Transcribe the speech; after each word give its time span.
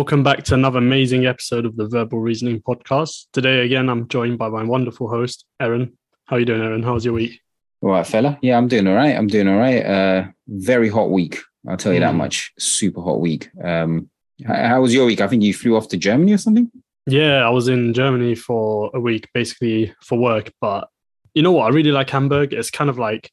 Welcome 0.00 0.22
back 0.22 0.44
to 0.44 0.54
another 0.54 0.78
amazing 0.78 1.26
episode 1.26 1.66
of 1.66 1.76
the 1.76 1.86
Verbal 1.86 2.20
Reasoning 2.20 2.62
Podcast. 2.62 3.26
Today, 3.34 3.66
again, 3.66 3.90
I'm 3.90 4.08
joined 4.08 4.38
by 4.38 4.48
my 4.48 4.64
wonderful 4.64 5.10
host, 5.10 5.44
Aaron. 5.60 5.98
How 6.24 6.36
are 6.36 6.38
you 6.38 6.46
doing, 6.46 6.62
Aaron? 6.62 6.82
How's 6.82 7.04
your 7.04 7.12
week? 7.12 7.38
All 7.82 7.90
right, 7.90 8.06
fella. 8.06 8.38
Yeah, 8.40 8.56
I'm 8.56 8.66
doing 8.66 8.86
all 8.86 8.94
right. 8.94 9.14
I'm 9.14 9.26
doing 9.26 9.46
all 9.46 9.58
right. 9.58 9.84
Uh, 9.84 10.28
very 10.48 10.88
hot 10.88 11.10
week. 11.10 11.40
I'll 11.68 11.76
tell 11.76 11.92
you 11.92 11.98
mm. 11.98 12.04
that 12.04 12.14
much. 12.14 12.50
Super 12.58 13.02
hot 13.02 13.20
week. 13.20 13.50
Um, 13.62 14.08
how, 14.46 14.54
how 14.68 14.80
was 14.80 14.94
your 14.94 15.04
week? 15.04 15.20
I 15.20 15.28
think 15.28 15.42
you 15.42 15.52
flew 15.52 15.76
off 15.76 15.88
to 15.88 15.98
Germany 15.98 16.32
or 16.32 16.38
something. 16.38 16.70
Yeah, 17.06 17.46
I 17.46 17.50
was 17.50 17.68
in 17.68 17.92
Germany 17.92 18.36
for 18.36 18.90
a 18.94 19.00
week, 19.00 19.28
basically 19.34 19.94
for 20.02 20.16
work. 20.16 20.50
But 20.62 20.88
you 21.34 21.42
know 21.42 21.52
what? 21.52 21.66
I 21.66 21.74
really 21.74 21.92
like 21.92 22.08
Hamburg. 22.08 22.54
It's 22.54 22.70
kind 22.70 22.88
of 22.88 22.98
like 22.98 23.30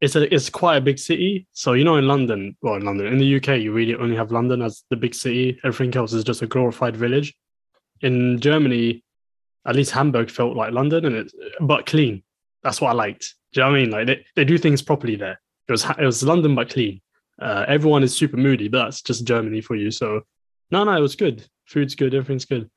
it's 0.00 0.14
a 0.14 0.32
it's 0.34 0.50
quite 0.50 0.76
a 0.76 0.80
big 0.80 0.98
city. 0.98 1.46
So 1.52 1.72
you 1.72 1.84
know, 1.84 1.96
in 1.96 2.06
London, 2.06 2.56
well, 2.60 2.74
in 2.74 2.84
London, 2.84 3.06
in 3.06 3.18
the 3.18 3.36
UK, 3.36 3.60
you 3.60 3.72
really 3.72 3.94
only 3.94 4.16
have 4.16 4.30
London 4.30 4.62
as 4.62 4.84
the 4.90 4.96
big 4.96 5.14
city. 5.14 5.58
Everything 5.64 5.96
else 5.96 6.12
is 6.12 6.24
just 6.24 6.42
a 6.42 6.46
glorified 6.46 6.96
village. 6.96 7.34
In 8.02 8.38
Germany, 8.40 9.02
at 9.66 9.74
least 9.74 9.92
Hamburg 9.92 10.30
felt 10.30 10.56
like 10.56 10.72
London, 10.72 11.06
and 11.06 11.16
it 11.16 11.32
but 11.60 11.86
clean. 11.86 12.22
That's 12.62 12.80
what 12.80 12.90
I 12.90 12.94
liked. 12.94 13.34
Do 13.52 13.60
you 13.60 13.64
know 13.64 13.70
what 13.70 13.78
I 13.78 13.80
mean? 13.80 13.90
Like 13.90 14.06
they, 14.06 14.26
they 14.34 14.44
do 14.44 14.58
things 14.58 14.82
properly 14.82 15.16
there. 15.16 15.40
It 15.68 15.72
was 15.72 15.84
it 15.84 16.04
was 16.04 16.22
London 16.22 16.54
but 16.54 16.70
clean. 16.70 17.00
Uh, 17.40 17.64
everyone 17.68 18.02
is 18.02 18.16
super 18.16 18.36
moody, 18.36 18.68
but 18.68 18.84
that's 18.84 19.02
just 19.02 19.26
Germany 19.26 19.60
for 19.60 19.76
you. 19.76 19.90
So 19.90 20.22
no, 20.70 20.84
no, 20.84 20.96
it 20.96 21.00
was 21.00 21.16
good. 21.16 21.46
Food's 21.66 21.94
good. 21.94 22.14
Everything's 22.14 22.44
good. 22.44 22.70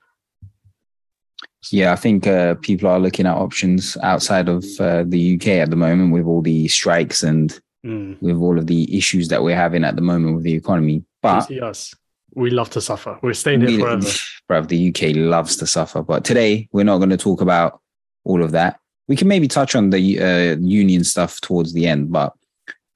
Yeah, 1.72 1.92
I 1.92 1.96
think 1.96 2.26
uh, 2.26 2.56
people 2.56 2.90
are 2.90 3.00
looking 3.00 3.26
at 3.26 3.36
options 3.36 3.98
outside 4.02 4.48
of 4.48 4.64
uh, 4.80 5.04
the 5.06 5.36
UK 5.36 5.48
at 5.48 5.70
the 5.70 5.76
moment 5.76 6.14
with 6.14 6.26
all 6.26 6.42
the 6.42 6.68
strikes 6.70 7.22
and 7.22 7.60
mm. 7.86 8.22
with 8.22 8.38
all 8.38 8.58
of 8.58 8.68
the 8.68 8.98
issues 8.98 9.28
that 9.28 9.44
we're 9.44 9.56
having 9.56 9.84
at 9.84 9.96
the 9.96 10.02
moment 10.02 10.36
with 10.36 10.44
the 10.44 10.54
economy. 10.54 11.04
But 11.22 11.52
us, 11.52 11.94
we 12.34 12.50
love 12.50 12.70
to 12.72 12.82
suffer. 12.82 13.20
We're 13.22 13.34
staying 13.34 13.62
here 13.62 13.72
we, 13.72 13.80
forever. 13.80 14.08
Bruv, 14.50 14.68
the 14.70 14.90
UK 14.90 15.16
loves 15.16 15.58
to 15.58 15.68
suffer. 15.68 16.02
But 16.02 16.24
today, 16.24 16.70
we're 16.72 16.86
not 16.86 17.00
going 17.00 17.10
to 17.10 17.18
talk 17.18 17.42
about 17.42 17.82
all 18.24 18.42
of 18.42 18.52
that. 18.52 18.80
We 19.08 19.16
can 19.16 19.28
maybe 19.28 19.48
touch 19.48 19.76
on 19.76 19.90
the 19.90 20.20
uh, 20.22 20.58
union 20.62 21.04
stuff 21.04 21.42
towards 21.42 21.74
the 21.74 21.88
end, 21.88 22.12
but 22.12 22.34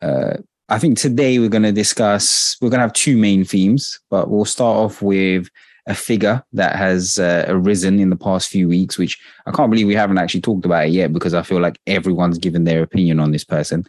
uh, 0.01 0.37
I 0.69 0.79
think 0.79 0.97
today 0.97 1.39
we're 1.39 1.49
going 1.49 1.63
to 1.63 1.71
discuss, 1.71 2.55
we're 2.61 2.69
going 2.69 2.79
to 2.79 2.83
have 2.83 2.93
two 2.93 3.17
main 3.17 3.43
themes, 3.43 3.99
but 4.09 4.29
we'll 4.29 4.45
start 4.45 4.77
off 4.77 5.01
with 5.01 5.49
a 5.87 5.93
figure 5.93 6.43
that 6.53 6.75
has 6.75 7.19
uh, 7.19 7.45
arisen 7.47 7.99
in 7.99 8.09
the 8.09 8.15
past 8.15 8.49
few 8.49 8.67
weeks, 8.67 8.97
which 8.97 9.19
I 9.45 9.51
can't 9.51 9.69
believe 9.69 9.87
we 9.87 9.95
haven't 9.95 10.17
actually 10.17 10.41
talked 10.41 10.65
about 10.65 10.85
it 10.85 10.91
yet 10.91 11.11
because 11.11 11.33
I 11.33 11.41
feel 11.41 11.59
like 11.59 11.79
everyone's 11.87 12.37
given 12.37 12.63
their 12.63 12.83
opinion 12.83 13.19
on 13.19 13.31
this 13.31 13.43
person. 13.43 13.85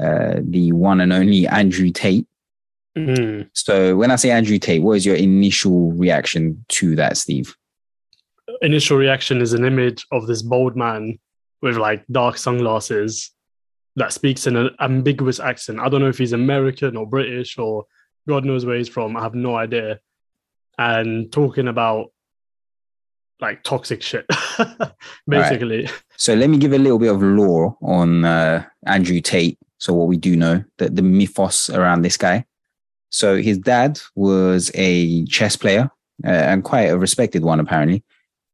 Uh, 0.00 0.36
the 0.42 0.72
one 0.72 1.00
and 1.00 1.12
only 1.12 1.46
Andrew 1.46 1.90
Tate. 1.90 2.26
Mm. 2.96 3.48
So 3.54 3.96
when 3.96 4.10
I 4.10 4.16
say 4.16 4.30
Andrew 4.30 4.58
Tate, 4.58 4.82
what 4.82 4.96
is 4.96 5.06
your 5.06 5.16
initial 5.16 5.92
reaction 5.92 6.64
to 6.68 6.94
that, 6.96 7.16
Steve? 7.16 7.56
Initial 8.60 8.96
reaction 8.96 9.40
is 9.40 9.54
an 9.54 9.64
image 9.64 10.06
of 10.12 10.26
this 10.26 10.42
bold 10.42 10.76
man 10.76 11.18
with 11.62 11.76
like 11.76 12.04
dark 12.10 12.36
sunglasses 12.36 13.30
that 13.96 14.12
speaks 14.12 14.46
in 14.46 14.56
an 14.56 14.70
ambiguous 14.80 15.40
accent. 15.40 15.80
I 15.80 15.88
don't 15.88 16.00
know 16.00 16.08
if 16.08 16.18
he's 16.18 16.32
American 16.32 16.96
or 16.96 17.06
British 17.06 17.58
or 17.58 17.86
God 18.28 18.44
knows 18.44 18.64
where 18.64 18.76
he's 18.76 18.88
from. 18.88 19.16
I 19.16 19.22
have 19.22 19.34
no 19.34 19.56
idea 19.56 19.98
and 20.78 21.30
talking 21.32 21.68
about 21.68 22.12
like 23.40 23.62
toxic 23.62 24.02
shit, 24.02 24.26
basically. 25.28 25.82
Right. 25.82 26.02
So 26.16 26.34
let 26.34 26.50
me 26.50 26.58
give 26.58 26.72
a 26.72 26.78
little 26.78 26.98
bit 26.98 27.12
of 27.12 27.22
lore 27.22 27.76
on 27.82 28.24
uh, 28.24 28.64
Andrew 28.86 29.20
Tate. 29.20 29.58
So 29.78 29.92
what 29.92 30.08
we 30.08 30.16
do 30.16 30.36
know 30.36 30.64
that 30.78 30.96
the 30.96 31.02
mythos 31.02 31.70
around 31.70 32.02
this 32.02 32.16
guy. 32.16 32.44
So 33.10 33.36
his 33.36 33.58
dad 33.58 34.00
was 34.14 34.70
a 34.74 35.24
chess 35.26 35.56
player 35.56 35.90
uh, 36.24 36.28
and 36.30 36.64
quite 36.64 36.86
a 36.86 36.98
respected 36.98 37.42
one 37.42 37.60
apparently. 37.60 38.04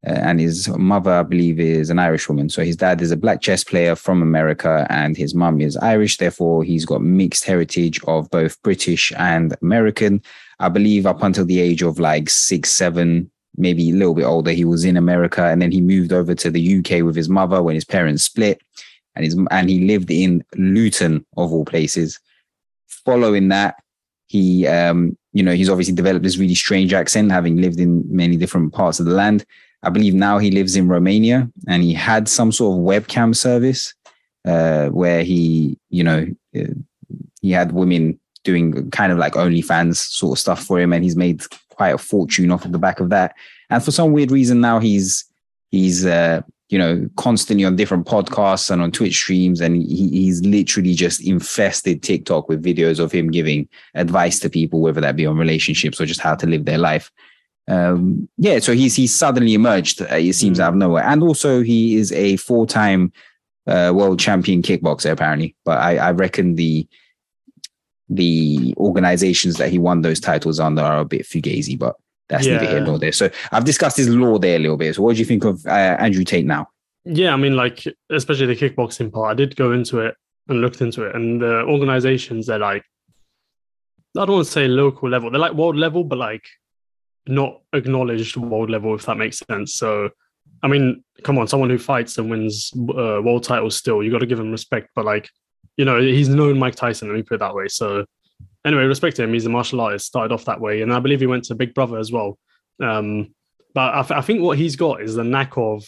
Uh, 0.05 0.11
and 0.11 0.39
his 0.39 0.69
mother, 0.69 1.11
I 1.11 1.23
believe, 1.23 1.59
is 1.59 1.89
an 1.89 1.97
Irish 1.97 2.29
woman. 2.29 2.49
So 2.49 2.63
his 2.63 2.75
dad 2.75 3.01
is 3.01 3.11
a 3.11 3.17
black 3.17 3.41
chess 3.41 3.63
player 3.63 3.95
from 3.95 4.21
America, 4.21 4.85
and 4.91 5.17
his 5.17 5.33
mum 5.33 5.59
is 5.59 5.75
Irish. 5.77 6.17
Therefore, 6.17 6.63
he's 6.63 6.85
got 6.85 7.01
mixed 7.01 7.43
heritage 7.43 7.99
of 8.03 8.29
both 8.29 8.61
British 8.61 9.11
and 9.17 9.55
American. 9.63 10.21
I 10.59 10.69
believe 10.69 11.05
up 11.05 11.21
until 11.23 11.45
the 11.45 11.59
age 11.59 11.81
of 11.81 11.99
like 11.99 12.29
six, 12.29 12.71
seven, 12.71 13.29
maybe 13.57 13.89
a 13.89 13.93
little 13.93 14.13
bit 14.13 14.25
older, 14.25 14.51
he 14.51 14.65
was 14.65 14.85
in 14.85 14.97
America, 14.97 15.43
and 15.45 15.61
then 15.61 15.71
he 15.71 15.81
moved 15.81 16.13
over 16.13 16.35
to 16.35 16.49
the 16.49 16.79
UK 16.79 17.03
with 17.03 17.15
his 17.15 17.29
mother 17.29 17.61
when 17.61 17.75
his 17.75 17.85
parents 17.85 18.23
split, 18.23 18.61
and 19.15 19.25
his 19.25 19.37
and 19.51 19.69
he 19.69 19.85
lived 19.85 20.11
in 20.11 20.43
Luton 20.55 21.25
of 21.37 21.51
all 21.51 21.65
places. 21.65 22.19
Following 22.87 23.49
that, 23.49 23.75
he 24.27 24.67
um, 24.67 25.17
you 25.33 25.43
know 25.43 25.53
he's 25.53 25.69
obviously 25.69 25.93
developed 25.93 26.23
this 26.23 26.37
really 26.37 26.55
strange 26.55 26.93
accent, 26.93 27.31
having 27.31 27.57
lived 27.57 27.79
in 27.79 28.03
many 28.09 28.37
different 28.37 28.73
parts 28.73 28.99
of 28.99 29.05
the 29.05 29.13
land. 29.13 29.45
I 29.83 29.89
believe 29.89 30.15
now 30.15 30.39
he 30.39 30.51
lives 30.51 30.75
in 30.75 30.87
Romania, 30.87 31.49
and 31.67 31.83
he 31.83 31.93
had 31.93 32.27
some 32.27 32.51
sort 32.51 32.77
of 32.77 32.83
webcam 32.83 33.35
service 33.35 33.93
uh, 34.45 34.87
where 34.87 35.23
he, 35.23 35.77
you 35.89 36.03
know, 36.03 36.27
uh, 36.57 36.73
he 37.41 37.51
had 37.51 37.71
women 37.71 38.19
doing 38.45 38.89
kind 38.91 39.11
of 39.11 39.17
like 39.17 39.33
OnlyFans 39.33 39.97
sort 39.97 40.37
of 40.37 40.39
stuff 40.39 40.63
for 40.63 40.79
him, 40.79 40.93
and 40.93 41.03
he's 41.03 41.17
made 41.17 41.43
quite 41.69 41.93
a 41.93 41.97
fortune 41.97 42.51
off 42.51 42.63
of 42.63 42.71
the 42.71 42.79
back 42.79 43.01
of 43.01 43.09
that. 43.09 43.35
And 43.69 43.83
for 43.83 43.91
some 43.91 44.13
weird 44.13 44.31
reason, 44.31 44.61
now 44.61 44.79
he's 44.79 45.25
he's 45.71 46.05
uh, 46.05 46.41
you 46.69 46.79
know 46.79 47.09
constantly 47.17 47.65
on 47.65 47.75
different 47.75 48.07
podcasts 48.07 48.71
and 48.71 48.81
on 48.81 48.91
Twitch 48.91 49.15
streams, 49.15 49.59
and 49.59 49.75
he, 49.75 50.09
he's 50.09 50.41
literally 50.41 50.93
just 50.93 51.21
infested 51.21 52.01
TikTok 52.01 52.47
with 52.47 52.63
videos 52.63 52.99
of 52.99 53.11
him 53.11 53.29
giving 53.29 53.67
advice 53.95 54.39
to 54.39 54.49
people, 54.49 54.79
whether 54.79 55.01
that 55.01 55.17
be 55.17 55.25
on 55.25 55.37
relationships 55.37 55.99
or 55.99 56.05
just 56.05 56.21
how 56.21 56.35
to 56.35 56.47
live 56.47 56.65
their 56.65 56.77
life. 56.77 57.11
Um, 57.67 58.29
yeah, 58.37 58.59
so 58.59 58.73
he's 58.73 58.95
he's 58.95 59.13
suddenly 59.13 59.53
emerged. 59.53 60.01
Uh, 60.01 60.15
it 60.15 60.33
seems 60.33 60.59
mm. 60.59 60.63
out 60.63 60.69
of 60.69 60.75
nowhere, 60.75 61.03
and 61.03 61.21
also 61.23 61.61
he 61.61 61.95
is 61.95 62.11
a 62.11 62.37
four 62.37 62.65
time 62.65 63.11
uh, 63.67 63.91
world 63.93 64.19
champion 64.19 64.61
kickboxer 64.61 65.11
apparently. 65.11 65.55
But 65.65 65.79
I, 65.79 65.97
I 65.97 66.11
reckon 66.11 66.55
the 66.55 66.87
the 68.09 68.73
organizations 68.77 69.57
that 69.57 69.69
he 69.69 69.79
won 69.79 70.01
those 70.01 70.19
titles 70.19 70.59
under 70.59 70.81
are 70.81 70.99
a 70.99 71.05
bit 71.05 71.23
fugazi, 71.23 71.77
but 71.77 71.95
that's 72.29 72.45
yeah. 72.45 72.57
neither 72.57 72.69
here 72.69 72.81
nor 72.81 72.99
there. 72.99 73.11
So 73.11 73.29
I've 73.51 73.65
discussed 73.65 73.97
his 73.97 74.09
lore 74.09 74.39
there 74.39 74.57
a 74.57 74.59
little 74.59 74.77
bit. 74.77 74.95
So 74.95 75.03
what 75.03 75.15
do 75.15 75.19
you 75.19 75.25
think 75.25 75.43
of 75.43 75.65
uh, 75.65 75.69
Andrew 75.99 76.23
Tate 76.23 76.45
now? 76.45 76.67
Yeah, 77.03 77.33
I 77.33 77.37
mean, 77.37 77.55
like 77.55 77.83
especially 78.09 78.47
the 78.47 78.55
kickboxing 78.55 79.13
part, 79.13 79.31
I 79.31 79.33
did 79.35 79.55
go 79.55 79.71
into 79.71 79.99
it 79.99 80.15
and 80.47 80.61
looked 80.61 80.81
into 80.81 81.03
it, 81.03 81.15
and 81.15 81.41
the 81.41 81.61
organizations 81.61 82.47
they're 82.47 82.59
like, 82.59 82.83
I 84.17 84.25
don't 84.25 84.35
want 84.35 84.45
to 84.45 84.51
say 84.51 84.67
local 84.67 85.09
level, 85.09 85.29
they're 85.29 85.39
like 85.39 85.53
world 85.53 85.75
level, 85.75 86.03
but 86.03 86.17
like 86.17 86.45
not 87.27 87.61
acknowledged 87.73 88.37
world 88.37 88.69
level, 88.69 88.95
if 88.95 89.05
that 89.05 89.17
makes 89.17 89.39
sense. 89.49 89.75
So, 89.75 90.09
I 90.63 90.67
mean, 90.67 91.03
come 91.23 91.37
on, 91.37 91.47
someone 91.47 91.69
who 91.69 91.77
fights 91.77 92.17
and 92.17 92.29
wins 92.29 92.71
uh, 92.75 93.21
world 93.21 93.43
titles 93.43 93.75
still, 93.75 94.01
you 94.01 94.11
got 94.11 94.19
to 94.19 94.25
give 94.25 94.39
him 94.39 94.51
respect, 94.51 94.89
but 94.95 95.05
like 95.05 95.29
you 95.77 95.85
know, 95.85 95.99
he's 95.99 96.29
known 96.29 96.57
Mike 96.57 96.75
Tyson, 96.75 97.07
let 97.09 97.15
me 97.15 97.23
put 97.23 97.35
it 97.35 97.39
that 97.39 97.55
way. 97.55 97.67
So 97.67 98.05
anyway, 98.65 98.83
respect 98.83 99.19
him. 99.19 99.33
He's 99.33 99.45
a 99.45 99.49
martial 99.49 99.81
artist, 99.81 100.05
started 100.05 100.33
off 100.33 100.45
that 100.45 100.61
way. 100.61 100.81
And 100.81 100.93
I 100.93 100.99
believe 100.99 101.19
he 101.19 101.27
went 101.27 101.45
to 101.45 101.55
Big 101.55 101.73
Brother 101.73 101.97
as 101.97 102.11
well. 102.11 102.37
Um, 102.81 103.33
but 103.73 103.93
I, 103.93 104.01
th- 104.01 104.17
I 104.17 104.21
think 104.21 104.41
what 104.41 104.57
he's 104.57 104.75
got 104.75 105.01
is 105.01 105.15
the 105.15 105.23
knack 105.23 105.57
of 105.57 105.83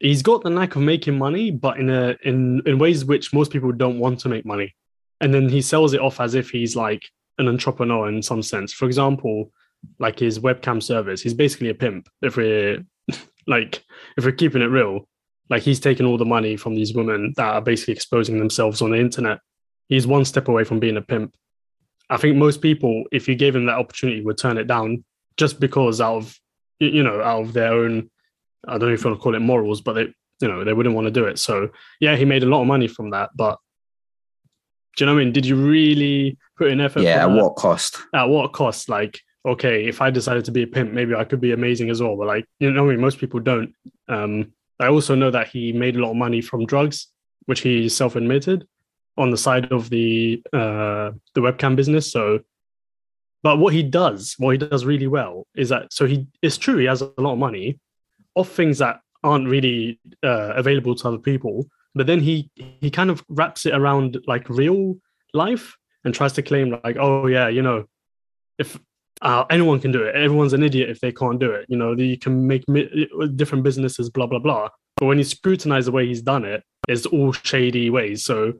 he's 0.00 0.22
got 0.22 0.42
the 0.42 0.50
knack 0.50 0.76
of 0.76 0.82
making 0.82 1.18
money, 1.18 1.50
but 1.50 1.78
in 1.78 1.90
a 1.90 2.16
in 2.24 2.62
in 2.66 2.78
ways 2.78 3.04
which 3.04 3.32
most 3.32 3.50
people 3.50 3.72
don't 3.72 3.98
want 3.98 4.20
to 4.20 4.28
make 4.28 4.44
money. 4.44 4.74
And 5.20 5.32
then 5.32 5.48
he 5.48 5.62
sells 5.62 5.94
it 5.94 6.00
off 6.00 6.20
as 6.20 6.34
if 6.34 6.50
he's 6.50 6.76
like 6.76 7.04
an 7.38 7.48
entrepreneur 7.48 8.08
in 8.08 8.22
some 8.22 8.42
sense. 8.42 8.72
For 8.72 8.86
example, 8.86 9.50
like 9.98 10.18
his 10.18 10.38
webcam 10.38 10.82
service, 10.82 11.22
he's 11.22 11.34
basically 11.34 11.70
a 11.70 11.74
pimp. 11.74 12.08
If 12.22 12.36
we're 12.36 12.84
like 13.46 13.84
if 14.16 14.24
we're 14.24 14.32
keeping 14.32 14.62
it 14.62 14.66
real, 14.66 15.08
like 15.48 15.62
he's 15.62 15.80
taken 15.80 16.06
all 16.06 16.18
the 16.18 16.24
money 16.24 16.56
from 16.56 16.74
these 16.74 16.94
women 16.94 17.32
that 17.36 17.54
are 17.54 17.60
basically 17.60 17.94
exposing 17.94 18.38
themselves 18.38 18.82
on 18.82 18.90
the 18.90 18.98
internet. 18.98 19.40
He's 19.88 20.06
one 20.06 20.24
step 20.24 20.48
away 20.48 20.64
from 20.64 20.80
being 20.80 20.96
a 20.96 21.02
pimp. 21.02 21.34
I 22.10 22.16
think 22.16 22.36
most 22.36 22.60
people, 22.60 23.04
if 23.12 23.28
you 23.28 23.34
gave 23.34 23.54
him 23.54 23.66
that 23.66 23.78
opportunity, 23.78 24.22
would 24.22 24.38
turn 24.38 24.58
it 24.58 24.66
down 24.66 25.04
just 25.36 25.60
because 25.60 26.00
out 26.00 26.16
of 26.16 26.38
you 26.78 27.02
know 27.02 27.22
out 27.22 27.42
of 27.42 27.52
their 27.52 27.72
own 27.72 28.10
I 28.66 28.78
don't 28.78 28.88
know 28.88 28.94
if 28.94 29.04
you 29.04 29.10
want 29.10 29.20
to 29.20 29.22
call 29.22 29.34
it 29.34 29.40
morals, 29.40 29.80
but 29.80 29.92
they 29.94 30.12
you 30.40 30.48
know 30.48 30.64
they 30.64 30.72
wouldn't 30.72 30.94
want 30.94 31.06
to 31.06 31.10
do 31.10 31.24
it. 31.24 31.38
So 31.38 31.70
yeah, 32.00 32.16
he 32.16 32.24
made 32.24 32.42
a 32.42 32.46
lot 32.46 32.60
of 32.60 32.66
money 32.66 32.88
from 32.88 33.10
that, 33.10 33.30
but 33.34 33.58
do 34.96 35.04
you 35.04 35.06
know 35.06 35.14
what 35.14 35.20
I 35.20 35.24
mean? 35.24 35.32
Did 35.32 35.46
you 35.46 35.56
really 35.56 36.38
put 36.56 36.68
in 36.68 36.80
effort? 36.80 37.02
Yeah, 37.02 37.22
at 37.24 37.30
what 37.30 37.56
cost? 37.56 37.98
At 38.14 38.24
what 38.24 38.52
cost? 38.52 38.88
Like, 38.88 39.20
okay, 39.44 39.86
if 39.86 40.00
I 40.00 40.10
decided 40.10 40.46
to 40.46 40.52
be 40.52 40.62
a 40.62 40.66
pimp, 40.66 40.92
maybe 40.92 41.14
I 41.14 41.24
could 41.24 41.40
be 41.40 41.52
amazing 41.52 41.90
as 41.90 42.02
well. 42.02 42.16
But 42.16 42.26
like, 42.26 42.46
you 42.58 42.70
know, 42.70 42.84
I 42.84 42.90
mean, 42.90 43.00
most 43.00 43.18
people 43.18 43.40
don't. 43.40 43.74
Um, 44.08 44.52
I 44.78 44.88
also 44.88 45.14
know 45.14 45.30
that 45.30 45.48
he 45.48 45.72
made 45.72 45.96
a 45.96 46.00
lot 46.00 46.10
of 46.10 46.16
money 46.16 46.40
from 46.40 46.66
drugs, 46.66 47.08
which 47.46 47.60
he 47.60 47.88
self-admitted 47.88 48.66
on 49.16 49.30
the 49.30 49.36
side 49.36 49.72
of 49.72 49.88
the 49.88 50.42
uh, 50.52 51.12
the 51.34 51.40
webcam 51.40 51.76
business. 51.76 52.10
So, 52.10 52.40
but 53.42 53.58
what 53.58 53.72
he 53.72 53.82
does, 53.82 54.34
what 54.38 54.52
he 54.52 54.58
does 54.58 54.84
really 54.84 55.06
well, 55.06 55.46
is 55.56 55.70
that 55.70 55.92
so 55.92 56.06
he 56.06 56.26
it's 56.42 56.58
true 56.58 56.76
he 56.76 56.86
has 56.86 57.02
a 57.02 57.12
lot 57.18 57.32
of 57.32 57.38
money 57.38 57.78
off 58.34 58.50
things 58.50 58.78
that 58.78 59.00
aren't 59.24 59.48
really 59.48 59.98
uh, 60.22 60.52
available 60.54 60.94
to 60.94 61.08
other 61.08 61.18
people. 61.18 61.66
But 61.94 62.06
then 62.06 62.20
he 62.20 62.50
he 62.56 62.90
kind 62.90 63.10
of 63.10 63.24
wraps 63.28 63.64
it 63.66 63.74
around 63.74 64.18
like 64.26 64.48
real 64.50 64.96
life 65.32 65.76
and 66.04 66.14
tries 66.14 66.34
to 66.34 66.42
claim 66.42 66.78
like, 66.84 66.96
oh 66.98 67.26
yeah, 67.26 67.48
you 67.48 67.62
know, 67.62 67.86
if 68.58 68.78
uh, 69.22 69.44
anyone 69.50 69.80
can 69.80 69.92
do 69.92 70.02
it. 70.02 70.14
Everyone's 70.14 70.52
an 70.52 70.62
idiot 70.62 70.90
if 70.90 71.00
they 71.00 71.12
can't 71.12 71.38
do 71.38 71.50
it. 71.50 71.66
You 71.68 71.76
know, 71.76 71.92
you 71.92 72.18
can 72.18 72.46
make 72.46 72.68
mi- 72.68 73.08
different 73.34 73.64
businesses, 73.64 74.10
blah 74.10 74.26
blah 74.26 74.38
blah. 74.38 74.68
But 74.96 75.06
when 75.06 75.18
you 75.18 75.24
scrutinize 75.24 75.86
the 75.86 75.92
way 75.92 76.06
he's 76.06 76.22
done 76.22 76.44
it, 76.44 76.62
it's 76.88 77.06
all 77.06 77.32
shady 77.32 77.90
ways. 77.90 78.24
So 78.24 78.54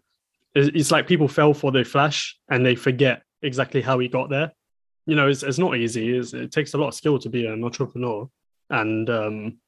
it's, 0.55 0.91
like 0.91 1.07
people 1.07 1.29
fell 1.29 1.55
for 1.55 1.71
the 1.71 1.85
flash 1.85 2.39
and 2.51 2.65
they 2.65 2.75
forget 2.75 3.23
exactly 3.43 3.83
how 3.83 3.99
he 3.99 4.09
got 4.09 4.31
there. 4.31 4.53
You 5.07 5.17
know, 5.17 5.29
it's, 5.29 5.43
it's 5.43 5.59
not 5.59 5.77
easy. 5.77 6.17
It's, 6.17 6.35
it 6.35 6.51
takes 6.51 6.75
a 6.75 6.79
lot 6.79 6.89
of 6.89 6.95
skill 6.95 7.19
to 7.21 7.29
be 7.29 7.47
an 7.47 7.63
entrepreneur. 7.65 8.29
And 8.71 9.09
um, 9.09 9.59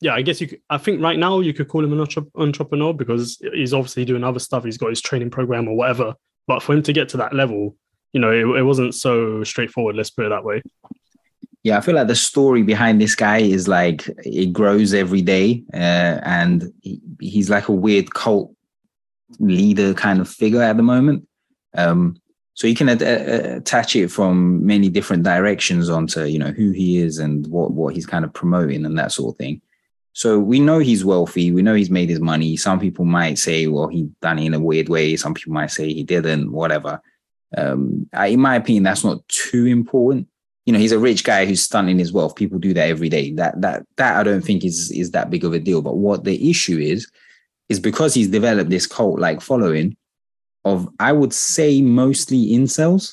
yeah, 0.00 0.14
I 0.14 0.22
guess 0.22 0.40
you. 0.40 0.48
Could, 0.48 0.60
I 0.70 0.78
think 0.78 1.02
right 1.02 1.18
now 1.18 1.40
you 1.40 1.52
could 1.52 1.68
call 1.68 1.84
him 1.84 1.92
an 1.92 2.00
entre- 2.00 2.30
entrepreneur 2.36 2.92
because 2.92 3.38
he's 3.52 3.74
obviously 3.74 4.04
doing 4.04 4.24
other 4.24 4.38
stuff. 4.38 4.64
He's 4.64 4.78
got 4.78 4.90
his 4.90 5.02
training 5.02 5.30
program 5.30 5.68
or 5.68 5.76
whatever. 5.76 6.14
But 6.46 6.62
for 6.62 6.74
him 6.74 6.82
to 6.84 6.92
get 6.92 7.08
to 7.10 7.16
that 7.18 7.34
level, 7.34 7.76
you 8.14 8.20
know, 8.20 8.30
it, 8.30 8.60
it 8.60 8.62
wasn't 8.62 8.94
so 8.94 9.44
straightforward. 9.44 9.96
Let's 9.96 10.10
put 10.10 10.24
it 10.24 10.30
that 10.30 10.44
way. 10.44 10.62
Yeah, 11.64 11.78
I 11.78 11.80
feel 11.80 11.94
like 11.94 12.06
the 12.06 12.14
story 12.14 12.62
behind 12.62 13.00
this 13.00 13.14
guy 13.14 13.38
is 13.38 13.66
like 13.68 14.08
it 14.18 14.52
grows 14.52 14.94
every 14.94 15.22
day, 15.22 15.64
uh, 15.72 16.20
and 16.22 16.72
he, 16.80 17.00
he's 17.20 17.50
like 17.50 17.68
a 17.68 17.72
weird 17.72 18.14
cult 18.14 18.54
leader 19.38 19.94
kind 19.94 20.20
of 20.20 20.28
figure 20.28 20.62
at 20.62 20.76
the 20.76 20.82
moment. 20.82 21.26
Um, 21.76 22.20
so 22.52 22.68
you 22.68 22.76
can 22.76 22.88
uh, 22.88 23.56
attach 23.56 23.96
it 23.96 24.08
from 24.08 24.64
many 24.64 24.88
different 24.88 25.24
directions 25.24 25.90
onto 25.90 26.24
you 26.24 26.38
know 26.38 26.52
who 26.52 26.70
he 26.70 26.98
is 26.98 27.18
and 27.18 27.46
what 27.48 27.72
what 27.72 27.94
he's 27.94 28.06
kind 28.06 28.24
of 28.24 28.32
promoting 28.32 28.86
and 28.86 28.96
that 28.98 29.12
sort 29.12 29.34
of 29.34 29.38
thing. 29.38 29.60
So 30.12 30.38
we 30.38 30.60
know 30.60 30.78
he's 30.78 31.04
wealthy. 31.04 31.50
We 31.50 31.62
know 31.62 31.74
he's 31.74 31.90
made 31.90 32.08
his 32.08 32.20
money. 32.20 32.56
Some 32.56 32.78
people 32.78 33.04
might 33.04 33.36
say, 33.36 33.66
well, 33.66 33.88
he 33.88 34.08
done 34.22 34.38
it 34.38 34.46
in 34.46 34.54
a 34.54 34.60
weird 34.60 34.88
way. 34.88 35.16
Some 35.16 35.34
people 35.34 35.54
might 35.54 35.72
say 35.72 35.92
he 35.92 36.04
didn't. 36.04 36.52
Whatever. 36.52 37.00
Um, 37.56 38.08
in 38.26 38.40
my 38.40 38.56
opinion, 38.56 38.82
that's 38.82 39.04
not 39.04 39.26
too 39.28 39.66
important 39.66 40.28
you 40.64 40.72
know, 40.72 40.78
he's 40.78 40.92
a 40.92 40.98
rich 40.98 41.24
guy 41.24 41.44
who's 41.44 41.62
stunting 41.62 41.98
his 41.98 42.12
wealth. 42.12 42.36
People 42.36 42.58
do 42.58 42.72
that 42.72 42.88
every 42.88 43.08
day. 43.08 43.32
That 43.32 43.60
that 43.60 43.84
that 43.96 44.16
I 44.16 44.22
don't 44.22 44.42
think 44.42 44.64
is 44.64 44.90
is 44.90 45.10
that 45.10 45.30
big 45.30 45.44
of 45.44 45.52
a 45.52 45.58
deal. 45.58 45.82
But 45.82 45.96
what 45.96 46.24
the 46.24 46.50
issue 46.50 46.78
is, 46.78 47.10
is 47.68 47.78
because 47.78 48.14
he's 48.14 48.28
developed 48.28 48.70
this 48.70 48.86
cult 48.86 49.18
like 49.18 49.40
following 49.40 49.96
of 50.64 50.88
I 50.98 51.12
would 51.12 51.34
say 51.34 51.82
mostly 51.82 52.48
incels. 52.48 53.12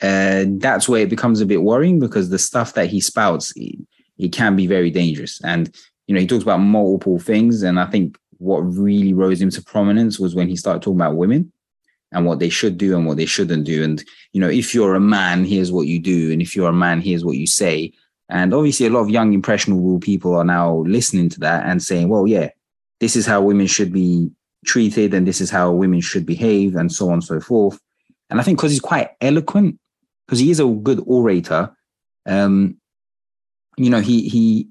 Uh, 0.00 0.44
that's 0.58 0.88
where 0.88 1.02
it 1.02 1.10
becomes 1.10 1.40
a 1.40 1.46
bit 1.46 1.62
worrying 1.62 2.00
because 2.00 2.28
the 2.28 2.38
stuff 2.38 2.74
that 2.74 2.88
he 2.88 3.00
spouts, 3.00 3.52
it, 3.54 3.76
it 4.18 4.32
can 4.32 4.56
be 4.56 4.66
very 4.66 4.90
dangerous. 4.90 5.40
And 5.44 5.72
you 6.06 6.14
know, 6.14 6.20
he 6.20 6.26
talks 6.26 6.42
about 6.42 6.58
multiple 6.58 7.18
things, 7.18 7.62
and 7.62 7.78
I 7.80 7.86
think 7.86 8.16
what 8.38 8.60
really 8.60 9.12
rose 9.12 9.40
him 9.40 9.50
to 9.50 9.62
prominence 9.62 10.18
was 10.18 10.34
when 10.34 10.48
he 10.48 10.56
started 10.56 10.82
talking 10.82 11.00
about 11.00 11.16
women 11.16 11.52
and 12.12 12.26
what 12.26 12.38
they 12.38 12.48
should 12.48 12.78
do 12.78 12.96
and 12.96 13.06
what 13.06 13.16
they 13.16 13.26
shouldn't 13.26 13.64
do. 13.64 13.82
And, 13.82 14.04
you 14.32 14.40
know, 14.40 14.48
if 14.48 14.74
you're 14.74 14.94
a 14.94 15.00
man, 15.00 15.44
here's 15.44 15.72
what 15.72 15.86
you 15.86 15.98
do. 15.98 16.32
And 16.32 16.40
if 16.40 16.54
you're 16.54 16.68
a 16.68 16.72
man, 16.72 17.00
here's 17.00 17.24
what 17.24 17.36
you 17.36 17.46
say. 17.46 17.92
And 18.28 18.54
obviously, 18.54 18.86
a 18.86 18.90
lot 18.90 19.00
of 19.00 19.10
young, 19.10 19.32
impressionable 19.32 19.98
people 20.00 20.34
are 20.34 20.44
now 20.44 20.78
listening 20.86 21.28
to 21.30 21.40
that 21.40 21.66
and 21.66 21.82
saying, 21.82 22.08
well, 22.08 22.26
yeah, 22.26 22.50
this 23.00 23.16
is 23.16 23.26
how 23.26 23.42
women 23.42 23.66
should 23.66 23.92
be 23.92 24.30
treated 24.64 25.12
and 25.12 25.26
this 25.26 25.40
is 25.40 25.50
how 25.50 25.72
women 25.72 26.00
should 26.00 26.24
behave 26.24 26.76
and 26.76 26.92
so 26.92 27.08
on 27.08 27.14
and 27.14 27.24
so 27.24 27.40
forth. 27.40 27.78
And 28.30 28.40
I 28.40 28.44
think 28.44 28.58
because 28.58 28.70
he's 28.70 28.80
quite 28.80 29.10
eloquent, 29.20 29.78
because 30.26 30.38
he 30.38 30.50
is 30.50 30.60
a 30.60 30.66
good 30.66 31.02
orator, 31.06 31.74
um, 32.26 32.76
you 33.76 33.90
know, 33.90 34.00
he 34.00 34.28
he 34.28 34.68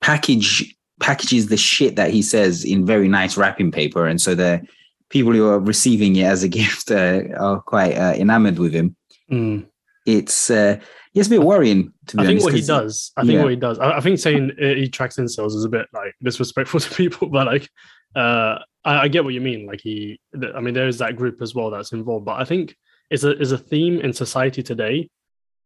package 0.00 0.74
packages 1.00 1.46
the 1.46 1.56
shit 1.56 1.96
that 1.96 2.10
he 2.10 2.22
says 2.22 2.64
in 2.64 2.86
very 2.86 3.08
nice 3.08 3.36
wrapping 3.36 3.72
paper. 3.72 4.06
And 4.06 4.20
so 4.20 4.34
the 4.34 4.62
people 5.10 5.32
who 5.32 5.46
are 5.46 5.58
receiving 5.58 6.16
it 6.16 6.24
as 6.24 6.42
a 6.42 6.48
gift 6.60 6.90
uh, 6.90 7.22
are 7.38 7.60
quite 7.60 7.96
uh, 7.96 8.14
enamored 8.16 8.58
with 8.58 8.72
him. 8.72 8.96
Mm. 9.30 9.66
It's 10.06 10.50
uh, 10.50 10.80
it's 11.14 11.26
a 11.26 11.30
bit 11.30 11.42
worrying. 11.42 11.92
To 12.06 12.16
be 12.16 12.22
I 12.22 12.26
think 12.26 12.40
honest, 12.40 12.44
what 12.44 12.54
he 12.54 12.62
does, 12.62 13.12
I 13.16 13.22
think 13.22 13.34
yeah. 13.34 13.42
what 13.42 13.50
he 13.50 13.56
does, 13.56 13.78
I, 13.78 13.98
I 13.98 14.00
think 14.00 14.18
saying 14.18 14.52
uh, 14.60 14.74
he 14.74 14.88
tracks 14.88 15.16
incels 15.16 15.54
is 15.54 15.64
a 15.64 15.68
bit 15.68 15.86
like 15.92 16.14
disrespectful 16.22 16.80
to 16.80 16.90
people, 16.94 17.28
but 17.28 17.46
like, 17.46 17.68
uh, 18.16 18.58
I, 18.84 19.02
I 19.02 19.08
get 19.08 19.24
what 19.24 19.34
you 19.34 19.40
mean. 19.40 19.66
Like 19.66 19.80
he, 19.82 20.20
I 20.54 20.60
mean, 20.60 20.74
there 20.74 20.88
is 20.88 20.98
that 20.98 21.16
group 21.16 21.42
as 21.42 21.54
well 21.54 21.70
that's 21.70 21.92
involved, 21.92 22.24
but 22.24 22.40
I 22.40 22.44
think 22.44 22.76
it's 23.10 23.24
a 23.24 23.38
is 23.38 23.52
a 23.52 23.58
theme 23.58 24.00
in 24.00 24.12
society 24.12 24.62
today. 24.62 25.10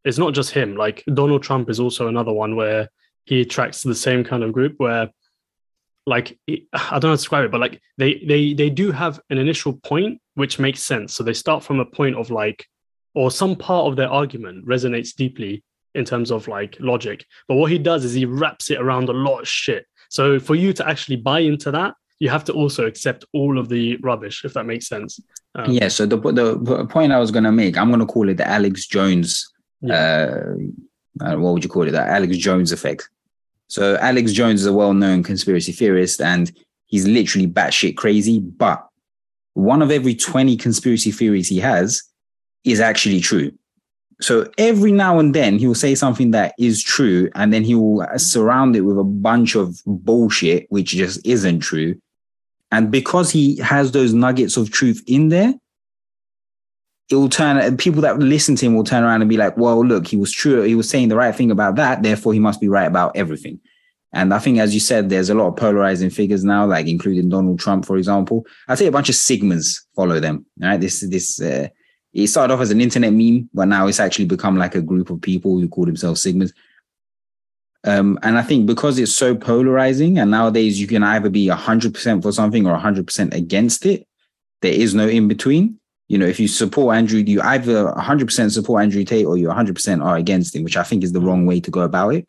It's 0.05 0.19
not 0.19 0.35
just 0.35 0.51
him. 0.51 0.77
Like 0.77 1.05
Donald 1.13 1.43
Trump 1.43 1.71
is 1.71 1.81
also 1.81 2.09
another 2.09 2.33
one 2.33 2.57
where 2.57 2.89
he 3.25 3.41
attracts 3.41 3.83
the 3.83 3.95
same 3.95 4.25
kind 4.25 4.43
of 4.43 4.53
group 4.53 4.75
where, 4.79 5.11
like, 6.07 6.39
I 6.49 6.55
don't 6.55 6.73
know 6.73 6.79
how 6.79 6.99
to 6.99 7.17
describe 7.17 7.45
it, 7.45 7.51
but 7.51 7.61
like 7.61 7.81
they 7.99 8.23
they 8.27 8.53
they 8.55 8.71
do 8.71 8.93
have 8.93 9.21
an 9.31 9.39
initial 9.39 9.73
point 9.73 10.21
which 10.35 10.59
makes 10.59 10.83
sense. 10.83 11.15
So 11.15 11.23
they 11.23 11.33
start 11.33 11.63
from 11.63 11.81
a 11.81 11.85
point 11.85 12.17
of 12.17 12.31
like, 12.31 12.67
or 13.15 13.31
some 13.31 13.57
part 13.57 13.87
of 13.87 13.97
their 13.97 14.11
argument 14.11 14.67
resonates 14.67 15.15
deeply 15.15 15.63
in 15.95 16.05
terms 16.05 16.31
of 16.31 16.49
like 16.49 16.77
logic. 16.81 17.25
But 17.49 17.57
what 17.57 17.71
he 17.71 17.79
does 17.79 18.05
is 18.05 18.13
he 18.13 18.25
wraps 18.25 18.71
it 18.71 18.81
around 18.81 19.09
a 19.09 19.13
lot 19.13 19.41
of 19.41 19.49
shit. 19.49 19.87
So 20.09 20.39
for 20.39 20.55
you 20.55 20.73
to 20.75 20.89
actually 20.89 21.17
buy 21.17 21.41
into 21.41 21.71
that, 21.71 21.95
you 22.19 22.31
have 22.31 22.45
to 22.45 22.53
also 22.53 22.87
accept 22.87 23.25
all 23.33 23.59
of 23.59 23.69
the 23.69 23.97
rubbish, 23.97 24.45
if 24.45 24.55
that 24.55 24.65
makes 24.65 24.89
sense. 24.89 25.21
Um, 25.55 25.71
yeah. 25.71 25.89
So 25.89 26.07
the 26.07 26.17
the 26.17 26.87
point 26.87 27.13
I 27.13 27.19
was 27.19 27.31
going 27.31 27.45
to 27.45 27.53
make, 27.53 27.77
I'm 27.77 27.89
going 27.89 28.01
to 28.01 28.07
call 28.07 28.29
it 28.29 28.37
the 28.37 28.49
Alex 28.49 28.87
Jones. 28.87 29.53
Uh, 29.89 30.55
uh, 31.21 31.37
what 31.37 31.53
would 31.53 31.63
you 31.63 31.71
call 31.71 31.87
it? 31.87 31.93
That 31.93 32.09
Alex 32.09 32.37
Jones 32.39 32.73
effect. 32.73 33.09
So 33.69 33.97
Alex 33.97 34.33
Jones 34.33 34.61
is 34.61 34.67
a 34.67 34.73
well-known 34.73 35.23
conspiracy 35.23 35.73
theorist, 35.73 36.21
and 36.21 36.53
he's 36.87 37.07
literally 37.07 37.47
batshit 37.47 37.97
crazy. 37.97 38.39
But 38.41 38.87
one 39.55 39.83
of 39.83 39.91
every 39.91 40.15
20 40.15 40.57
conspiracy 40.57 41.11
theories 41.11 41.49
he 41.49 41.59
has 41.61 42.03
is 42.65 42.81
actually 42.81 43.21
true. 43.21 43.53
So 44.21 44.51
every 44.59 44.93
now 44.93 45.19
and 45.19 45.35
then 45.35 45.59
he'll 45.59 45.75
say 45.75 45.95
something 45.95 46.31
that 46.31 46.55
is 46.59 46.83
true, 46.83 47.31
and 47.35 47.53
then 47.53 47.65
he 47.65 47.75
will 47.75 48.07
surround 48.17 48.77
it 48.77 48.83
with 48.83 48.99
a 48.99 49.05
bunch 49.05 49.57
of 49.57 49.77
bullshit, 49.87 50.67
which 50.71 50.91
just 50.91 51.27
isn't 51.27 51.61
true. 51.61 52.01
And 52.71 52.91
because 52.91 53.31
he 53.31 53.57
has 53.59 53.93
those 53.93 54.13
nuggets 54.13 54.57
of 54.57 54.71
truth 54.71 55.03
in 55.07 55.29
there, 55.29 55.55
it 57.11 57.17
will 57.17 57.29
turn 57.29 57.77
people 57.77 58.01
that 58.03 58.19
listen 58.19 58.57
to 58.57 58.67
him 58.67 58.75
will 58.75 58.85
turn 58.85 59.05
around 59.05 59.21
and 59.21 59.29
be 59.29 59.37
like, 59.37 59.57
well, 59.57 59.85
look, 59.85 60.07
he 60.07 60.17
was 60.17 60.33
true. 60.33 60.63
He 60.63 60.75
was 60.75 60.89
saying 60.89 61.09
the 61.09 61.17
right 61.17 61.35
thing 61.35 61.51
about 61.51 61.77
that. 61.77 62.03
Therefore, 62.03 62.33
he 62.33 62.39
must 62.39 62.61
be 62.61 62.69
right 62.69 62.87
about 62.87 63.15
everything. 63.17 63.61
And 64.13 64.33
I 64.33 64.39
think, 64.39 64.59
as 64.59 64.73
you 64.73 64.81
said, 64.81 65.11
there's 65.11 65.29
a 65.29 65.35
lot 65.35 65.49
of 65.49 65.57
polarizing 65.57 66.09
figures 66.09 66.45
now, 66.45 66.67
like 66.67 66.87
including 66.87 67.29
Donald 67.29 67.59
Trump, 67.59 67.85
for 67.85 67.97
example. 67.99 68.47
I'd 68.69 68.79
say 68.79 68.87
a 68.87 68.93
bunch 68.93 69.09
of 69.09 69.17
Sigmas 69.17 69.81
follow 69.95 70.21
them. 70.21 70.47
Right. 70.59 70.81
This, 70.81 71.01
this, 71.01 71.41
uh, 71.43 71.69
it 72.13 72.29
started 72.29 72.55
off 72.55 72.61
as 72.61 72.71
an 72.71 72.81
internet 72.81 73.13
meme, 73.13 73.51
but 73.53 73.67
now 73.67 73.89
it's 73.89 74.01
actually 74.01 74.27
become 74.27 74.57
like 74.57 74.77
a 74.77 74.81
group 74.81 75.11
of 75.11 75.21
people 75.21 75.59
who 75.59 75.69
call 75.69 75.85
themselves 75.85 76.25
Sigmas. 76.25 76.53
Um, 77.83 78.19
and 78.23 78.39
I 78.39 78.43
think 78.43 78.67
because 78.67 78.99
it's 78.99 79.13
so 79.13 79.35
polarizing, 79.35 80.19
and 80.19 80.31
nowadays 80.31 80.81
you 80.81 80.87
can 80.87 81.03
either 81.03 81.29
be 81.29 81.49
100% 81.49 82.23
for 82.23 82.33
something 82.33 82.67
or 82.67 82.79
100% 82.79 83.35
against 83.35 83.85
it, 83.85 84.07
there 84.63 84.73
is 84.73 84.95
no 84.95 85.07
in 85.07 85.29
between. 85.29 85.79
You 86.09 86.19
know, 86.19 86.27
if 86.27 86.39
you 86.39 86.49
support 86.49 86.97
Andrew, 86.97 87.23
you 87.27 87.41
either 87.41 87.87
100% 87.87 88.53
support 88.53 88.83
Andrew 88.83 89.05
Tate 89.05 89.27
or 89.27 89.37
you 89.39 89.49
100% 89.49 90.05
are 90.05 90.17
against 90.17 90.55
him, 90.55 90.63
which 90.63 90.77
I 90.77 90.83
think 90.83 91.03
is 91.03 91.13
the 91.13 91.21
wrong 91.21 91.47
way 91.47 91.61
to 91.61 91.71
go 91.71 91.81
about 91.81 92.15
it. 92.15 92.29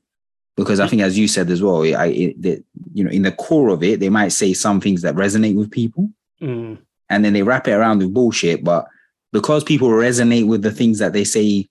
Because 0.56 0.80
I 0.80 0.88
think, 0.88 1.02
as 1.02 1.18
you 1.18 1.28
said 1.28 1.50
as 1.50 1.62
well, 1.62 1.82
I, 1.84 2.06
it, 2.06 2.42
that 2.42 2.64
you 2.94 3.04
know, 3.04 3.12
in 3.12 3.24
the 3.24 3.34
core 3.34 3.70
of 3.70 3.84
it, 3.84 4.00
they 4.00 4.10
might 4.10 4.30
say 4.30 4.54
some 4.54 4.80
things 4.80 5.02
that 5.02 5.16
resonate 5.16 5.56
with 5.56 5.70
people, 5.70 6.10
Mm, 6.42 6.78
and 7.10 7.24
then 7.24 7.34
they 7.34 7.44
wrap 7.44 7.68
it 7.68 7.74
around 7.74 8.00
with 8.00 8.14
bullshit. 8.14 8.64
But 8.64 8.88
because 9.32 9.64
people 9.64 9.90
resonate 9.90 10.48
with 10.48 10.62
the 10.62 10.72
things 10.72 11.00
that 11.00 11.14
they 11.14 11.24
say 11.24 11.68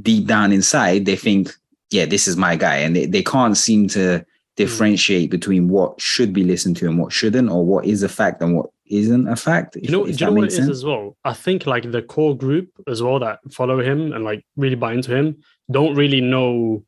deep 0.00 0.26
down 0.26 0.52
inside, 0.52 1.06
they 1.06 1.16
think, 1.16 1.52
yeah, 1.90 2.06
this 2.06 2.28
is 2.28 2.36
my 2.36 2.56
guy. 2.56 2.76
And 2.76 2.94
they, 2.94 3.06
they 3.06 3.22
can't 3.22 3.56
seem 3.56 3.88
to 3.88 4.24
differentiate 4.56 5.30
between 5.30 5.68
what 5.68 6.00
should 6.00 6.32
be 6.32 6.44
listened 6.44 6.76
to 6.78 6.86
and 6.86 6.98
what 6.98 7.12
shouldn't, 7.12 7.50
or 7.50 7.64
what 7.64 7.84
is 7.84 8.02
a 8.02 8.08
fact 8.08 8.42
and 8.42 8.56
what 8.56 8.70
isn't 8.88 9.28
a 9.28 9.36
fact. 9.36 9.76
you 9.76 9.90
know, 9.90 10.04
do 10.04 10.10
you 10.12 10.16
know 10.26 10.32
what 10.32 10.38
it 10.38 10.42
makes 10.42 10.54
is 10.58 10.68
as 10.68 10.84
well? 10.84 11.16
I 11.24 11.32
think 11.32 11.66
like 11.66 11.90
the 11.90 12.02
core 12.02 12.36
group 12.36 12.68
as 12.88 13.02
well 13.02 13.18
that 13.20 13.40
follow 13.52 13.80
him 13.80 14.12
and 14.12 14.24
like 14.24 14.44
really 14.56 14.76
buy 14.76 14.92
into 14.94 15.14
him 15.14 15.42
don't 15.70 15.94
really 15.96 16.20
know 16.20 16.84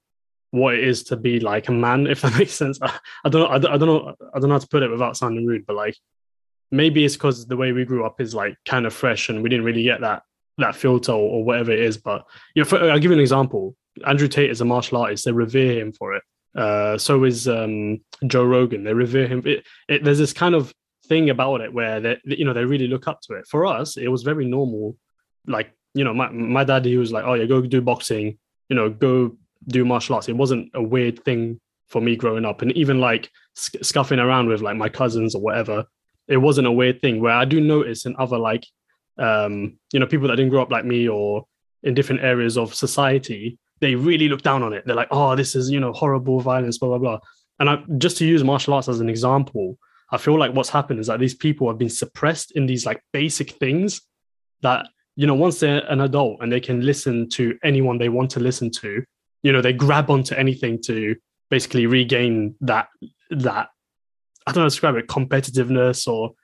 what 0.51 0.75
it 0.75 0.85
is 0.85 1.03
to 1.05 1.17
be 1.17 1.41
like 1.41 1.69
a 1.69 1.73
man, 1.73 2.07
if 2.15 2.21
that 2.23 2.37
makes 2.39 2.53
sense. 2.53 2.79
I, 2.81 2.99
I 3.25 3.29
don't 3.29 3.43
know. 3.43 3.49
I, 3.49 3.59
don't- 3.59 3.73
I 3.73 3.77
don't 3.77 3.89
know. 3.89 4.15
I 4.35 4.39
don't 4.39 4.49
know 4.49 4.55
how 4.55 4.59
to 4.61 4.69
put 4.69 4.83
it 4.83 4.91
without 4.91 5.17
sounding 5.17 5.47
rude, 5.47 5.67
but 5.67 5.77
like 5.77 5.97
maybe 6.71 7.05
it's 7.05 7.17
because 7.17 7.47
the 7.47 7.57
way 7.57 7.73
we 7.73 7.85
grew 7.85 8.05
up 8.05 8.21
is 8.21 8.35
like 8.35 8.57
kind 8.67 8.87
of 8.87 8.93
fresh 8.95 9.29
and 9.29 9.43
we 9.43 9.49
didn't 9.49 9.65
really 9.65 9.83
get 9.83 10.01
that 10.03 10.23
that 10.59 10.75
filter 10.77 11.13
or, 11.13 11.17
or 11.37 11.45
whatever 11.45 11.71
it 11.73 11.81
is. 11.81 11.97
But 11.97 12.25
you 12.55 12.63
know, 12.63 12.69
for, 12.69 12.79
I'll 12.91 12.99
give 12.99 13.11
you 13.11 13.17
an 13.17 13.21
example. 13.21 13.75
Andrew 14.07 14.29
Tate 14.29 14.51
is 14.51 14.61
a 14.61 14.65
martial 14.65 14.99
artist. 14.99 15.25
They 15.25 15.33
revere 15.33 15.81
him 15.81 15.93
for 15.93 16.15
it. 16.15 16.23
Uh, 16.57 16.97
so 16.99 17.25
is 17.25 17.47
um, 17.49 18.01
Joe 18.27 18.45
Rogan. 18.45 18.85
They 18.85 18.95
revere 18.95 19.27
him. 19.29 19.43
It, 19.45 19.67
it, 19.89 20.05
there's 20.05 20.19
this 20.19 20.33
kind 20.33 20.55
of 20.55 20.73
thing 21.09 21.31
about 21.31 21.61
it 21.61 21.73
where 21.73 22.01
they, 22.01 22.19
you 22.25 22.45
know, 22.45 22.53
they 22.53 22.65
really 22.65 22.89
look 22.89 23.09
up 23.09 23.21
to 23.23 23.35
it. 23.35 23.47
For 23.47 23.67
us, 23.67 23.97
it 23.97 24.09
was 24.09 24.23
very 24.23 24.45
normal. 24.45 24.97
Like, 25.47 25.73
you 25.95 26.05
know, 26.05 26.15
my, 26.15 26.29
my 26.31 26.65
dad, 26.65 26.85
he 26.85 26.97
was 26.97 27.13
like, 27.13 27.25
oh 27.25 27.35
yeah, 27.35 27.47
go 27.47 27.61
do 27.61 27.81
boxing, 27.81 28.39
you 28.69 28.77
know, 28.77 28.91
go 28.91 29.37
do 29.67 29.85
martial 29.85 30.15
arts. 30.15 30.29
It 30.29 30.37
wasn't 30.37 30.71
a 30.75 30.83
weird 30.83 31.25
thing 31.25 31.61
for 31.89 32.01
me 32.01 32.17
growing 32.17 32.45
up. 32.45 32.63
And 32.63 32.73
even 32.73 33.01
like 33.01 33.31
sc- 33.55 33.83
scuffing 33.83 34.19
around 34.19 34.49
with 34.49 34.61
like 34.61 34.77
my 34.77 34.89
cousins 34.89 35.35
or 35.35 35.41
whatever, 35.41 35.85
it 36.27 36.37
wasn't 36.37 36.67
a 36.67 36.73
weird 36.73 37.01
thing 37.01 37.21
where 37.21 37.33
I 37.33 37.45
do 37.45 37.61
notice 37.61 38.05
in 38.05 38.15
other 38.19 38.39
like, 38.39 38.65
um, 39.19 39.79
you 39.93 39.99
know, 39.99 40.07
people 40.07 40.29
that 40.29 40.37
didn't 40.37 40.51
grow 40.51 40.63
up 40.63 40.71
like 40.71 40.85
me 40.85 41.09
or 41.09 41.47
in 41.83 41.95
different 41.95 42.23
areas 42.23 42.59
of 42.59 42.75
society, 42.75 43.59
they 43.81 43.95
really 43.95 44.29
look 44.29 44.43
down 44.43 44.63
on 44.63 44.73
it. 44.73 44.85
They're 44.85 44.97
like, 44.97 45.09
oh, 45.11 45.37
this 45.37 45.55
is 45.55 45.71
you 45.71 45.81
know 45.81 45.93
horrible 45.93 46.41
violence, 46.41 46.79
blah 46.79 46.89
blah 46.91 46.99
blah. 46.99 47.19
And 47.61 47.71
I, 47.71 47.83
just 47.99 48.17
to 48.19 48.27
use 48.27 48.45
martial 48.45 48.75
arts 48.75 48.89
as 48.89 49.01
an 49.01 49.09
example, 49.09 49.79
I 50.11 50.19
feel 50.19 50.39
like 50.39 50.55
what's 50.55 50.69
happened 50.71 51.01
is 51.01 51.09
that 51.09 51.21
these 51.21 51.35
people 51.35 51.69
have 51.69 51.79
been 51.79 51.91
suppressed 51.91 52.53
in 52.53 52.67
these 52.67 52.87
like 52.87 53.03
basic 53.13 53.53
things 53.53 54.01
that 54.63 54.89
you 55.17 55.27
know 55.27 55.35
once 55.35 55.61
they're 55.61 55.85
an 55.91 56.01
adult 56.01 56.39
and 56.41 56.51
they 56.51 56.61
can 56.61 56.81
listen 56.85 57.29
to 57.31 57.59
anyone 57.63 57.99
they 57.99 58.09
want 58.09 58.31
to 58.33 58.41
listen 58.41 58.71
to, 58.71 59.05
you 59.43 59.53
know 59.53 59.61
they 59.61 59.73
grab 59.73 60.11
onto 60.11 60.35
anything 60.35 60.81
to 60.83 61.17
basically 61.51 61.87
regain 61.87 62.55
that 62.61 62.89
that 63.31 63.69
I 64.47 64.53
don't 64.53 64.63
know 64.63 64.69
describe 64.69 64.97
it 64.97 65.09
competitiveness 65.09 66.09
or 66.09 66.35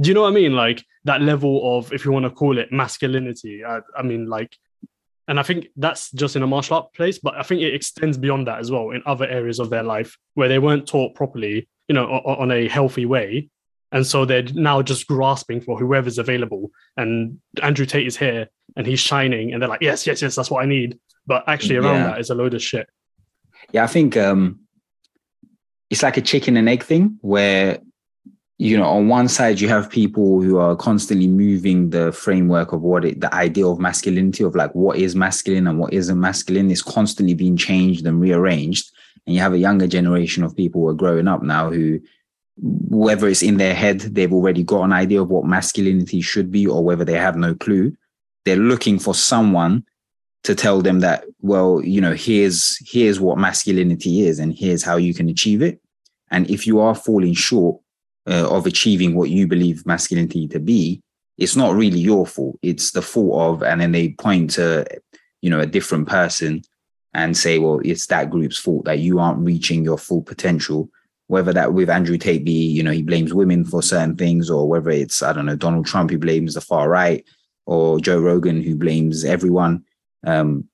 do 0.00 0.08
you 0.08 0.14
know 0.14 0.22
what 0.22 0.32
I 0.32 0.34
mean? 0.34 0.54
Like 0.54 0.84
that 1.04 1.22
level 1.22 1.78
of, 1.78 1.92
if 1.92 2.04
you 2.04 2.12
want 2.12 2.24
to 2.24 2.30
call 2.30 2.58
it 2.58 2.72
masculinity. 2.72 3.64
I, 3.64 3.80
I 3.96 4.02
mean, 4.02 4.28
like, 4.28 4.56
and 5.28 5.38
I 5.38 5.42
think 5.42 5.68
that's 5.76 6.10
just 6.10 6.36
in 6.36 6.42
a 6.42 6.46
martial 6.46 6.76
art 6.76 6.92
place, 6.92 7.18
but 7.18 7.34
I 7.34 7.42
think 7.42 7.62
it 7.62 7.74
extends 7.74 8.18
beyond 8.18 8.46
that 8.46 8.58
as 8.58 8.70
well 8.70 8.90
in 8.90 9.02
other 9.06 9.26
areas 9.26 9.58
of 9.58 9.70
their 9.70 9.82
life 9.82 10.18
where 10.34 10.48
they 10.48 10.58
weren't 10.58 10.86
taught 10.86 11.14
properly, 11.14 11.68
you 11.88 11.94
know, 11.94 12.06
on, 12.06 12.42
on 12.42 12.50
a 12.50 12.68
healthy 12.68 13.06
way. 13.06 13.48
And 13.92 14.06
so 14.06 14.24
they're 14.24 14.42
now 14.54 14.82
just 14.82 15.06
grasping 15.06 15.60
for 15.60 15.78
whoever's 15.78 16.18
available. 16.18 16.70
And 16.96 17.38
Andrew 17.62 17.86
Tate 17.86 18.06
is 18.06 18.16
here 18.16 18.48
and 18.76 18.86
he's 18.86 19.00
shining, 19.00 19.52
and 19.52 19.62
they're 19.62 19.68
like, 19.68 19.82
yes, 19.82 20.06
yes, 20.06 20.20
yes, 20.20 20.34
that's 20.34 20.50
what 20.50 20.62
I 20.62 20.66
need. 20.66 20.98
But 21.26 21.44
actually, 21.46 21.76
around 21.76 21.96
yeah. 21.96 22.06
that 22.08 22.20
is 22.20 22.30
a 22.30 22.34
load 22.34 22.54
of 22.54 22.62
shit. 22.62 22.88
Yeah, 23.72 23.84
I 23.84 23.86
think 23.86 24.16
um, 24.16 24.60
it's 25.90 26.02
like 26.02 26.16
a 26.16 26.22
chicken 26.22 26.56
and 26.56 26.68
egg 26.68 26.82
thing 26.82 27.18
where 27.22 27.78
you 28.58 28.76
know, 28.76 28.86
on 28.86 29.08
one 29.08 29.28
side, 29.28 29.60
you 29.60 29.68
have 29.68 29.90
people 29.90 30.40
who 30.40 30.58
are 30.58 30.76
constantly 30.76 31.26
moving 31.26 31.90
the 31.90 32.12
framework 32.12 32.72
of 32.72 32.82
what 32.82 33.04
it, 33.04 33.20
the 33.20 33.34
idea 33.34 33.66
of 33.66 33.80
masculinity, 33.80 34.44
of 34.44 34.54
like 34.54 34.72
what 34.74 34.96
is 34.96 35.16
masculine 35.16 35.66
and 35.66 35.78
what 35.78 35.92
isn't 35.92 36.20
masculine, 36.20 36.70
is 36.70 36.80
constantly 36.80 37.34
being 37.34 37.56
changed 37.56 38.06
and 38.06 38.20
rearranged. 38.20 38.90
And 39.26 39.34
you 39.34 39.40
have 39.40 39.52
a 39.52 39.58
younger 39.58 39.86
generation 39.86 40.44
of 40.44 40.56
people 40.56 40.82
who 40.82 40.88
are 40.88 40.94
growing 40.94 41.28
up 41.28 41.42
now 41.42 41.70
who, 41.70 42.00
whether 42.56 43.28
it's 43.28 43.42
in 43.42 43.56
their 43.56 43.74
head, 43.74 44.00
they've 44.00 44.32
already 44.32 44.62
got 44.62 44.84
an 44.84 44.92
idea 44.92 45.22
of 45.22 45.30
what 45.30 45.46
masculinity 45.46 46.20
should 46.20 46.50
be, 46.50 46.66
or 46.66 46.84
whether 46.84 47.04
they 47.04 47.18
have 47.18 47.36
no 47.36 47.54
clue. 47.54 47.96
They're 48.44 48.56
looking 48.56 48.98
for 48.98 49.14
someone 49.14 49.84
to 50.42 50.54
tell 50.54 50.82
them 50.82 51.00
that, 51.00 51.24
well, 51.40 51.80
you 51.82 52.00
know, 52.00 52.12
here's 52.12 52.78
here's 52.86 53.18
what 53.18 53.38
masculinity 53.38 54.26
is, 54.26 54.38
and 54.38 54.52
here's 54.52 54.82
how 54.82 54.96
you 54.96 55.14
can 55.14 55.28
achieve 55.28 55.62
it. 55.62 55.80
And 56.30 56.48
if 56.50 56.66
you 56.66 56.80
are 56.80 56.94
falling 56.94 57.34
short, 57.34 57.80
uh, 58.26 58.48
of 58.50 58.66
achieving 58.66 59.14
what 59.14 59.30
you 59.30 59.46
believe 59.46 59.86
masculinity 59.86 60.48
to 60.48 60.58
be, 60.58 61.02
it's 61.36 61.56
not 61.56 61.74
really 61.74 61.98
your 61.98 62.26
fault. 62.26 62.58
It's 62.62 62.92
the 62.92 63.02
fault 63.02 63.34
of, 63.34 63.62
and 63.62 63.80
then 63.80 63.92
they 63.92 64.10
point 64.10 64.50
to, 64.50 64.86
you 65.42 65.50
know, 65.50 65.60
a 65.60 65.66
different 65.66 66.08
person 66.08 66.62
and 67.14 67.36
say, 67.36 67.58
well, 67.58 67.80
it's 67.84 68.06
that 68.06 68.30
group's 68.30 68.58
fault 68.58 68.84
that 68.84 68.98
you 68.98 69.18
aren't 69.18 69.44
reaching 69.44 69.84
your 69.84 69.98
full 69.98 70.22
potential. 70.22 70.88
Whether 71.28 71.52
that 71.52 71.72
with 71.72 71.88
Andrew 71.88 72.18
Tate 72.18 72.44
be, 72.44 72.66
you 72.66 72.82
know, 72.82 72.90
he 72.90 73.02
blames 73.02 73.32
women 73.32 73.64
for 73.64 73.82
certain 73.82 74.16
things, 74.16 74.50
or 74.50 74.68
whether 74.68 74.90
it's, 74.90 75.22
I 75.22 75.32
don't 75.32 75.46
know, 75.46 75.56
Donald 75.56 75.86
Trump 75.86 76.10
who 76.10 76.18
blames 76.18 76.54
the 76.54 76.60
far 76.60 76.88
right, 76.88 77.24
or 77.66 77.98
Joe 78.00 78.20
Rogan 78.20 78.62
who 78.62 78.76
blames 78.76 79.24
everyone. 79.24 79.84
Um, 80.26 80.68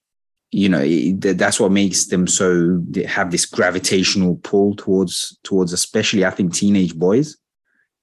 you 0.53 0.69
know 0.69 0.85
that's 1.21 1.61
what 1.61 1.71
makes 1.71 2.07
them 2.07 2.27
so 2.27 2.83
have 3.07 3.31
this 3.31 3.47
gravitational 3.47 4.37
pull 4.43 4.75
towards 4.75 5.39
towards 5.45 5.73
especially 5.73 6.25
i 6.25 6.31
think 6.31 6.53
teenage 6.53 6.97
boys 6.97 7.37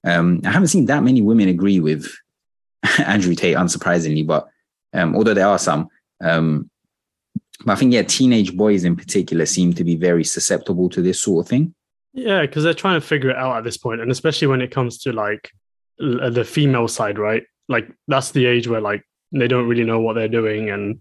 um, 0.04 0.40
i 0.44 0.50
haven't 0.50 0.68
seen 0.68 0.86
that 0.86 1.02
many 1.02 1.20
women 1.20 1.48
agree 1.48 1.78
with 1.78 2.10
andrew 3.04 3.34
tate 3.34 3.56
unsurprisingly 3.56 4.26
but 4.26 4.48
um, 4.94 5.14
although 5.14 5.34
there 5.34 5.46
are 5.46 5.58
some 5.58 5.88
um, 6.22 6.70
but 7.64 7.72
i 7.72 7.74
think 7.74 7.92
yeah 7.92 8.02
teenage 8.02 8.56
boys 8.56 8.84
in 8.84 8.96
particular 8.96 9.46
seem 9.46 9.72
to 9.72 9.84
be 9.84 9.96
very 9.96 10.24
susceptible 10.24 10.88
to 10.88 11.02
this 11.02 11.20
sort 11.20 11.44
of 11.44 11.48
thing 11.48 11.74
yeah 12.12 12.42
because 12.42 12.64
they're 12.64 12.74
trying 12.74 13.00
to 13.00 13.06
figure 13.06 13.30
it 13.30 13.36
out 13.36 13.56
at 13.56 13.64
this 13.64 13.76
point 13.76 14.00
and 14.00 14.10
especially 14.10 14.48
when 14.48 14.60
it 14.60 14.70
comes 14.70 14.98
to 14.98 15.12
like 15.12 15.50
uh, 16.00 16.30
the 16.30 16.44
female 16.44 16.88
side 16.88 17.18
right 17.18 17.44
like 17.68 17.90
that's 18.06 18.30
the 18.30 18.46
age 18.46 18.68
where 18.68 18.80
like 18.80 19.02
they 19.32 19.48
don't 19.48 19.68
really 19.68 19.84
know 19.84 20.00
what 20.00 20.14
they're 20.14 20.28
doing 20.28 20.70
and 20.70 21.00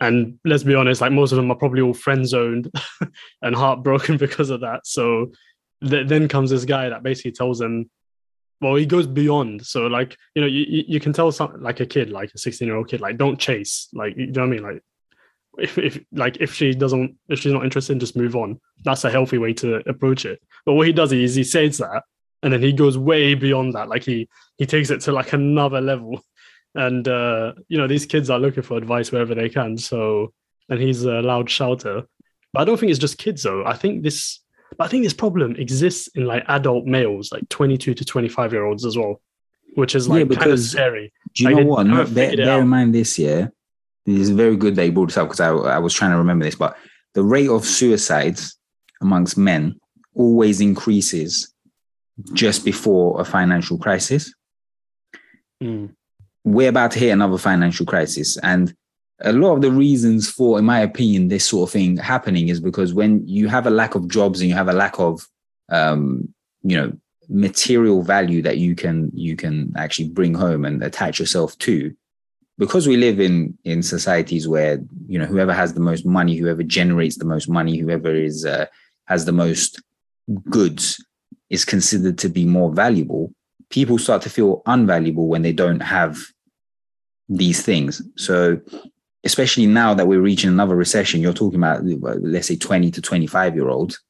and 0.00 0.38
let's 0.44 0.62
be 0.62 0.74
honest, 0.74 1.00
like 1.00 1.12
most 1.12 1.32
of 1.32 1.36
them 1.36 1.50
are 1.50 1.56
probably 1.56 1.82
all 1.82 1.92
friend 1.92 2.26
zoned 2.26 2.72
and 3.42 3.54
heartbroken 3.54 4.16
because 4.18 4.50
of 4.50 4.60
that. 4.60 4.86
So 4.86 5.32
th- 5.86 6.08
then 6.08 6.26
comes 6.28 6.50
this 6.50 6.64
guy 6.64 6.88
that 6.88 7.02
basically 7.02 7.32
tells 7.32 7.58
them, 7.58 7.90
well, 8.60 8.74
he 8.74 8.86
goes 8.86 9.06
beyond. 9.06 9.66
So 9.66 9.86
like, 9.86 10.16
you 10.34 10.42
know, 10.42 10.48
you, 10.48 10.84
you 10.86 11.00
can 11.00 11.12
tell 11.12 11.30
some 11.32 11.62
like 11.62 11.80
a 11.80 11.86
kid, 11.86 12.10
like 12.10 12.30
a 12.34 12.38
16 12.38 12.66
year 12.66 12.76
old 12.76 12.88
kid, 12.88 13.00
like 13.00 13.18
don't 13.18 13.38
chase, 13.38 13.88
like, 13.92 14.16
you 14.16 14.28
know 14.28 14.40
what 14.42 14.46
I 14.46 14.50
mean? 14.50 14.62
Like 14.62 14.82
if, 15.60 15.78
if 15.78 16.00
like 16.12 16.38
if 16.40 16.54
she 16.54 16.74
doesn't 16.74 17.16
if 17.28 17.40
she's 17.40 17.52
not 17.52 17.64
interested, 17.64 18.00
just 18.00 18.16
move 18.16 18.36
on. 18.36 18.60
That's 18.84 19.04
a 19.04 19.10
healthy 19.10 19.38
way 19.38 19.52
to 19.54 19.88
approach 19.88 20.24
it. 20.24 20.42
But 20.64 20.74
what 20.74 20.86
he 20.86 20.92
does 20.92 21.12
is 21.12 21.34
he 21.34 21.44
says 21.44 21.78
that 21.78 22.04
and 22.42 22.52
then 22.52 22.62
he 22.62 22.72
goes 22.72 22.96
way 22.96 23.34
beyond 23.34 23.74
that. 23.74 23.88
Like 23.88 24.04
he 24.04 24.28
he 24.56 24.66
takes 24.66 24.90
it 24.90 25.00
to 25.02 25.12
like 25.12 25.32
another 25.32 25.80
level 25.80 26.22
and 26.74 27.06
uh, 27.08 27.52
you 27.68 27.78
know 27.78 27.86
these 27.86 28.06
kids 28.06 28.30
are 28.30 28.38
looking 28.38 28.62
for 28.62 28.76
advice 28.76 29.10
wherever 29.10 29.34
they 29.34 29.48
can. 29.48 29.76
So, 29.76 30.32
and 30.68 30.80
he's 30.80 31.04
a 31.04 31.20
loud 31.20 31.50
shouter. 31.50 32.02
But 32.52 32.60
I 32.60 32.64
don't 32.64 32.78
think 32.78 32.90
it's 32.90 32.98
just 32.98 33.18
kids 33.18 33.42
though. 33.42 33.64
I 33.64 33.74
think 33.74 34.02
this, 34.02 34.40
but 34.76 34.84
I 34.84 34.88
think 34.88 35.04
this 35.04 35.14
problem 35.14 35.56
exists 35.56 36.08
in 36.08 36.26
like 36.26 36.44
adult 36.48 36.86
males, 36.86 37.32
like 37.32 37.48
twenty-two 37.48 37.94
to 37.94 38.04
twenty-five 38.04 38.52
year 38.52 38.64
olds 38.64 38.84
as 38.84 38.96
well, 38.96 39.20
which 39.74 39.94
is 39.94 40.08
like 40.08 40.28
yeah, 40.28 40.36
kind 40.36 40.52
of 40.52 40.60
scary. 40.60 41.12
Do 41.34 41.44
you 41.44 41.50
like, 41.50 41.64
know 41.64 41.70
what? 41.70 41.86
No, 41.86 42.04
bear, 42.06 42.36
bear 42.36 42.60
in 42.60 42.68
mind 42.68 42.94
this 42.94 43.18
year. 43.18 43.52
It's 44.06 44.30
very 44.30 44.56
good 44.56 44.76
that 44.76 44.86
you 44.86 44.92
brought 44.92 45.08
this 45.08 45.18
up 45.18 45.28
because 45.28 45.40
I, 45.40 45.50
I 45.50 45.78
was 45.78 45.94
trying 45.94 46.12
to 46.12 46.16
remember 46.18 46.44
this, 46.44 46.54
but 46.54 46.76
the 47.14 47.22
rate 47.22 47.48
of 47.48 47.64
suicides 47.64 48.56
amongst 49.00 49.36
men 49.36 49.78
always 50.14 50.60
increases 50.60 51.52
just 52.32 52.64
before 52.64 53.20
a 53.20 53.24
financial 53.24 53.78
crisis. 53.78 54.34
Mm 55.62 55.90
we're 56.44 56.68
about 56.68 56.90
to 56.92 56.98
hit 56.98 57.10
another 57.10 57.38
financial 57.38 57.86
crisis. 57.86 58.36
And 58.38 58.74
a 59.20 59.32
lot 59.32 59.54
of 59.54 59.60
the 59.60 59.70
reasons 59.70 60.30
for, 60.30 60.58
in 60.58 60.64
my 60.64 60.80
opinion, 60.80 61.28
this 61.28 61.46
sort 61.46 61.68
of 61.68 61.72
thing 61.72 61.96
happening 61.96 62.48
is 62.48 62.60
because 62.60 62.94
when 62.94 63.26
you 63.26 63.48
have 63.48 63.66
a 63.66 63.70
lack 63.70 63.94
of 63.94 64.08
jobs 64.08 64.40
and 64.40 64.48
you 64.48 64.56
have 64.56 64.68
a 64.68 64.74
lack 64.74 64.98
of, 64.98 65.26
um, 65.70 66.32
you 66.62 66.76
know, 66.76 66.92
material 67.28 68.02
value 68.02 68.42
that 68.42 68.58
you 68.58 68.74
can 68.74 69.08
you 69.14 69.36
can 69.36 69.72
actually 69.76 70.08
bring 70.08 70.34
home 70.34 70.64
and 70.64 70.82
attach 70.82 71.20
yourself 71.20 71.56
to, 71.58 71.94
because 72.60 72.86
we 72.86 72.96
live 72.96 73.18
in 73.18 73.58
in 73.64 73.82
societies 73.82 74.46
where 74.46 74.78
you 75.08 75.18
know 75.18 75.26
whoever 75.26 75.52
has 75.52 75.74
the 75.74 75.86
most 75.90 76.06
money, 76.06 76.36
whoever 76.36 76.62
generates 76.62 77.16
the 77.18 77.30
most 77.34 77.48
money, 77.48 77.76
whoever 77.76 78.14
is 78.14 78.44
uh, 78.44 78.66
has 79.06 79.24
the 79.24 79.32
most 79.32 79.82
goods 80.48 81.04
is 81.48 81.64
considered 81.64 82.16
to 82.18 82.28
be 82.28 82.44
more 82.44 82.72
valuable 82.72 83.34
people 83.70 83.98
start 83.98 84.22
to 84.22 84.30
feel 84.30 84.62
unvaluable 84.66 85.28
when 85.28 85.42
they 85.42 85.52
don't 85.52 85.80
have 85.80 86.18
these 87.28 87.62
things. 87.62 88.02
So, 88.16 88.60
especially 89.24 89.66
now 89.66 89.94
that 89.94 90.06
we're 90.06 90.20
reaching 90.20 90.50
another 90.50 90.76
recession, 90.76 91.20
you're 91.20 91.32
talking 91.32 91.60
about, 91.60 91.84
let's 91.84 92.48
say, 92.48 92.56
20 92.56 92.90
to 92.90 93.00
25 93.00 93.54
year 93.54 93.68
olds. 93.68 94.00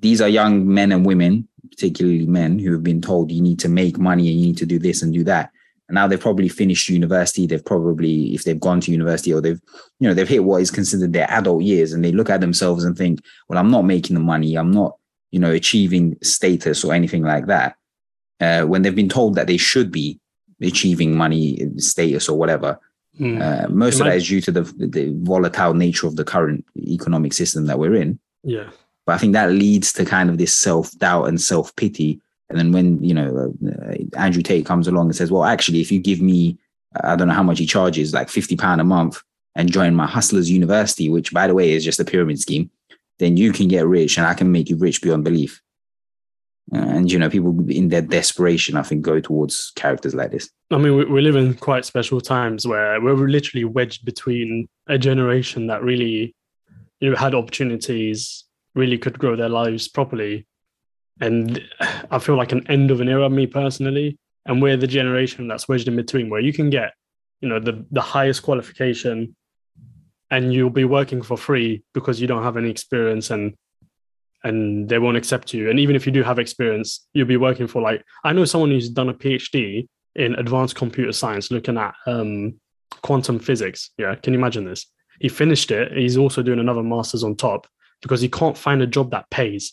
These 0.00 0.20
are 0.20 0.28
young 0.28 0.72
men 0.72 0.92
and 0.92 1.04
women, 1.04 1.48
particularly 1.70 2.26
men, 2.26 2.58
who 2.58 2.72
have 2.72 2.82
been 2.82 3.00
told 3.00 3.30
you 3.30 3.42
need 3.42 3.60
to 3.60 3.68
make 3.68 3.98
money 3.98 4.28
and 4.28 4.40
you 4.40 4.46
need 4.46 4.58
to 4.58 4.66
do 4.66 4.78
this 4.78 5.02
and 5.02 5.12
do 5.12 5.24
that. 5.24 5.50
And 5.88 5.94
now 5.94 6.06
they've 6.06 6.20
probably 6.20 6.48
finished 6.48 6.88
university. 6.88 7.46
They've 7.46 7.64
probably, 7.64 8.34
if 8.34 8.44
they've 8.44 8.58
gone 8.58 8.80
to 8.80 8.90
university 8.90 9.32
or 9.32 9.40
they've, 9.40 9.60
you 10.00 10.08
know, 10.08 10.14
they've 10.14 10.28
hit 10.28 10.44
what 10.44 10.60
is 10.60 10.70
considered 10.70 11.12
their 11.12 11.30
adult 11.30 11.62
years 11.62 11.92
and 11.92 12.04
they 12.04 12.12
look 12.12 12.28
at 12.28 12.40
themselves 12.40 12.84
and 12.84 12.96
think, 12.96 13.20
well, 13.48 13.58
I'm 13.58 13.70
not 13.70 13.84
making 13.84 14.14
the 14.14 14.20
money. 14.20 14.56
I'm 14.56 14.72
not, 14.72 14.96
you 15.30 15.38
know, 15.38 15.52
achieving 15.52 16.16
status 16.22 16.84
or 16.84 16.92
anything 16.92 17.22
like 17.22 17.46
that 17.46 17.76
uh, 18.40 18.62
when 18.62 18.82
they've 18.82 18.94
been 18.94 19.08
told 19.08 19.36
that 19.36 19.46
they 19.46 19.56
should 19.56 19.92
be 19.92 20.18
achieving 20.60 21.16
money 21.16 21.58
status 21.78 22.28
or 22.28 22.38
whatever. 22.38 22.78
Mm. 23.18 23.40
Uh, 23.40 23.68
most 23.68 24.00
of 24.00 24.06
that 24.06 24.16
is 24.16 24.28
due 24.28 24.40
to 24.42 24.52
the, 24.52 24.62
the 24.62 25.12
volatile 25.20 25.74
nature 25.74 26.06
of 26.06 26.16
the 26.16 26.24
current 26.24 26.64
economic 26.76 27.32
system 27.32 27.66
that 27.66 27.78
we're 27.78 27.94
in. 27.94 28.18
Yeah. 28.42 28.70
But 29.06 29.14
I 29.14 29.18
think 29.18 29.32
that 29.32 29.52
leads 29.52 29.92
to 29.94 30.04
kind 30.04 30.28
of 30.28 30.38
this 30.38 30.56
self 30.56 30.90
doubt 30.98 31.26
and 31.26 31.40
self 31.40 31.74
pity. 31.76 32.20
And 32.48 32.58
then 32.58 32.72
when, 32.72 33.02
you 33.02 33.14
know, 33.14 33.54
uh, 33.66 34.18
Andrew 34.18 34.42
Tate 34.42 34.66
comes 34.66 34.86
along 34.86 35.06
and 35.06 35.16
says, 35.16 35.30
well, 35.30 35.44
actually, 35.44 35.80
if 35.80 35.90
you 35.90 35.98
give 35.98 36.20
me, 36.20 36.58
I 37.02 37.16
don't 37.16 37.28
know 37.28 37.34
how 37.34 37.42
much 37.42 37.58
he 37.58 37.66
charges, 37.66 38.14
like 38.14 38.28
£50 38.28 38.80
a 38.80 38.84
month 38.84 39.22
and 39.56 39.72
join 39.72 39.94
my 39.94 40.06
Hustlers 40.06 40.50
University, 40.50 41.08
which 41.08 41.32
by 41.32 41.46
the 41.46 41.54
way 41.54 41.72
is 41.72 41.84
just 41.84 41.98
a 41.98 42.04
pyramid 42.04 42.38
scheme, 42.38 42.70
then 43.18 43.36
you 43.36 43.52
can 43.52 43.68
get 43.68 43.86
rich 43.86 44.16
and 44.18 44.26
I 44.26 44.34
can 44.34 44.52
make 44.52 44.68
you 44.68 44.76
rich 44.76 45.02
beyond 45.02 45.24
belief. 45.24 45.60
And 46.72 47.10
you 47.10 47.18
know 47.18 47.30
people 47.30 47.54
in 47.70 47.90
their 47.90 48.02
desperation 48.02 48.76
i 48.76 48.82
think 48.82 49.02
go 49.02 49.20
towards 49.20 49.70
characters 49.76 50.16
like 50.16 50.32
this. 50.32 50.50
I 50.72 50.78
mean 50.78 50.96
we, 50.96 51.04
we 51.04 51.20
live 51.20 51.36
in 51.36 51.54
quite 51.54 51.84
special 51.84 52.20
times 52.20 52.66
where 52.66 53.00
we're 53.00 53.14
literally 53.14 53.64
wedged 53.64 54.04
between 54.04 54.68
a 54.88 54.98
generation 54.98 55.68
that 55.68 55.84
really 55.84 56.34
you 56.98 57.10
know 57.10 57.16
had 57.16 57.36
opportunities 57.36 58.44
really 58.74 58.98
could 58.98 59.16
grow 59.16 59.36
their 59.36 59.48
lives 59.48 59.86
properly 59.86 60.44
and 61.20 61.62
i 62.10 62.18
feel 62.18 62.36
like 62.36 62.52
an 62.52 62.66
end 62.68 62.90
of 62.90 63.00
an 63.00 63.08
era 63.08 63.28
me 63.28 63.46
personally 63.46 64.18
and 64.44 64.60
we're 64.60 64.76
the 64.76 64.86
generation 64.86 65.48
that's 65.48 65.68
wedged 65.68 65.88
in 65.88 65.96
between 65.96 66.28
where 66.28 66.40
you 66.40 66.52
can 66.52 66.70
get 66.70 66.92
you 67.40 67.48
know 67.48 67.58
the 67.58 67.84
the 67.90 68.00
highest 68.00 68.42
qualification 68.42 69.34
and 70.30 70.52
you'll 70.52 70.70
be 70.70 70.84
working 70.84 71.22
for 71.22 71.36
free 71.36 71.82
because 71.94 72.20
you 72.20 72.26
don't 72.26 72.42
have 72.42 72.56
any 72.56 72.70
experience 72.70 73.30
and 73.30 73.54
and 74.44 74.88
they 74.88 74.98
won't 74.98 75.16
accept 75.16 75.52
you. 75.52 75.70
And 75.70 75.80
even 75.80 75.96
if 75.96 76.06
you 76.06 76.12
do 76.12 76.22
have 76.22 76.38
experience, 76.38 77.08
you'll 77.12 77.26
be 77.26 77.36
working 77.36 77.66
for 77.66 77.82
like 77.82 78.04
I 78.24 78.32
know 78.32 78.44
someone 78.44 78.70
who's 78.70 78.88
done 78.88 79.08
a 79.08 79.14
PhD 79.14 79.86
in 80.14 80.34
advanced 80.36 80.76
computer 80.76 81.12
science, 81.12 81.50
looking 81.50 81.76
at 81.76 81.94
um, 82.06 82.60
quantum 83.02 83.38
physics. 83.38 83.90
Yeah, 83.98 84.14
can 84.14 84.32
you 84.32 84.38
imagine 84.38 84.64
this? 84.64 84.86
He 85.20 85.28
finished 85.28 85.70
it. 85.70 85.92
He's 85.92 86.16
also 86.16 86.42
doing 86.42 86.58
another 86.58 86.82
master's 86.82 87.24
on 87.24 87.36
top 87.36 87.66
because 88.02 88.20
he 88.20 88.28
can't 88.28 88.56
find 88.56 88.82
a 88.82 88.86
job 88.86 89.10
that 89.10 89.28
pays. 89.30 89.72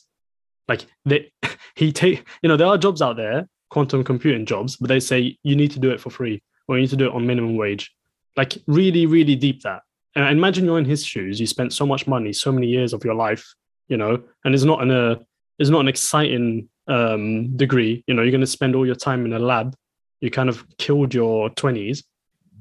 Like 0.67 0.85
they, 1.05 1.31
he 1.75 1.91
take 1.91 2.25
you 2.41 2.49
know 2.49 2.57
there 2.57 2.67
are 2.67 2.77
jobs 2.77 3.01
out 3.01 3.17
there, 3.17 3.47
quantum 3.69 4.03
computing 4.03 4.45
jobs, 4.45 4.77
but 4.77 4.87
they 4.87 4.99
say 4.99 5.37
you 5.43 5.55
need 5.55 5.71
to 5.71 5.79
do 5.79 5.91
it 5.91 5.99
for 5.99 6.09
free 6.09 6.41
or 6.67 6.77
you 6.77 6.81
need 6.81 6.89
to 6.89 6.95
do 6.95 7.07
it 7.07 7.13
on 7.13 7.25
minimum 7.25 7.57
wage. 7.57 7.93
Like 8.37 8.57
really, 8.67 9.05
really 9.05 9.35
deep 9.35 9.61
that. 9.63 9.81
And 10.15 10.25
imagine 10.25 10.65
you're 10.65 10.77
in 10.77 10.85
his 10.85 11.03
shoes. 11.03 11.39
You 11.39 11.47
spent 11.47 11.73
so 11.73 11.85
much 11.85 12.07
money, 12.07 12.33
so 12.33 12.51
many 12.51 12.67
years 12.67 12.93
of 12.93 13.03
your 13.03 13.15
life, 13.15 13.53
you 13.87 13.97
know, 13.97 14.21
and 14.45 14.53
it's 14.53 14.63
not 14.63 14.81
an 14.81 14.91
a 14.91 15.19
it's 15.59 15.69
not 15.69 15.81
an 15.81 15.87
exciting 15.87 16.69
um, 16.87 17.55
degree. 17.55 18.03
You 18.07 18.13
know, 18.13 18.21
you're 18.21 18.31
going 18.31 18.41
to 18.41 18.47
spend 18.47 18.75
all 18.75 18.85
your 18.85 18.95
time 18.95 19.25
in 19.25 19.33
a 19.33 19.39
lab. 19.39 19.75
You 20.21 20.31
kind 20.31 20.49
of 20.49 20.65
killed 20.77 21.13
your 21.13 21.49
twenties 21.51 22.03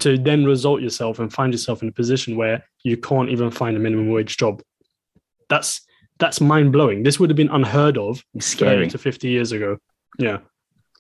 to 0.01 0.19
then 0.19 0.45
result 0.45 0.81
yourself 0.81 1.19
and 1.19 1.33
find 1.33 1.53
yourself 1.53 1.83
in 1.83 1.89
a 1.89 1.93
position 1.93 2.37
where 2.37 2.65
you 2.83 2.97
can't 2.97 3.29
even 3.29 3.51
find 3.51 3.77
a 3.77 3.81
minimum 3.81 4.11
wage 4.11 4.37
job. 4.37 4.63
That's 5.49 5.83
that's 6.23 6.41
mind 6.41 6.71
blowing. 6.73 7.03
This 7.03 7.19
would 7.19 7.29
have 7.31 7.37
been 7.43 7.51
unheard 7.59 7.97
of 7.99 8.25
scary. 8.39 8.89
to 8.89 8.99
50 8.99 9.29
years 9.29 9.51
ago. 9.53 9.77
Yeah. 10.19 10.39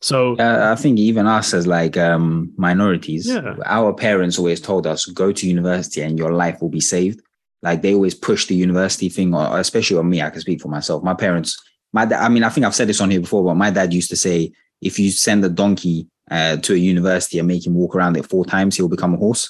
So 0.00 0.36
Uh, 0.38 0.72
I 0.72 0.80
think 0.82 0.98
even 0.98 1.26
us 1.38 1.54
as 1.54 1.64
like 1.66 1.96
um, 1.96 2.52
minorities, 2.56 3.26
Yeah. 3.28 3.54
our 3.78 3.90
parents 3.94 4.36
always 4.38 4.60
told 4.60 4.84
us 4.92 5.06
go 5.06 5.30
to 5.38 5.46
university 5.56 6.00
and 6.02 6.18
your 6.18 6.32
life 6.32 6.56
will 6.60 6.70
be 6.80 6.80
saved. 6.94 7.18
Like 7.62 7.82
they 7.82 7.94
always 7.94 8.16
push 8.28 8.46
the 8.46 8.56
university 8.66 9.08
thing, 9.08 9.32
or 9.34 9.60
especially 9.60 9.98
on 9.98 10.08
me. 10.10 10.20
I 10.20 10.30
can 10.30 10.40
speak 10.40 10.60
for 10.60 10.68
myself. 10.78 10.98
My 11.04 11.14
parents, 11.14 11.50
my 11.92 12.04
dad. 12.04 12.20
I 12.26 12.28
mean, 12.28 12.42
I 12.42 12.48
think 12.52 12.66
I've 12.66 12.74
said 12.74 12.88
this 12.88 13.00
on 13.00 13.10
here 13.12 13.20
before, 13.20 13.44
but 13.44 13.54
my 13.64 13.70
dad 13.70 13.92
used 13.94 14.10
to 14.10 14.16
say, 14.16 14.50
if 14.88 14.98
you 14.98 15.08
send 15.12 15.44
a 15.44 15.48
donkey 15.48 16.08
uh, 16.36 16.56
to 16.64 16.70
a 16.74 16.76
university 16.94 17.38
and 17.38 17.46
make 17.46 17.64
him 17.64 17.74
walk 17.74 17.94
around 17.94 18.16
it 18.16 18.26
four 18.32 18.44
times, 18.44 18.76
he'll 18.76 18.88
become 18.96 19.14
a 19.14 19.18
horse. 19.24 19.44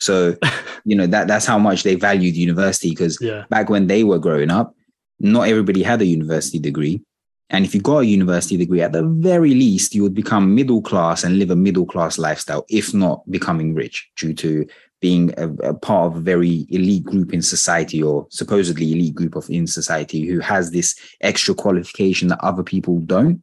So, 0.00 0.36
you 0.84 0.94
know 0.98 1.06
that 1.14 1.26
that's 1.30 1.46
how 1.46 1.58
much 1.58 1.82
they 1.84 1.94
valued 1.94 2.36
university 2.36 2.90
because 2.90 3.16
yeah, 3.22 3.44
back 3.48 3.70
when 3.70 3.86
they 3.86 4.04
were 4.04 4.18
growing 4.18 4.50
up, 4.50 4.74
not 5.20 5.48
everybody 5.48 5.82
had 5.82 6.00
a 6.00 6.06
university 6.06 6.58
degree. 6.58 7.02
And 7.50 7.64
if 7.64 7.74
you 7.74 7.80
got 7.80 8.00
a 8.00 8.06
university 8.06 8.56
degree, 8.58 8.82
at 8.82 8.92
the 8.92 9.02
very 9.02 9.54
least, 9.54 9.94
you 9.94 10.02
would 10.02 10.14
become 10.14 10.54
middle 10.54 10.82
class 10.82 11.24
and 11.24 11.38
live 11.38 11.50
a 11.50 11.56
middle 11.56 11.86
class 11.86 12.18
lifestyle, 12.18 12.66
if 12.68 12.92
not 12.92 13.28
becoming 13.30 13.74
rich 13.74 14.10
due 14.16 14.34
to 14.34 14.66
being 15.00 15.32
a, 15.38 15.48
a 15.68 15.74
part 15.74 16.12
of 16.12 16.16
a 16.16 16.20
very 16.20 16.66
elite 16.70 17.04
group 17.04 17.32
in 17.32 17.40
society 17.40 18.02
or 18.02 18.26
supposedly 18.30 18.92
elite 18.92 19.14
group 19.14 19.36
of 19.36 19.48
in 19.48 19.66
society 19.66 20.26
who 20.26 20.40
has 20.40 20.70
this 20.70 20.98
extra 21.20 21.54
qualification 21.54 22.28
that 22.28 22.44
other 22.44 22.62
people 22.62 22.98
don't. 23.00 23.42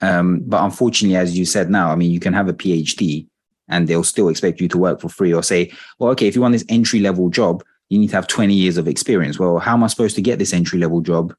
Um, 0.00 0.40
but 0.46 0.64
unfortunately, 0.64 1.16
as 1.16 1.38
you 1.38 1.44
said 1.44 1.70
now, 1.70 1.92
I 1.92 1.94
mean, 1.94 2.10
you 2.10 2.18
can 2.18 2.32
have 2.32 2.48
a 2.48 2.54
PhD 2.54 3.28
and 3.68 3.86
they'll 3.86 4.02
still 4.02 4.28
expect 4.28 4.60
you 4.60 4.68
to 4.68 4.78
work 4.78 5.00
for 5.00 5.08
free 5.08 5.32
or 5.32 5.42
say, 5.42 5.72
well, 5.98 6.10
okay, 6.10 6.26
if 6.26 6.34
you 6.34 6.40
want 6.40 6.52
this 6.52 6.64
entry 6.68 6.98
level 6.98 7.30
job, 7.30 7.62
you 7.92 7.98
need 7.98 8.08
to 8.08 8.16
have 8.16 8.26
20 8.26 8.54
years 8.54 8.78
of 8.78 8.88
experience. 8.88 9.38
Well, 9.38 9.58
how 9.58 9.74
am 9.74 9.84
I 9.84 9.86
supposed 9.86 10.16
to 10.16 10.22
get 10.22 10.38
this 10.38 10.54
entry 10.54 10.78
level 10.78 11.02
job? 11.02 11.34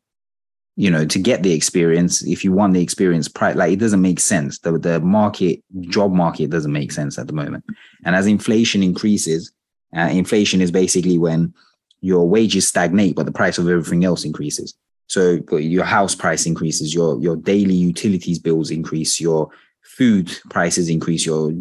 You 0.75 0.91
know, 0.91 1.03
to 1.03 1.17
get 1.17 1.41
the 1.41 1.51
experience, 1.51 2.21
if 2.21 2.43
you 2.43 2.51
want 2.51 2.73
the 2.73 2.81
experience, 2.81 3.27
like 3.41 3.71
it 3.71 3.79
doesn't 3.79 4.03
make 4.03 4.19
sense. 4.19 4.59
The, 4.59 4.77
the 4.77 4.99
market, 4.99 5.63
job 5.79 6.11
market 6.11 6.51
doesn't 6.51 6.71
make 6.71 6.91
sense 6.91 7.17
at 7.17 7.25
the 7.25 7.33
moment. 7.33 7.65
And 8.05 8.15
as 8.15 8.27
inflation 8.27 8.83
increases, 8.83 9.51
uh, 9.97 10.09
inflation 10.11 10.61
is 10.61 10.69
basically 10.69 11.17
when 11.17 11.55
your 12.01 12.29
wages 12.29 12.67
stagnate, 12.67 13.15
but 13.15 13.25
the 13.25 13.31
price 13.31 13.57
of 13.57 13.67
everything 13.67 14.05
else 14.05 14.23
increases. 14.23 14.75
So 15.07 15.39
your 15.57 15.85
house 15.85 16.13
price 16.13 16.45
increases, 16.45 16.93
your 16.93 17.19
your 17.19 17.35
daily 17.35 17.73
utilities 17.73 18.37
bills 18.37 18.69
increase, 18.69 19.19
your 19.19 19.49
food 19.81 20.31
prices 20.51 20.87
increase, 20.87 21.25
your 21.25 21.51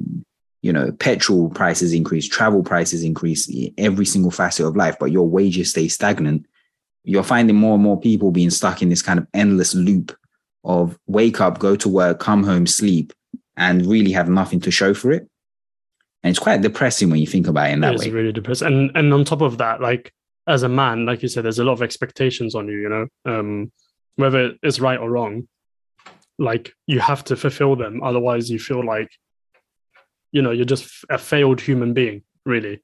you 0.63 0.73
know 0.73 0.93
petrol 0.93 1.51
prices 1.51 1.93
increase, 1.93 2.27
travel 2.27 2.63
prices 2.63 3.03
increase, 3.05 3.51
every 3.77 4.07
single 4.07 4.31
facet 4.31 4.67
of 4.67 4.77
life, 4.77 4.97
but 4.99 5.13
your 5.13 5.29
wages 5.29 5.71
stay 5.71 5.89
stagnant. 5.89 6.47
You're 7.05 7.25
finding 7.25 7.57
more 7.57 7.75
and 7.75 7.83
more 7.83 8.01
people 8.01 8.31
being 8.31 8.51
stuck 8.51 8.81
in 8.81 8.89
this 8.89 9.03
kind 9.03 9.19
of 9.19 9.27
endless 9.35 9.75
loop 9.75 10.17
of 10.65 10.99
wake 11.07 11.41
up, 11.41 11.59
go 11.59 11.75
to 11.75 11.89
work, 11.89 12.21
come 12.21 12.45
home, 12.45 12.67
sleep, 12.67 13.13
and 13.57 13.85
really 13.85 14.13
have 14.13 14.29
nothing 14.29 14.61
to 14.61 14.71
show 14.71 14.95
for 14.95 15.11
it. 15.11 15.29
And 16.23 16.31
it's 16.31 16.39
quite 16.39 16.63
depressing 16.63 17.11
when 17.11 17.19
you 17.19 17.27
think 17.27 17.49
about 17.49 17.71
it 17.71 17.73
in 17.73 17.81
that 17.81 17.95
it's 17.95 18.05
way. 18.05 18.11
really 18.11 18.33
depressing. 18.33 18.69
And 18.69 18.91
and 18.95 19.13
on 19.13 19.25
top 19.25 19.41
of 19.41 19.59
that, 19.59 19.81
like 19.81 20.13
as 20.47 20.63
a 20.63 20.69
man, 20.69 21.07
like 21.07 21.23
you 21.23 21.29
said, 21.29 21.45
there's 21.45 21.59
a 21.59 21.65
lot 21.65 21.73
of 21.73 21.83
expectations 21.83 22.55
on 22.55 22.69
you. 22.69 22.79
You 22.79 22.89
know, 22.89 23.07
um, 23.25 23.73
whether 24.17 24.55
it's 24.63 24.81
right 24.81 24.99
or 24.99 25.11
wrong, 25.11 25.49
like 26.39 26.73
you 26.87 27.01
have 27.01 27.25
to 27.25 27.37
fulfill 27.37 27.77
them. 27.77 28.03
Otherwise, 28.03 28.51
you 28.51 28.59
feel 28.59 28.85
like, 28.85 29.11
you 30.33 30.43
know, 30.43 30.51
you're 30.51 30.65
just 30.65 31.05
a 31.11 31.19
failed 31.19 31.61
human 31.61 31.93
being, 31.93 32.23
really. 32.45 32.81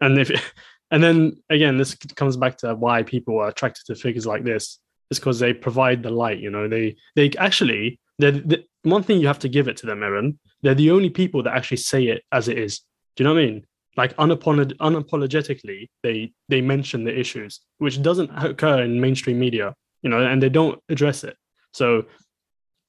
And 0.00 0.18
if 0.18 0.30
and 0.90 1.02
then 1.02 1.42
again, 1.48 1.78
this 1.78 1.94
comes 1.94 2.36
back 2.36 2.58
to 2.58 2.74
why 2.74 3.02
people 3.02 3.38
are 3.38 3.48
attracted 3.48 3.86
to 3.86 3.94
figures 3.94 4.26
like 4.26 4.44
this. 4.44 4.78
It's 5.10 5.18
because 5.18 5.38
they 5.38 5.54
provide 5.54 6.02
the 6.02 6.10
light. 6.10 6.38
You 6.38 6.50
know, 6.50 6.68
they 6.68 6.96
they 7.16 7.30
actually 7.38 7.98
they're 8.18 8.32
the 8.32 8.64
one 8.82 9.02
thing 9.02 9.20
you 9.20 9.26
have 9.26 9.38
to 9.40 9.48
give 9.48 9.68
it 9.68 9.76
to 9.78 9.86
them, 9.86 10.02
Aaron. 10.02 10.38
They're 10.62 10.74
the 10.74 10.90
only 10.90 11.10
people 11.10 11.42
that 11.44 11.56
actually 11.56 11.78
say 11.78 12.04
it 12.08 12.24
as 12.32 12.48
it 12.48 12.58
is. 12.58 12.80
Do 13.16 13.22
you 13.22 13.28
know 13.28 13.34
what 13.34 13.42
I 13.42 13.46
mean? 13.46 13.66
Like 13.96 14.16
unapolog- 14.16 14.76
unapologetically, 14.76 15.88
they 16.02 16.32
they 16.48 16.60
mention 16.60 17.04
the 17.04 17.18
issues, 17.18 17.60
which 17.78 18.02
doesn't 18.02 18.30
occur 18.30 18.82
in 18.82 19.00
mainstream 19.00 19.38
media. 19.38 19.74
You 20.02 20.10
know, 20.10 20.24
and 20.24 20.42
they 20.42 20.48
don't 20.48 20.80
address 20.88 21.24
it. 21.24 21.36
So 21.72 22.04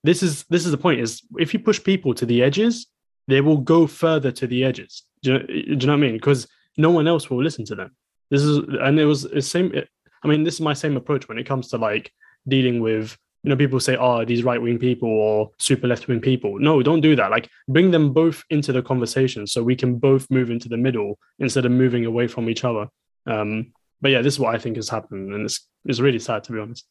this 0.03 0.23
is 0.23 0.43
this 0.49 0.65
is 0.65 0.71
the 0.71 0.77
point: 0.77 0.99
is 0.99 1.21
if 1.37 1.53
you 1.53 1.59
push 1.59 1.81
people 1.83 2.13
to 2.15 2.25
the 2.25 2.43
edges, 2.43 2.87
they 3.29 3.41
will 3.41 3.57
go 3.57 3.87
further 3.87 4.31
to 4.31 4.47
the 4.47 4.63
edges. 4.63 5.03
Do 5.21 5.31
you 5.31 5.39
know, 5.39 5.45
do 5.45 5.53
you 5.53 5.75
know 5.75 5.93
what 5.93 6.03
I 6.03 6.07
mean? 6.07 6.13
Because 6.13 6.47
no 6.77 6.89
one 6.89 7.07
else 7.07 7.29
will 7.29 7.43
listen 7.43 7.65
to 7.65 7.75
them. 7.75 7.95
This 8.31 8.41
is 8.41 8.57
and 8.57 8.99
it 8.99 9.05
was 9.05 9.23
the 9.23 9.41
same. 9.41 9.73
I 10.23 10.27
mean, 10.27 10.43
this 10.43 10.55
is 10.55 10.61
my 10.61 10.73
same 10.73 10.97
approach 10.97 11.27
when 11.27 11.37
it 11.37 11.45
comes 11.45 11.69
to 11.69 11.77
like 11.77 12.11
dealing 12.47 12.81
with 12.81 13.17
you 13.43 13.49
know 13.49 13.55
people 13.55 13.79
say 13.79 13.95
oh 13.95 14.25
these 14.25 14.43
right 14.43 14.61
wing 14.61 14.77
people 14.77 15.09
or 15.09 15.51
super 15.59 15.87
left 15.87 16.07
wing 16.07 16.19
people 16.19 16.59
no 16.59 16.81
don't 16.83 17.01
do 17.01 17.15
that 17.15 17.31
like 17.31 17.49
bring 17.69 17.91
them 17.91 18.11
both 18.11 18.43
into 18.49 18.73
the 18.73 18.81
conversation 18.81 19.47
so 19.47 19.63
we 19.63 19.75
can 19.75 19.97
both 19.97 20.29
move 20.29 20.49
into 20.51 20.67
the 20.67 20.77
middle 20.77 21.17
instead 21.39 21.65
of 21.65 21.71
moving 21.71 22.05
away 22.05 22.27
from 22.27 22.49
each 22.49 22.65
other 22.65 22.87
um 23.27 23.71
but 24.01 24.11
yeah 24.11 24.21
this 24.21 24.33
is 24.33 24.39
what 24.39 24.53
i 24.53 24.57
think 24.57 24.75
has 24.75 24.89
happened 24.89 25.33
and 25.33 25.45
it's 25.45 25.67
it's 25.85 26.01
really 26.01 26.19
sad 26.19 26.43
to 26.43 26.51
be 26.51 26.59
honest 26.59 26.85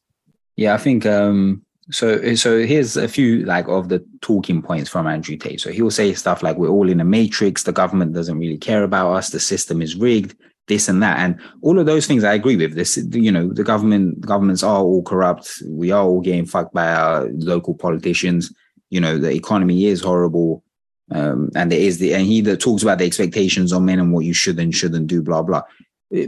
Yeah, 0.57 0.75
I 0.75 0.79
think 0.79 1.07
um 1.07 1.63
so 1.91 2.35
so 2.35 2.59
here's 2.65 2.97
a 2.97 3.09
few 3.09 3.45
like 3.45 3.67
of 3.69 3.89
the 3.89 4.05
talking 4.21 4.61
points 4.63 4.91
from 4.91 5.07
Andrew 5.07 5.37
Tate. 5.37 5.61
So 5.61 5.71
he'll 5.71 5.91
say 5.91 6.13
stuff 6.13 6.43
like 6.43 6.57
we're 6.57 6.69
all 6.69 6.89
in 6.89 7.01
a 7.01 7.05
matrix, 7.05 7.63
the 7.63 7.73
government 7.73 8.13
doesn't 8.13 8.39
really 8.39 8.59
care 8.59 8.83
about 8.83 9.13
us, 9.13 9.31
the 9.31 9.41
system 9.41 9.81
is 9.81 9.97
rigged, 9.97 10.37
this 10.69 10.89
and 10.89 11.03
that. 11.03 11.19
And 11.19 11.41
all 11.63 11.79
of 11.79 11.87
those 11.87 12.07
things 12.07 12.25
I 12.25 12.35
agree 12.35 12.57
with. 12.57 12.75
This, 12.75 12.97
you 13.13 13.33
know, 13.33 13.53
the 13.53 13.65
government 13.65 14.21
governments 14.21 14.63
are 14.63 14.81
all 14.81 15.03
corrupt. 15.03 15.63
We 15.67 15.91
are 15.91 16.05
all 16.05 16.21
getting 16.21 16.47
fucked 16.47 16.75
by 16.75 16.93
our 16.93 17.29
local 17.33 17.75
politicians. 17.75 18.53
You 18.91 19.01
know, 19.01 19.19
the 19.19 19.31
economy 19.31 19.87
is 19.87 20.03
horrible. 20.03 20.63
Um, 21.11 21.51
and 21.55 21.73
there 21.73 21.81
is 21.81 21.99
the 21.99 22.15
and 22.15 22.27
he 22.27 22.43
that 22.43 22.61
talks 22.61 22.83
about 22.83 22.99
the 22.99 23.07
expectations 23.07 23.73
on 23.73 23.87
men 23.87 23.99
and 23.99 24.13
what 24.13 24.27
you 24.27 24.35
should 24.35 24.59
and 24.59 24.75
shouldn't 24.75 25.07
do, 25.07 25.23
blah 25.23 25.43
blah. 25.43 25.63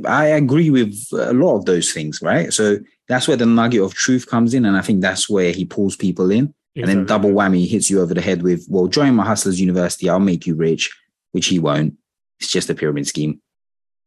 I 0.05 0.27
agree 0.27 0.71
with 0.71 0.95
a 1.13 1.33
lot 1.33 1.57
of 1.57 1.65
those 1.65 1.93
things, 1.93 2.21
right? 2.21 2.53
So 2.53 2.79
that's 3.09 3.27
where 3.27 3.37
the 3.37 3.47
nugget 3.47 3.81
of 3.81 3.95
truth 3.95 4.27
comes 4.27 4.53
in, 4.53 4.65
and 4.67 4.77
I 4.77 4.83
think 4.83 5.01
that's 5.01 5.29
where 5.29 5.53
he 5.53 5.65
pulls 5.65 5.97
people 5.97 6.31
in, 6.31 6.53
and 6.77 6.87
then 6.87 7.07
double 7.07 7.31
whammy 7.31 7.67
hits 7.67 7.89
you 7.89 8.01
over 8.01 8.13
the 8.13 8.21
head 8.21 8.43
with, 8.43 8.67
"Well, 8.69 8.89
join 8.89 9.15
my 9.15 9.25
hustlers 9.25 9.61
university, 9.61 10.09
I'll 10.09 10.21
make 10.21 10.47
you 10.47 10.55
rich," 10.55 10.95
which 11.33 11.47
he 11.47 11.59
won't. 11.59 11.95
It's 12.41 12.51
just 12.51 12.71
a 12.71 12.75
pyramid 12.75 13.07
scheme. 13.07 13.41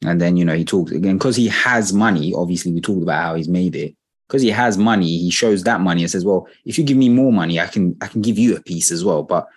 And 0.05 0.19
then 0.21 0.37
you 0.37 0.45
know 0.45 0.55
he 0.55 0.65
talks 0.65 0.91
again 0.91 1.17
because 1.17 1.35
he 1.35 1.47
has 1.47 1.91
money. 1.93 2.33
Obviously, 2.33 2.71
we 2.71 2.81
talked 2.81 3.03
about 3.03 3.23
how 3.23 3.35
he's 3.35 3.49
made 3.49 3.75
it. 3.75 3.95
Because 4.27 4.41
he 4.41 4.49
has 4.49 4.77
money, 4.77 5.17
he 5.17 5.29
shows 5.29 5.63
that 5.63 5.81
money 5.81 6.01
and 6.01 6.11
says, 6.11 6.25
"Well, 6.25 6.47
if 6.65 6.77
you 6.77 6.83
give 6.83 6.97
me 6.97 7.09
more 7.09 7.31
money, 7.31 7.59
I 7.59 7.67
can 7.67 7.95
I 8.01 8.07
can 8.07 8.21
give 8.21 8.37
you 8.37 8.55
a 8.55 8.61
piece 8.61 8.91
as 8.91 9.03
well." 9.03 9.23
But 9.23 9.47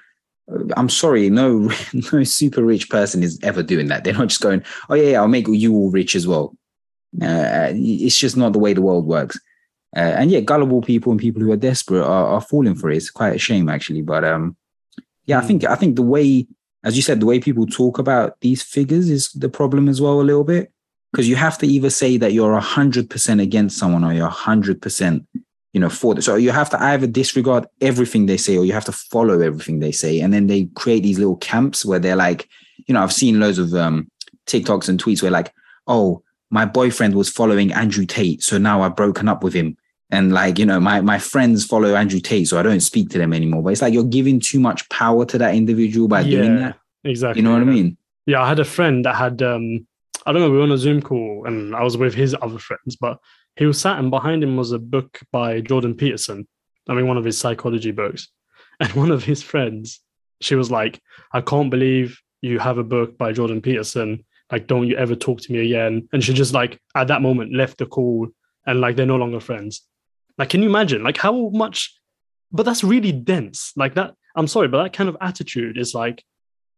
I'm 0.77 0.89
sorry, 0.89 1.29
no 1.31 1.71
no 2.13 2.25
super 2.25 2.65
rich 2.65 2.89
person 2.89 3.23
is 3.23 3.39
ever 3.43 3.63
doing 3.63 3.89
that. 3.89 4.05
They're 4.05 4.15
not 4.15 4.29
just 4.29 4.41
going, 4.41 4.63
"Oh 4.89 4.95
yeah, 4.95 5.11
yeah 5.11 5.21
I'll 5.21 5.29
make 5.29 5.47
you 5.49 5.75
all 5.75 5.91
rich 5.91 6.15
as 6.15 6.27
well." 6.27 6.57
Uh, 7.21 7.71
it's 7.73 8.19
just 8.19 8.37
not 8.37 8.53
the 8.53 8.59
way 8.59 8.73
the 8.75 8.83
world 8.83 9.07
works. 9.07 9.39
Uh, 9.97 10.01
and 10.19 10.31
yeah, 10.31 10.41
gullible 10.41 10.83
people 10.83 11.11
and 11.11 11.21
people 11.21 11.41
who 11.41 11.51
are 11.51 11.57
desperate 11.57 12.03
are, 12.05 12.27
are 12.27 12.41
falling 12.41 12.75
for 12.75 12.91
it. 12.91 12.97
It's 12.99 13.11
quite 13.11 13.35
a 13.35 13.39
shame 13.39 13.69
actually. 13.69 14.03
But 14.03 14.25
um, 14.25 14.57
yeah, 15.25 15.39
I 15.39 15.43
Mm. 15.43 15.47
think 15.47 15.65
I 15.65 15.75
think 15.75 15.97
the 15.97 16.03
way, 16.03 16.47
as 16.85 16.97
you 16.97 17.03
said, 17.03 17.21
the 17.21 17.27
way 17.27 17.41
people 17.41 17.67
talk 17.67 17.99
about 17.99 18.39
these 18.41 18.63
figures 18.63 19.09
is 19.09 19.33
the 19.33 19.49
problem 19.49 19.89
as 19.89 20.01
well 20.01 20.21
a 20.21 20.23
little 20.23 20.45
bit. 20.45 20.71
Because 21.13 21.29
you 21.29 21.37
have 21.37 21.57
to 21.59 21.67
either 21.67 21.89
say 21.89 22.19
that 22.19 22.35
you're 22.35 22.59
hundred 22.61 23.09
percent 23.09 23.41
against 23.41 23.79
someone 23.79 24.05
or 24.05 24.13
you're 24.13 24.29
hundred 24.29 24.83
percent, 24.83 25.27
you 25.77 25.81
know, 25.81 25.91
for 25.91 26.17
it. 26.17 26.23
So 26.23 26.37
you 26.37 26.53
have 26.53 26.71
to 26.71 26.83
either 26.83 27.07
disregard 27.07 27.67
everything 27.83 28.25
they 28.25 28.39
say 28.39 28.57
or 28.57 28.65
you 28.65 28.73
have 28.73 28.87
to 28.87 28.93
follow 28.93 29.43
everything 29.43 29.81
they 29.81 29.93
say. 29.93 30.21
And 30.21 30.33
then 30.33 30.47
they 30.47 30.71
create 30.75 31.03
these 31.03 31.19
little 31.19 31.37
camps 31.37 31.85
where 31.85 31.99
they're 31.99 32.17
like, 32.17 32.49
you 32.87 32.95
know, 32.95 33.03
I've 33.03 33.13
seen 33.13 33.41
loads 33.41 33.59
of 33.59 33.75
um 33.75 34.11
TikToks 34.47 34.89
and 34.89 34.99
tweets 34.99 35.21
where 35.21 35.31
like, 35.31 35.53
oh, 35.87 36.23
my 36.49 36.65
boyfriend 36.65 37.15
was 37.15 37.29
following 37.29 37.75
Andrew 37.75 38.07
Tate, 38.07 38.43
so 38.43 38.57
now 38.57 38.81
I've 38.81 38.97
broken 38.97 39.29
up 39.29 39.45
with 39.45 39.53
him. 39.53 39.77
And 40.11 40.33
like, 40.33 40.59
you 40.59 40.65
know, 40.65 40.81
my 40.81 41.03
my 41.03 41.19
friends 41.19 41.67
follow 41.67 41.95
Andrew 41.95 42.21
Tate, 42.21 42.49
so 42.49 42.59
I 42.59 42.63
don't 42.63 42.81
speak 42.81 43.11
to 43.11 43.19
them 43.19 43.35
anymore. 43.35 43.63
But 43.63 43.73
it's 43.73 43.83
like 43.83 43.93
you're 43.93 44.05
giving 44.05 44.41
too 44.41 44.61
much 44.61 44.89
power 44.89 45.27
to 45.27 45.37
that 45.37 45.55
individual 45.55 46.09
by 46.09 46.23
yeah, 46.23 46.39
doing 46.39 46.57
that. 46.57 46.79
exactly. 47.05 47.43
You 47.43 47.47
know 47.47 47.53
what 47.53 47.61
I 47.61 47.67
mean? 47.67 47.99
Yeah, 48.25 48.41
I 48.41 48.49
had 48.49 48.61
a 48.61 48.65
friend 48.65 49.05
that 49.05 49.17
had 49.17 49.43
um 49.43 49.87
I 50.25 50.33
don't 50.33 50.41
know, 50.41 50.51
we 50.51 50.57
were 50.57 50.63
on 50.63 50.73
a 50.73 50.79
Zoom 50.79 51.03
call 51.03 51.45
and 51.47 51.77
I 51.77 51.83
was 51.83 51.99
with 51.99 52.15
his 52.15 52.35
other 52.41 52.59
friends, 52.59 52.97
but 52.97 53.19
he 53.57 53.67
was 53.67 53.81
sat 53.81 53.99
and 53.99 54.11
behind 54.11 54.43
him 54.43 54.57
was 54.57 54.73
a 54.73 54.79
book 54.79 55.21
by 55.33 55.61
Jordan 55.61 55.95
Peterson. 55.95 56.47
I 56.89 56.95
mean, 56.95 57.07
one 57.09 57.17
of 57.17 57.25
his 57.25 57.39
psychology 57.39 57.91
books. 57.93 58.29
And 58.79 58.93
one 58.93 59.11
of 59.11 59.25
his 59.25 59.43
friends, 59.43 60.01
she 60.43 60.55
was 60.55 60.71
like, 60.71 61.01
I 61.33 61.41
can't 61.41 61.71
believe 61.71 62.21
you 62.43 62.59
have 62.59 62.77
a 62.77 62.85
book 62.85 63.17
by 63.17 63.33
Jordan 63.33 63.63
Peterson. 63.63 64.23
Like, 64.53 64.67
don't 64.67 64.87
you 64.87 64.99
ever 64.99 65.15
talk 65.15 65.41
to 65.41 65.53
me 65.53 65.61
again. 65.61 66.11
And 66.13 66.23
she 66.23 66.35
just 66.35 66.53
like 66.53 66.79
at 66.95 67.09
that 67.09 67.23
moment 67.23 67.55
left 67.55 67.79
the 67.79 67.87
call 67.87 68.29
and 68.67 68.83
like 68.83 68.95
they're 68.97 69.07
no 69.07 69.17
longer 69.17 69.41
friends. 69.41 69.81
Like, 70.37 70.51
can 70.51 70.61
you 70.63 70.69
imagine? 70.69 71.03
Like 71.03 71.17
how 71.17 71.49
much 71.49 71.99
but 72.53 72.65
that's 72.65 72.85
really 72.85 73.13
dense. 73.13 73.73
Like 73.77 73.95
that, 73.95 74.15
I'm 74.35 74.47
sorry, 74.47 74.69
but 74.69 74.83
that 74.83 74.93
kind 74.93 75.09
of 75.09 75.17
attitude 75.21 75.79
is 75.79 75.95
like 75.95 76.23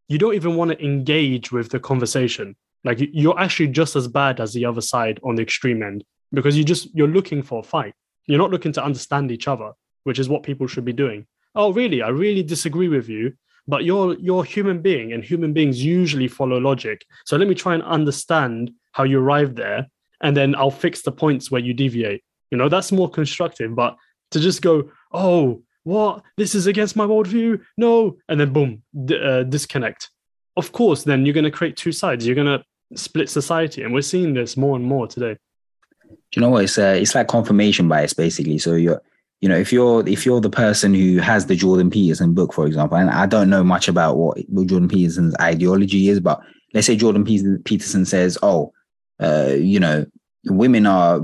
you 0.09 0.19
don't 0.19 0.35
even 0.35 0.55
want 0.57 0.71
to 0.71 0.85
engage 0.85 1.51
with 1.53 1.69
the 1.71 1.81
conversation. 1.81 2.55
Like 2.85 3.01
you- 3.01 3.11
you're 3.13 3.39
actually 3.41 3.69
just 3.69 3.97
as 3.97 4.07
bad 4.09 4.41
as 4.41 4.53
the 4.53 4.65
other 4.65 4.81
side 4.81 5.21
on 5.25 5.35
the 5.35 5.43
extreme 5.43 5.83
end 5.83 6.05
because 6.33 6.57
you 6.57 6.65
just 6.65 6.95
you're 6.95 7.09
looking 7.09 7.43
for 7.43 7.61
a 7.61 7.63
fight. 7.63 7.95
You're 8.27 8.39
not 8.39 8.51
looking 8.51 8.73
to 8.73 8.85
understand 8.85 9.33
each 9.33 9.49
other, 9.49 9.73
which 10.05 10.19
is 10.19 10.29
what 10.29 10.43
people 10.43 10.67
should 10.67 10.85
be 10.85 10.93
doing. 10.93 11.27
Oh, 11.55 11.73
really? 11.73 12.03
I 12.03 12.09
really 12.09 12.43
disagree 12.43 12.89
with 12.89 13.09
you, 13.09 13.35
but 13.67 13.85
you're 13.85 14.19
you're 14.19 14.45
a 14.45 14.47
human 14.47 14.81
being, 14.81 15.13
and 15.13 15.25
human 15.25 15.53
beings 15.53 15.83
usually 15.85 16.29
follow 16.29 16.59
logic. 16.59 17.05
So 17.25 17.37
let 17.37 17.49
me 17.49 17.55
try 17.55 17.75
and 17.75 17.83
understand 17.83 18.73
how 18.93 19.05
you 19.05 19.19
arrived 19.19 19.57
there, 19.57 19.87
and 20.21 20.37
then 20.37 20.55
I'll 20.55 20.71
fix 20.71 21.03
the 21.03 21.13
points 21.13 21.51
where 21.51 21.61
you 21.61 21.75
deviate. 21.75 22.23
You 22.51 22.59
know, 22.59 22.69
that's 22.69 22.93
more 22.93 23.11
constructive. 23.11 23.75
But 23.75 23.97
to 24.33 24.41
just 24.41 24.63
go, 24.63 24.91
oh, 25.13 25.63
what? 25.85 26.23
This 26.37 26.55
is 26.55 26.67
against 26.67 26.97
my 26.97 27.07
worldview. 27.07 27.63
No, 27.77 28.17
and 28.29 28.39
then 28.41 28.53
boom, 28.53 28.83
d- 29.05 29.19
uh, 29.19 29.43
disconnect. 29.45 30.11
Of 30.57 30.73
course, 30.73 31.05
then 31.05 31.25
you're 31.25 31.35
going 31.35 31.45
to 31.45 31.51
create 31.51 31.77
two 31.77 31.93
sides. 31.93 32.27
You're 32.27 32.35
going 32.35 32.59
to 32.59 32.65
split 32.95 33.31
society, 33.31 33.83
and 33.83 33.95
we're 33.95 34.03
seeing 34.03 34.35
this 34.35 34.57
more 34.57 34.77
and 34.77 34.85
more 34.85 35.07
today. 35.07 35.37
Do 36.09 36.41
you 36.41 36.43
know 36.43 36.51
what? 36.51 36.65
It's 36.65 36.79
uh, 36.79 36.97
it's 36.99 37.15
like 37.15 37.29
confirmation 37.29 37.89
bias 37.89 38.13
basically. 38.13 38.59
So 38.59 38.75
you're 38.75 39.03
you 39.41 39.49
know, 39.49 39.57
if 39.57 39.73
you're 39.73 40.07
if 40.09 40.27
you're 40.27 40.41
the 40.41 40.51
person 40.51 40.95
who 40.95 41.19
has 41.19 41.47
the 41.47 41.55
Jordan 41.55 41.91
Peterson 41.91 42.35
book, 42.35 42.53
for 42.53 42.67
example, 42.67 42.97
and 42.99 43.11
I 43.11 43.27
don't 43.27 43.51
know 43.51 43.63
much 43.63 43.87
about 43.87 44.17
what, 44.17 44.39
what 44.49 44.67
Jordan 44.67 44.89
Peterson's 44.89 45.35
ideology 45.41 46.09
is, 46.09 46.19
but 46.19 46.41
let's 46.75 46.87
say 46.87 46.97
Jordan 46.97 47.25
Peterson 47.25 48.05
says, 48.05 48.37
"Oh, 48.43 48.73
uh, 49.21 49.55
you 49.57 49.79
know, 49.79 50.07
women 50.47 50.87
are 50.87 51.21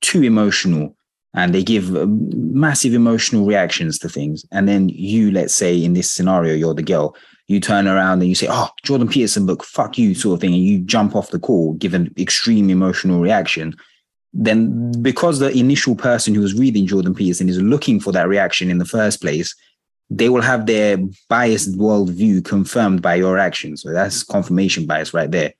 too 0.00 0.22
emotional 0.22 0.96
and 1.34 1.54
they 1.54 1.62
give 1.62 1.94
um, 1.94 2.30
massive 2.58 2.94
emotional 2.94 3.44
reactions 3.44 3.98
to 3.98 4.08
things," 4.08 4.46
and 4.50 4.66
then 4.66 4.88
you, 4.88 5.30
let's 5.30 5.54
say, 5.54 5.76
in 5.76 5.92
this 5.92 6.10
scenario, 6.10 6.54
you're 6.54 6.74
the 6.74 6.82
girl. 6.82 7.14
You 7.48 7.60
turn 7.60 7.86
around 7.86 8.20
and 8.20 8.30
you 8.30 8.34
say, 8.34 8.46
"Oh, 8.48 8.70
Jordan 8.82 9.08
Peterson 9.08 9.44
book, 9.44 9.62
fuck 9.62 9.98
you," 9.98 10.14
sort 10.14 10.36
of 10.36 10.40
thing, 10.40 10.54
and 10.54 10.64
you 10.64 10.78
jump 10.78 11.14
off 11.14 11.32
the 11.32 11.38
call, 11.38 11.74
given 11.74 12.14
extreme 12.16 12.70
emotional 12.70 13.20
reaction 13.20 13.76
then 14.38 14.92
because 15.02 15.40
the 15.40 15.50
initial 15.50 15.96
person 15.96 16.32
who's 16.32 16.54
reading 16.54 16.86
Jordan 16.86 17.12
Peterson 17.12 17.48
is 17.48 17.60
looking 17.60 17.98
for 17.98 18.12
that 18.12 18.28
reaction 18.28 18.70
in 18.70 18.78
the 18.78 18.84
first 18.84 19.20
place, 19.20 19.54
they 20.10 20.28
will 20.28 20.42
have 20.42 20.66
their 20.66 20.96
biased 21.28 21.76
worldview 21.76 22.44
confirmed 22.44 23.02
by 23.02 23.16
your 23.16 23.36
actions. 23.36 23.82
So 23.82 23.92
that's 23.92 24.22
confirmation 24.22 24.86
bias 24.86 25.12
right 25.12 25.30
there. 25.30 25.54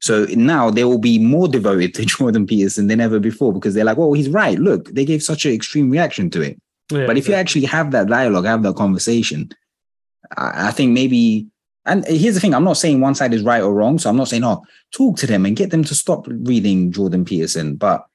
So 0.00 0.24
now 0.30 0.68
they 0.68 0.82
will 0.82 0.98
be 0.98 1.18
more 1.18 1.46
devoted 1.46 1.94
to 1.94 2.04
Jordan 2.04 2.44
Peterson 2.44 2.88
than 2.88 3.00
ever 3.00 3.20
before 3.20 3.52
because 3.52 3.72
they're 3.72 3.84
like, 3.84 3.96
well, 3.96 4.12
he's 4.12 4.28
right. 4.28 4.58
Look, 4.58 4.88
they 4.88 5.04
gave 5.04 5.22
such 5.22 5.46
an 5.46 5.52
extreme 5.52 5.88
reaction 5.88 6.28
to 6.30 6.42
it. 6.42 6.60
Yeah, 6.90 7.06
But 7.06 7.16
if 7.16 7.28
you 7.28 7.34
actually 7.34 7.66
have 7.66 7.92
that 7.92 8.08
dialogue, 8.08 8.46
have 8.46 8.64
that 8.64 8.74
conversation, 8.74 9.50
I, 10.36 10.68
I 10.68 10.70
think 10.72 10.92
maybe. 10.92 11.46
And 11.86 12.04
here's 12.06 12.34
the 12.34 12.40
thing: 12.40 12.54
I'm 12.54 12.64
not 12.64 12.78
saying 12.78 13.00
one 13.00 13.14
side 13.14 13.32
is 13.32 13.42
right 13.42 13.62
or 13.62 13.72
wrong. 13.72 13.98
So 13.98 14.10
I'm 14.10 14.16
not 14.16 14.28
saying, 14.28 14.44
oh, 14.44 14.64
talk 14.90 15.18
to 15.18 15.26
them 15.26 15.46
and 15.46 15.56
get 15.56 15.70
them 15.70 15.84
to 15.84 15.94
stop 15.94 16.26
reading 16.26 16.92
Jordan 16.92 17.24
Peterson. 17.24 17.76
But 17.76 18.06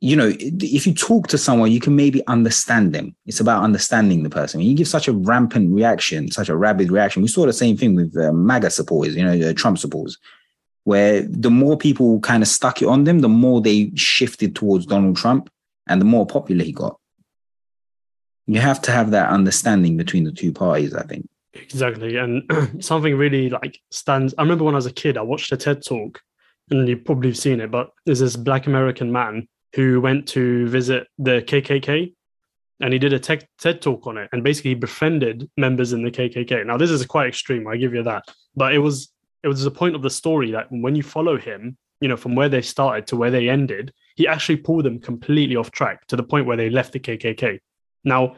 you 0.00 0.16
know, 0.16 0.32
if 0.38 0.86
you 0.86 0.94
talk 0.94 1.28
to 1.28 1.36
someone, 1.36 1.70
you 1.70 1.78
can 1.78 1.94
maybe 1.94 2.26
understand 2.26 2.94
them. 2.94 3.14
It's 3.26 3.40
about 3.40 3.62
understanding 3.62 4.22
the 4.22 4.30
person. 4.30 4.58
When 4.58 4.66
you 4.66 4.74
give 4.74 4.88
such 4.88 5.08
a 5.08 5.12
rampant 5.12 5.70
reaction, 5.74 6.30
such 6.30 6.48
a 6.48 6.56
rabid 6.56 6.90
reaction, 6.90 7.20
we 7.20 7.28
saw 7.28 7.44
the 7.44 7.52
same 7.52 7.76
thing 7.76 7.94
with 7.94 8.16
uh, 8.16 8.32
MAGA 8.32 8.70
supporters, 8.70 9.14
you 9.14 9.24
know, 9.24 9.50
uh, 9.50 9.52
Trump 9.52 9.78
supporters, 9.78 10.16
where 10.84 11.22
the 11.22 11.50
more 11.50 11.76
people 11.76 12.18
kind 12.20 12.42
of 12.42 12.48
stuck 12.48 12.80
it 12.80 12.88
on 12.88 13.04
them, 13.04 13.18
the 13.18 13.28
more 13.28 13.60
they 13.60 13.92
shifted 13.94 14.56
towards 14.56 14.86
Donald 14.86 15.18
Trump 15.18 15.50
and 15.86 16.00
the 16.00 16.06
more 16.06 16.26
popular 16.26 16.64
he 16.64 16.72
got. 16.72 16.98
You 18.46 18.60
have 18.60 18.80
to 18.82 18.92
have 18.92 19.10
that 19.10 19.28
understanding 19.28 19.98
between 19.98 20.24
the 20.24 20.32
two 20.32 20.52
parties, 20.52 20.94
I 20.94 21.02
think. 21.02 21.28
Exactly. 21.52 22.16
And 22.16 22.50
something 22.82 23.14
really 23.16 23.50
like 23.50 23.78
stands. 23.90 24.34
I 24.38 24.42
remember 24.42 24.64
when 24.64 24.74
I 24.74 24.78
was 24.78 24.86
a 24.86 24.92
kid, 24.92 25.18
I 25.18 25.22
watched 25.22 25.52
a 25.52 25.58
TED 25.58 25.84
talk, 25.84 26.22
and 26.70 26.88
you've 26.88 27.04
probably 27.04 27.34
seen 27.34 27.60
it, 27.60 27.70
but 27.70 27.90
there's 28.06 28.20
this 28.20 28.36
black 28.36 28.66
American 28.66 29.12
man 29.12 29.46
who 29.74 30.00
went 30.00 30.28
to 30.28 30.66
visit 30.68 31.06
the 31.18 31.42
KKK 31.42 32.14
and 32.80 32.92
he 32.92 32.98
did 32.98 33.12
a 33.12 33.18
tech, 33.18 33.46
TED 33.58 33.82
talk 33.82 34.06
on 34.06 34.16
it 34.16 34.28
and 34.32 34.42
basically 34.42 34.74
befriended 34.74 35.48
members 35.56 35.92
in 35.92 36.02
the 36.02 36.10
KKK. 36.10 36.66
Now, 36.66 36.76
this 36.76 36.90
is 36.90 37.04
quite 37.06 37.28
extreme, 37.28 37.66
I 37.66 37.76
give 37.76 37.94
you 37.94 38.02
that. 38.04 38.24
But 38.56 38.74
it 38.74 38.78
was 38.78 39.12
it 39.42 39.48
was 39.48 39.62
the 39.62 39.70
point 39.70 39.94
of 39.94 40.02
the 40.02 40.10
story 40.10 40.50
that 40.52 40.66
when 40.70 40.94
you 40.94 41.02
follow 41.02 41.38
him, 41.38 41.76
you 42.00 42.08
know, 42.08 42.16
from 42.16 42.34
where 42.34 42.48
they 42.48 42.62
started 42.62 43.06
to 43.06 43.16
where 43.16 43.30
they 43.30 43.48
ended, 43.48 43.92
he 44.16 44.28
actually 44.28 44.56
pulled 44.56 44.84
them 44.84 45.00
completely 45.00 45.56
off 45.56 45.70
track 45.70 46.06
to 46.08 46.16
the 46.16 46.22
point 46.22 46.46
where 46.46 46.56
they 46.56 46.68
left 46.68 46.92
the 46.92 47.00
KKK. 47.00 47.58
Now, 48.04 48.36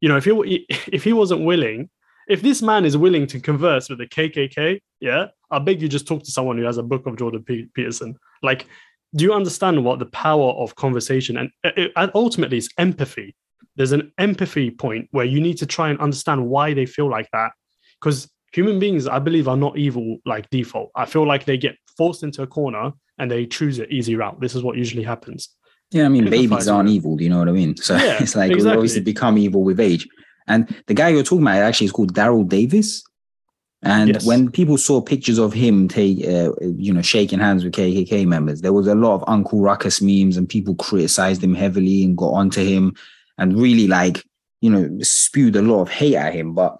you 0.00 0.08
know, 0.08 0.16
if 0.16 0.24
he 0.24 0.66
if 0.92 1.04
he 1.04 1.12
wasn't 1.12 1.44
willing, 1.44 1.90
if 2.28 2.42
this 2.42 2.62
man 2.62 2.84
is 2.84 2.96
willing 2.96 3.26
to 3.28 3.40
converse 3.40 3.88
with 3.88 3.98
the 3.98 4.06
KKK, 4.06 4.80
yeah, 5.00 5.26
I 5.50 5.58
beg 5.58 5.82
you 5.82 5.88
just 5.88 6.06
talk 6.06 6.22
to 6.24 6.30
someone 6.30 6.58
who 6.58 6.64
has 6.64 6.78
a 6.78 6.82
book 6.82 7.06
of 7.06 7.16
Jordan 7.16 7.44
Peterson. 7.74 8.16
Like, 8.42 8.66
do 9.16 9.24
you 9.24 9.32
understand 9.32 9.82
what 9.84 9.98
the 9.98 10.06
power 10.06 10.50
of 10.52 10.76
conversation 10.76 11.36
and 11.38 11.50
uh, 11.64 11.70
it, 11.76 11.92
it, 11.96 12.10
ultimately 12.14 12.58
it's 12.58 12.68
empathy? 12.78 13.34
There's 13.76 13.92
an 13.92 14.12
empathy 14.18 14.70
point 14.70 15.08
where 15.10 15.24
you 15.24 15.40
need 15.40 15.58
to 15.58 15.66
try 15.66 15.90
and 15.90 15.98
understand 16.00 16.46
why 16.46 16.74
they 16.74 16.86
feel 16.86 17.10
like 17.10 17.28
that, 17.32 17.52
because 18.00 18.30
human 18.52 18.78
beings, 18.78 19.06
I 19.06 19.18
believe, 19.18 19.48
are 19.48 19.56
not 19.56 19.76
evil 19.76 20.18
like 20.24 20.48
default. 20.50 20.90
I 20.94 21.06
feel 21.06 21.26
like 21.26 21.44
they 21.44 21.56
get 21.58 21.76
forced 21.96 22.22
into 22.22 22.42
a 22.42 22.46
corner 22.46 22.92
and 23.18 23.30
they 23.30 23.46
choose 23.46 23.78
an 23.78 23.86
easy 23.90 24.16
route. 24.16 24.40
This 24.40 24.54
is 24.54 24.62
what 24.62 24.76
usually 24.76 25.02
happens. 25.02 25.48
Yeah, 25.90 26.04
I 26.04 26.08
mean, 26.08 26.24
Empathize 26.26 26.30
babies 26.30 26.68
aren't 26.68 26.88
evil. 26.88 27.16
Do 27.16 27.24
you 27.24 27.30
know 27.30 27.38
what 27.38 27.48
I 27.48 27.52
mean? 27.52 27.74
So 27.82 27.96
Yeah, 27.96 28.18
it's 28.20 28.34
like 28.36 28.50
we 28.50 28.56
exactly. 28.56 28.76
obviously 28.76 29.02
become 29.02 29.38
evil 29.38 29.62
with 29.62 29.80
age. 29.80 30.06
And 30.48 30.74
the 30.86 30.94
guy 30.94 31.08
you're 31.08 31.22
talking 31.22 31.42
about 31.42 31.62
actually 31.62 31.86
is 31.86 31.92
called 31.92 32.14
Daryl 32.14 32.48
Davis. 32.48 33.02
And 33.86 34.14
Yes. 34.14 34.26
when 34.26 34.50
people 34.50 34.76
saw 34.78 35.00
pictures 35.00 35.38
of 35.38 35.52
him 35.52 35.86
take, 35.86 36.26
uh, 36.26 36.50
you 36.76 36.92
know, 36.92 37.02
shaking 37.02 37.38
hands 37.38 37.62
with 37.62 37.72
KKK 37.72 38.26
members, 38.26 38.60
there 38.60 38.72
was 38.72 38.88
a 38.88 38.94
lot 38.94 39.14
of 39.14 39.24
Uncle 39.28 39.60
Ruckus 39.60 40.02
memes, 40.02 40.36
and 40.36 40.48
people 40.48 40.74
criticized 40.74 41.42
him 41.42 41.54
heavily 41.54 42.02
and 42.02 42.16
got 42.16 42.30
onto 42.32 42.64
him, 42.64 42.94
and 43.38 43.56
really 43.56 43.86
like, 43.86 44.24
you 44.60 44.70
know, 44.70 44.90
spewed 45.02 45.54
a 45.56 45.62
lot 45.62 45.82
of 45.82 45.88
hate 45.88 46.16
at 46.16 46.34
him. 46.34 46.52
But 46.52 46.76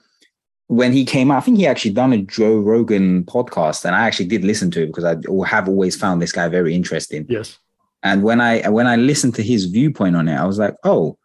when 0.66 0.92
he 0.92 1.04
came 1.04 1.30
out, 1.30 1.38
I 1.38 1.40
think 1.42 1.58
he 1.58 1.66
actually 1.66 1.92
done 1.92 2.12
a 2.12 2.18
Joe 2.22 2.58
Rogan 2.58 3.24
podcast, 3.24 3.84
and 3.84 3.94
I 3.94 4.06
actually 4.06 4.26
did 4.26 4.44
listen 4.44 4.70
to 4.72 4.82
it 4.82 4.86
because 4.88 5.04
I 5.04 5.16
have 5.46 5.68
always 5.68 5.94
found 5.96 6.20
this 6.20 6.32
guy 6.32 6.48
very 6.48 6.74
interesting. 6.74 7.24
Yes. 7.28 7.56
And 8.02 8.24
when 8.24 8.40
I 8.40 8.68
when 8.68 8.88
I 8.88 8.96
listened 8.96 9.36
to 9.36 9.42
his 9.42 9.66
viewpoint 9.66 10.16
on 10.16 10.26
it, 10.28 10.36
I 10.36 10.44
was 10.44 10.58
like, 10.58 10.74
oh, 10.82 11.18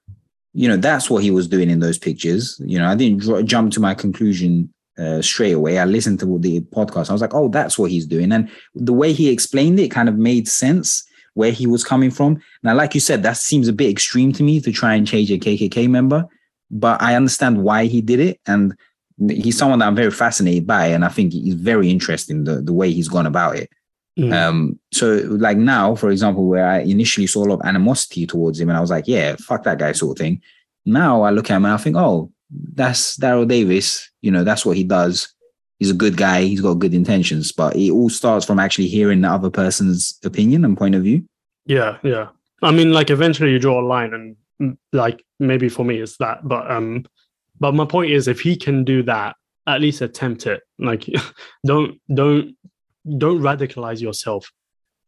you 0.53 0.67
know, 0.67 0.77
that's 0.77 1.09
what 1.09 1.23
he 1.23 1.31
was 1.31 1.47
doing 1.47 1.69
in 1.71 1.79
those 1.79 1.97
pictures. 1.97 2.61
You 2.63 2.77
know, 2.77 2.87
I 2.87 2.95
didn't 2.95 3.21
dr- 3.21 3.45
jump 3.45 3.71
to 3.73 3.79
my 3.79 3.95
conclusion 3.95 4.71
uh, 4.97 5.21
straight 5.21 5.53
away. 5.53 5.79
I 5.79 5.85
listened 5.85 6.19
to 6.19 6.39
the 6.39 6.61
podcast. 6.61 7.09
I 7.09 7.13
was 7.13 7.21
like, 7.21 7.33
oh, 7.33 7.49
that's 7.49 7.77
what 7.77 7.91
he's 7.91 8.05
doing. 8.05 8.31
And 8.31 8.49
the 8.75 8.93
way 8.93 9.13
he 9.13 9.29
explained 9.29 9.79
it 9.79 9.91
kind 9.91 10.09
of 10.09 10.17
made 10.17 10.47
sense 10.47 11.03
where 11.33 11.51
he 11.51 11.65
was 11.65 11.83
coming 11.83 12.11
from. 12.11 12.41
Now, 12.63 12.75
like 12.75 12.93
you 12.93 12.99
said, 12.99 13.23
that 13.23 13.37
seems 13.37 13.67
a 13.67 13.73
bit 13.73 13.89
extreme 13.89 14.33
to 14.33 14.43
me 14.43 14.59
to 14.61 14.71
try 14.71 14.95
and 14.95 15.07
change 15.07 15.31
a 15.31 15.37
KKK 15.37 15.89
member, 15.89 16.25
but 16.69 17.01
I 17.01 17.15
understand 17.15 17.63
why 17.63 17.85
he 17.85 18.01
did 18.01 18.19
it. 18.19 18.39
And 18.45 18.75
he's 19.29 19.57
someone 19.57 19.79
that 19.79 19.87
I'm 19.87 19.95
very 19.95 20.11
fascinated 20.11 20.67
by. 20.67 20.87
And 20.87 21.05
I 21.05 21.09
think 21.09 21.33
he's 21.33 21.53
very 21.53 21.89
interesting 21.89 22.43
the, 22.43 22.61
the 22.61 22.73
way 22.73 22.91
he's 22.91 23.07
gone 23.07 23.25
about 23.25 23.55
it. 23.55 23.69
Mm. 24.19 24.33
Um, 24.33 24.79
so 24.91 25.25
like 25.29 25.57
now, 25.57 25.95
for 25.95 26.11
example, 26.11 26.45
where 26.47 26.67
I 26.67 26.79
initially 26.79 27.27
saw 27.27 27.45
a 27.45 27.47
lot 27.47 27.61
of 27.61 27.65
animosity 27.65 28.27
towards 28.27 28.59
him 28.59 28.69
and 28.69 28.77
I 28.77 28.81
was 28.81 28.89
like, 28.89 29.07
yeah, 29.07 29.35
fuck 29.39 29.63
that 29.63 29.79
guy 29.79 29.93
sort 29.93 30.17
of 30.17 30.21
thing. 30.21 30.41
Now 30.85 31.21
I 31.21 31.29
look 31.29 31.49
at 31.49 31.55
him 31.55 31.65
and 31.65 31.73
I 31.73 31.77
think, 31.77 31.95
oh, 31.95 32.31
that's 32.73 33.17
Daryl 33.17 33.47
Davis. 33.47 34.09
You 34.21 34.31
know, 34.31 34.43
that's 34.43 34.65
what 34.65 34.77
he 34.77 34.83
does. 34.83 35.33
He's 35.79 35.91
a 35.91 35.95
good 35.95 36.15
guy. 36.15 36.43
He's 36.43 36.61
got 36.61 36.75
good 36.75 36.93
intentions, 36.93 37.51
but 37.51 37.75
it 37.75 37.91
all 37.91 38.09
starts 38.09 38.45
from 38.45 38.59
actually 38.59 38.87
hearing 38.87 39.21
the 39.21 39.29
other 39.29 39.49
person's 39.49 40.19
opinion 40.23 40.63
and 40.63 40.77
point 40.77 40.95
of 40.95 41.03
view. 41.03 41.25
Yeah, 41.65 41.97
yeah. 42.03 42.29
I 42.61 42.71
mean, 42.71 42.91
like 42.91 43.09
eventually 43.09 43.51
you 43.51 43.59
draw 43.59 43.81
a 43.81 43.85
line, 43.85 44.13
and 44.13 44.35
mm, 44.61 44.77
like 44.93 45.23
maybe 45.39 45.69
for 45.69 45.83
me 45.83 45.97
it's 45.97 46.17
that, 46.17 46.47
but 46.47 46.69
um, 46.69 47.05
but 47.59 47.73
my 47.73 47.85
point 47.85 48.11
is, 48.11 48.27
if 48.27 48.41
he 48.41 48.55
can 48.55 48.83
do 48.83 49.03
that, 49.03 49.35
at 49.67 49.81
least 49.81 50.01
attempt 50.01 50.47
it. 50.47 50.61
Like, 50.77 51.05
don't 51.65 51.99
don't 52.13 52.55
don't 53.17 53.41
radicalize 53.41 54.01
yourself. 54.01 54.51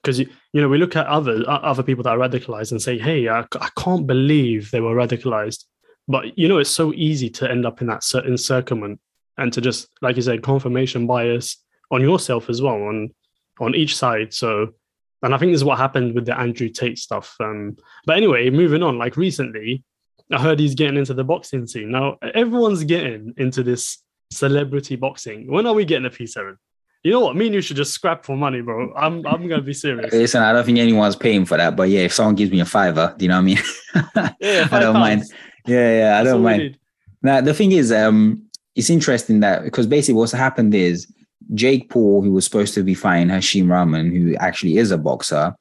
because 0.01 0.19
you, 0.19 0.27
know 0.53 0.69
we 0.69 0.77
look 0.77 0.95
at 0.95 1.07
other 1.07 1.43
other 1.47 1.83
people 1.83 2.03
that 2.03 2.17
are 2.17 2.17
radicalized 2.17 2.71
and 2.71 2.81
say, 2.81 2.97
hey, 2.97 3.27
I, 3.27 3.45
I 3.59 3.69
can't 3.77 4.07
believe 4.07 4.71
they 4.71 4.81
were 4.81 4.95
radicalized. 4.95 5.65
But 6.07 6.37
you 6.37 6.47
know, 6.47 6.57
it's 6.57 6.69
so 6.69 6.93
easy 6.93 7.29
to 7.31 7.49
end 7.49 7.65
up 7.65 7.81
in 7.81 7.87
that 7.87 8.03
certain 8.03 8.31
encirclement 8.31 8.99
and 9.37 9.51
to 9.53 9.61
just, 9.61 9.87
like 10.01 10.15
you 10.15 10.21
said, 10.21 10.43
confirmation 10.43 11.07
bias 11.07 11.57
on 11.91 12.01
yourself 12.01 12.49
as 12.49 12.61
well 12.61 12.75
on 12.75 13.11
on 13.59 13.75
each 13.75 13.95
side. 13.95 14.33
So, 14.33 14.73
and 15.21 15.33
I 15.33 15.37
think 15.37 15.51
this 15.51 15.61
is 15.61 15.65
what 15.65 15.77
happened 15.77 16.15
with 16.15 16.25
the 16.25 16.37
Andrew 16.37 16.69
Tate 16.69 16.97
stuff. 16.99 17.35
Um, 17.39 17.77
but 18.05 18.17
anyway, 18.17 18.49
moving 18.49 18.83
on. 18.83 18.97
Like 18.97 19.15
recently, 19.15 19.83
I 20.31 20.41
heard 20.41 20.59
he's 20.59 20.75
getting 20.75 20.97
into 20.97 21.13
the 21.13 21.23
boxing 21.23 21.67
scene. 21.67 21.91
Now 21.91 22.17
everyone's 22.33 22.83
getting 22.83 23.33
into 23.37 23.63
this 23.63 23.99
celebrity 24.31 24.95
boxing. 24.95 25.49
When 25.51 25.65
are 25.65 25.73
we 25.73 25.85
getting 25.85 26.05
a 26.05 26.09
P7? 26.09 26.55
You 27.03 27.11
know 27.11 27.19
what? 27.19 27.35
Me 27.35 27.47
and 27.47 27.55
you 27.55 27.61
should 27.61 27.75
just 27.75 27.91
scrap 27.91 28.25
for 28.25 28.37
money, 28.37 28.61
bro. 28.61 28.93
I'm 28.95 29.25
I'm 29.27 29.47
gonna 29.47 29.61
be 29.61 29.73
serious. 29.73 30.13
Listen, 30.13 30.41
I 30.41 30.53
don't 30.53 30.65
think 30.65 30.79
anyone's 30.79 31.17
paying 31.17 31.45
for 31.45 31.57
that, 31.57 31.75
but 31.75 31.89
yeah, 31.89 32.01
if 32.01 32.13
someone 32.13 32.35
gives 32.35 32.51
me 32.51 32.61
a 32.61 32.65
fiver, 32.65 33.13
do 33.17 33.25
you 33.25 33.29
know 33.29 33.35
what 33.35 33.41
I 33.41 33.43
mean? 33.43 33.57
Yeah, 34.39 34.67
I 34.71 34.79
don't 34.79 34.95
£5. 34.95 34.99
mind. 34.99 35.23
Yeah, 35.65 35.97
yeah, 35.97 36.19
I 36.19 36.23
don't 36.23 36.41
mind. 36.41 36.77
Now 37.21 37.41
the 37.41 37.53
thing 37.53 37.71
is, 37.71 37.91
um, 37.91 38.43
it's 38.75 38.89
interesting 38.89 39.39
that 39.41 39.63
because 39.63 39.87
basically 39.87 40.15
what's 40.15 40.31
happened 40.31 40.73
is 40.75 41.07
Jake 41.53 41.89
Paul, 41.89 42.21
who 42.21 42.31
was 42.31 42.45
supposed 42.45 42.73
to 42.75 42.83
be 42.83 42.93
fighting 42.93 43.29
Hashim 43.29 43.69
Rahman, 43.69 44.11
who 44.11 44.35
actually 44.35 44.77
is 44.77 44.91
a 44.91 44.97
boxer, 44.97 45.55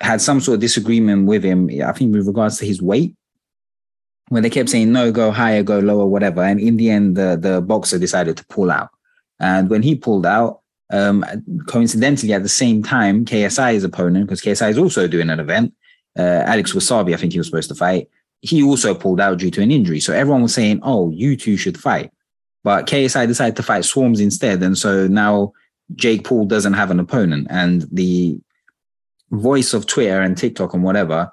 had 0.00 0.20
some 0.20 0.40
sort 0.40 0.56
of 0.56 0.60
disagreement 0.60 1.26
with 1.26 1.42
him. 1.42 1.70
I 1.84 1.92
think 1.92 2.14
with 2.14 2.26
regards 2.26 2.58
to 2.58 2.66
his 2.66 2.80
weight, 2.80 3.14
where 4.28 4.42
they 4.42 4.50
kept 4.50 4.68
saying 4.68 4.92
no, 4.92 5.10
go 5.10 5.30
higher, 5.30 5.62
go 5.62 5.78
lower, 5.78 6.06
whatever. 6.06 6.42
And 6.42 6.60
in 6.60 6.76
the 6.76 6.90
end, 6.90 7.16
the 7.16 7.36
the 7.40 7.60
boxer 7.60 7.98
decided 7.98 8.36
to 8.36 8.46
pull 8.46 8.70
out. 8.70 8.90
And 9.40 9.70
when 9.70 9.82
he 9.82 9.94
pulled 9.94 10.26
out, 10.26 10.60
um, 10.92 11.24
coincidentally 11.66 12.32
at 12.32 12.42
the 12.42 12.48
same 12.48 12.82
time, 12.82 13.24
KSI's 13.24 13.84
opponent, 13.84 14.26
because 14.26 14.42
KSI 14.42 14.70
is 14.70 14.78
also 14.78 15.06
doing 15.06 15.30
an 15.30 15.40
event, 15.40 15.74
uh, 16.18 16.42
Alex 16.46 16.72
Wassabi, 16.72 17.14
I 17.14 17.16
think 17.16 17.32
he 17.32 17.38
was 17.38 17.46
supposed 17.46 17.68
to 17.68 17.74
fight. 17.74 18.08
He 18.42 18.62
also 18.62 18.94
pulled 18.94 19.20
out 19.20 19.38
due 19.38 19.50
to 19.50 19.62
an 19.62 19.70
injury. 19.70 20.00
So 20.00 20.12
everyone 20.12 20.42
was 20.42 20.54
saying, 20.54 20.80
"Oh, 20.82 21.10
you 21.10 21.36
two 21.36 21.56
should 21.56 21.78
fight," 21.78 22.10
but 22.64 22.86
KSI 22.86 23.26
decided 23.26 23.56
to 23.56 23.62
fight 23.62 23.84
Swarmz 23.84 24.20
instead, 24.20 24.62
and 24.62 24.76
so 24.76 25.06
now 25.06 25.52
Jake 25.94 26.24
Paul 26.24 26.46
doesn't 26.46 26.74
have 26.74 26.90
an 26.90 27.00
opponent, 27.00 27.48
and 27.50 27.86
the 27.92 28.38
voice 29.30 29.74
of 29.74 29.86
Twitter 29.86 30.20
and 30.20 30.36
TikTok 30.36 30.74
and 30.74 30.82
whatever 30.82 31.30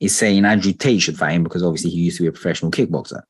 is 0.00 0.16
saying 0.16 0.44
Andrew 0.44 0.72
Tate 0.72 1.02
should 1.02 1.18
fight 1.18 1.32
him 1.32 1.44
because 1.44 1.62
obviously 1.62 1.90
he 1.90 2.00
used 2.00 2.16
to 2.16 2.24
be 2.24 2.28
a 2.28 2.32
professional 2.32 2.70
kickboxer. 2.70 3.22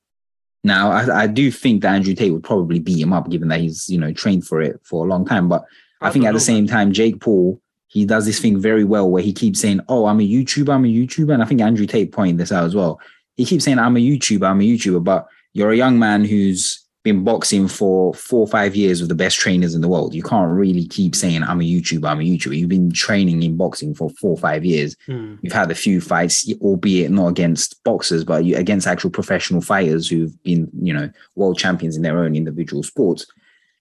Now, 0.62 0.90
I, 0.90 1.22
I 1.22 1.26
do 1.26 1.50
think 1.50 1.82
that 1.82 1.94
Andrew 1.94 2.14
Tate 2.14 2.32
would 2.32 2.44
probably 2.44 2.78
beat 2.78 3.00
him 3.00 3.12
up, 3.12 3.30
given 3.30 3.48
that 3.48 3.60
he's 3.60 3.88
you 3.88 3.98
know 3.98 4.12
trained 4.12 4.46
for 4.46 4.60
it 4.60 4.80
for 4.82 5.04
a 5.04 5.08
long 5.08 5.26
time. 5.26 5.48
But 5.48 5.64
I, 6.00 6.08
I 6.08 6.10
think 6.10 6.24
at 6.24 6.34
the 6.34 6.40
same 6.40 6.66
time, 6.66 6.92
Jake 6.92 7.20
Paul 7.20 7.60
he 7.90 8.04
does 8.06 8.24
this 8.24 8.38
thing 8.38 8.56
very 8.56 8.84
well 8.84 9.10
where 9.10 9.22
he 9.22 9.32
keeps 9.32 9.58
saying, 9.58 9.80
"Oh, 9.88 10.06
I'm 10.06 10.20
a 10.20 10.28
YouTuber, 10.28 10.72
I'm 10.72 10.84
a 10.84 10.88
YouTuber," 10.88 11.34
and 11.34 11.42
I 11.42 11.46
think 11.46 11.60
Andrew 11.60 11.86
Tate 11.86 12.12
pointed 12.12 12.38
this 12.38 12.52
out 12.52 12.64
as 12.64 12.74
well. 12.74 13.00
He 13.34 13.44
keeps 13.44 13.64
saying, 13.64 13.80
"I'm 13.80 13.96
a 13.96 14.00
YouTuber, 14.00 14.48
I'm 14.48 14.60
a 14.60 14.64
YouTuber," 14.64 15.02
but 15.02 15.26
you're 15.54 15.72
a 15.72 15.76
young 15.76 15.98
man 15.98 16.24
who's 16.24 16.86
been 17.02 17.24
boxing 17.24 17.66
for 17.66 18.14
four 18.14 18.42
or 18.42 18.46
five 18.46 18.76
years 18.76 19.00
with 19.00 19.08
the 19.08 19.16
best 19.16 19.38
trainers 19.38 19.74
in 19.74 19.80
the 19.80 19.88
world. 19.88 20.14
You 20.14 20.22
can't 20.22 20.52
really 20.52 20.86
keep 20.86 21.16
saying, 21.16 21.42
"I'm 21.42 21.60
a 21.60 21.64
YouTuber, 21.64 22.08
I'm 22.08 22.20
a 22.20 22.22
YouTuber." 22.22 22.56
You've 22.56 22.68
been 22.68 22.92
training 22.92 23.42
in 23.42 23.56
boxing 23.56 23.92
for 23.92 24.08
four 24.10 24.30
or 24.30 24.38
five 24.38 24.64
years. 24.64 24.94
Hmm. 25.06 25.34
You've 25.42 25.52
had 25.52 25.72
a 25.72 25.74
few 25.74 26.00
fights, 26.00 26.48
albeit 26.60 27.10
not 27.10 27.26
against 27.26 27.82
boxers, 27.82 28.22
but 28.22 28.44
you, 28.44 28.56
against 28.56 28.86
actual 28.86 29.10
professional 29.10 29.62
fighters 29.62 30.08
who've 30.08 30.40
been, 30.44 30.70
you 30.80 30.92
know, 30.92 31.10
world 31.34 31.58
champions 31.58 31.96
in 31.96 32.02
their 32.02 32.20
own 32.20 32.36
individual 32.36 32.84
sports. 32.84 33.26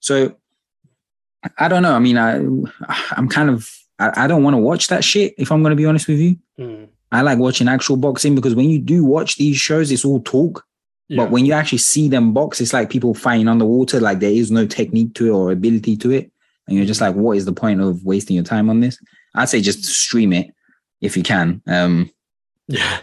So 0.00 0.34
I 1.58 1.68
don't 1.68 1.82
know. 1.82 1.94
I 1.94 2.00
mean, 2.00 2.18
I 2.18 2.38
I'm 3.12 3.28
kind 3.28 3.50
of 3.50 3.70
I, 4.00 4.24
I 4.24 4.26
don't 4.26 4.42
want 4.42 4.54
to 4.54 4.58
watch 4.58 4.88
that 4.88 5.04
shit. 5.04 5.34
If 5.38 5.52
I'm 5.52 5.62
going 5.62 5.70
to 5.70 5.76
be 5.76 5.86
honest 5.86 6.08
with 6.08 6.18
you, 6.18 6.36
Hmm. 6.58 6.84
I 7.12 7.22
like 7.22 7.38
watching 7.38 7.68
actual 7.68 7.96
boxing 7.96 8.34
because 8.34 8.54
when 8.54 8.70
you 8.70 8.78
do 8.78 9.04
watch 9.04 9.36
these 9.36 9.56
shows, 9.56 9.90
it's 9.90 10.04
all 10.04 10.20
talk. 10.20 10.64
Yeah. 11.08 11.16
But 11.16 11.30
when 11.32 11.44
you 11.44 11.52
actually 11.52 11.78
see 11.78 12.08
them 12.08 12.32
box, 12.32 12.60
it's 12.60 12.72
like 12.72 12.88
people 12.88 13.14
fighting 13.14 13.48
underwater. 13.48 13.98
Like 13.98 14.20
there 14.20 14.30
is 14.30 14.50
no 14.50 14.64
technique 14.66 15.14
to 15.14 15.26
it 15.26 15.30
or 15.30 15.50
ability 15.50 15.96
to 15.98 16.12
it, 16.12 16.30
and 16.68 16.76
you're 16.76 16.86
just 16.86 17.00
like, 17.00 17.16
what 17.16 17.36
is 17.36 17.46
the 17.46 17.52
point 17.52 17.80
of 17.80 18.04
wasting 18.04 18.36
your 18.36 18.44
time 18.44 18.70
on 18.70 18.78
this? 18.80 18.98
I'd 19.34 19.48
say 19.48 19.60
just 19.60 19.84
stream 19.84 20.32
it 20.32 20.54
if 21.00 21.16
you 21.16 21.24
can. 21.24 21.62
Um, 21.66 22.10
yeah. 22.68 23.00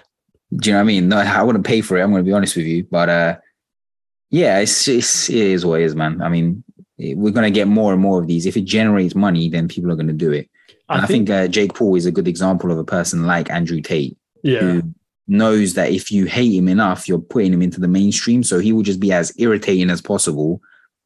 do 0.56 0.70
you 0.70 0.74
know 0.74 0.80
what 0.80 0.84
I 0.84 0.86
mean? 0.88 1.10
No, 1.10 1.18
I 1.18 1.44
wouldn't 1.44 1.66
pay 1.66 1.82
for 1.82 1.98
it. 1.98 2.02
I'm 2.02 2.12
going 2.12 2.24
to 2.24 2.30
be 2.30 2.34
honest 2.34 2.56
with 2.56 2.66
you, 2.66 2.86
but 2.90 3.10
uh, 3.10 3.38
yeah, 4.30 4.60
it's, 4.60 4.88
it's 4.88 5.30
it 5.30 5.36
is 5.36 5.66
what 5.66 5.82
it 5.82 5.86
is, 5.86 5.96
man. 5.96 6.22
I 6.22 6.30
mean, 6.30 6.64
we're 6.98 7.34
going 7.34 7.52
to 7.52 7.60
get 7.60 7.68
more 7.68 7.92
and 7.92 8.02
more 8.02 8.22
of 8.22 8.28
these. 8.28 8.46
If 8.46 8.56
it 8.56 8.64
generates 8.66 9.16
money, 9.16 9.50
then 9.50 9.68
people 9.68 9.92
are 9.92 9.96
going 9.96 10.08
to 10.08 10.14
do 10.14 10.32
it. 10.32 10.50
And 10.90 11.02
I, 11.02 11.06
think, 11.06 11.30
uh, 11.30 11.48
Jake 11.48 11.74
Paul 11.74 11.96
is 11.96 12.06
a 12.06 12.12
good 12.12 12.28
example 12.28 12.72
of 12.72 12.78
a 12.78 12.84
person 12.84 13.26
like 13.26 13.50
Andrew 13.50 13.82
Tate 13.82 14.18
yeah. 14.44 14.60
who 14.60 14.84
knows 15.28 15.74
that 15.74 15.92
if 15.92 16.12
you 16.12 16.26
hate 16.26 16.54
him 16.54 16.68
enough, 16.68 17.08
you're 17.08 17.20
putting 17.20 17.54
him 17.54 17.62
into 17.62 17.80
the 17.80 17.88
mainstream. 17.88 18.44
So 18.44 18.60
he 18.60 18.72
will 18.72 18.84
just 18.84 19.00
be 19.00 19.12
as 19.12 19.34
irritating 19.38 19.90
as 19.90 20.02
possible 20.02 20.62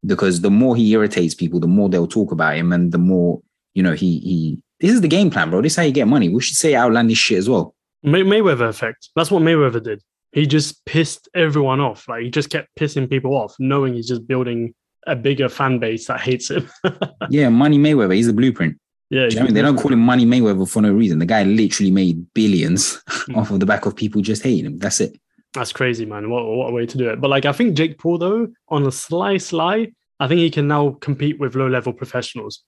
because 0.05 0.41
the 0.41 0.51
more 0.51 0.75
he 0.75 0.91
irritates 0.93 1.33
people, 1.33 1.59
the 1.59 1.67
more 1.67 1.89
they'll 1.89 2.07
talk 2.07 2.31
about 2.31 2.55
him, 2.55 2.71
and 2.71 2.91
the 2.91 2.97
more 2.97 3.41
you 3.73 3.83
know 3.83 3.93
he 3.93 4.19
he. 4.19 4.61
This 4.79 4.91
is 4.91 5.01
the 5.01 5.07
game 5.07 5.29
plan, 5.29 5.49
bro. 5.49 5.61
This 5.61 5.73
is 5.73 5.77
how 5.77 5.83
you 5.83 5.91
get 5.91 6.07
money. 6.07 6.29
We 6.29 6.41
should 6.41 6.57
say 6.57 6.75
outlandish 6.75 7.19
shit 7.19 7.37
as 7.37 7.47
well. 7.47 7.75
May- 8.01 8.23
Mayweather 8.23 8.67
effect. 8.67 9.09
That's 9.15 9.29
what 9.29 9.43
Mayweather 9.43 9.83
did. 9.83 10.01
He 10.31 10.47
just 10.47 10.83
pissed 10.85 11.29
everyone 11.35 11.79
off. 11.79 12.07
Like 12.07 12.23
he 12.23 12.31
just 12.31 12.49
kept 12.49 12.69
pissing 12.79 13.09
people 13.09 13.35
off, 13.35 13.55
knowing 13.59 13.93
he's 13.93 14.07
just 14.07 14.27
building 14.27 14.73
a 15.05 15.15
bigger 15.15 15.49
fan 15.49 15.79
base 15.79 16.07
that 16.07 16.21
hates 16.21 16.49
him. 16.49 16.69
Yeah, 17.29 17.49
Money 17.49 17.77
Mayweather. 17.77 18.15
He's 18.15 18.27
a 18.27 18.33
blueprint. 18.33 18.77
Yeah, 19.11 19.27
you 19.27 19.35
know 19.35 19.41
I 19.41 19.45
mean? 19.45 19.53
They 19.53 19.61
don't 19.61 19.77
call 19.77 19.91
him 19.91 19.99
Money 19.99 20.25
Mayweather 20.25 20.67
for 20.69 20.81
no 20.81 20.93
reason. 20.93 21.19
The 21.19 21.25
guy 21.25 21.43
literally 21.43 21.91
made 21.91 22.33
billions 22.33 23.03
off 23.35 23.51
of 23.51 23.59
the 23.59 23.65
back 23.65 23.85
of 23.85 23.93
people 23.93 24.21
just 24.21 24.41
hating 24.41 24.65
him. 24.65 24.77
That's 24.77 25.01
it. 25.01 25.19
That's 25.53 25.73
crazy, 25.73 26.05
man. 26.05 26.29
What 26.29 26.45
what 26.45 26.69
a 26.69 26.71
way 26.71 26.85
to 26.85 26.97
do 26.97 27.09
it. 27.09 27.19
But 27.19 27.29
like 27.29 27.45
I 27.45 27.51
think 27.51 27.75
Jake 27.75 27.97
Paul 27.97 28.17
though, 28.17 28.47
on 28.69 28.87
a 28.87 28.91
sly 28.91 29.35
sly, 29.35 29.91
I 30.17 30.29
think 30.29 30.39
he 30.39 30.49
can 30.49 30.69
now 30.69 30.91
compete 31.01 31.39
with 31.41 31.55
low 31.55 31.67
level 31.67 31.91
professionals. 31.91 32.63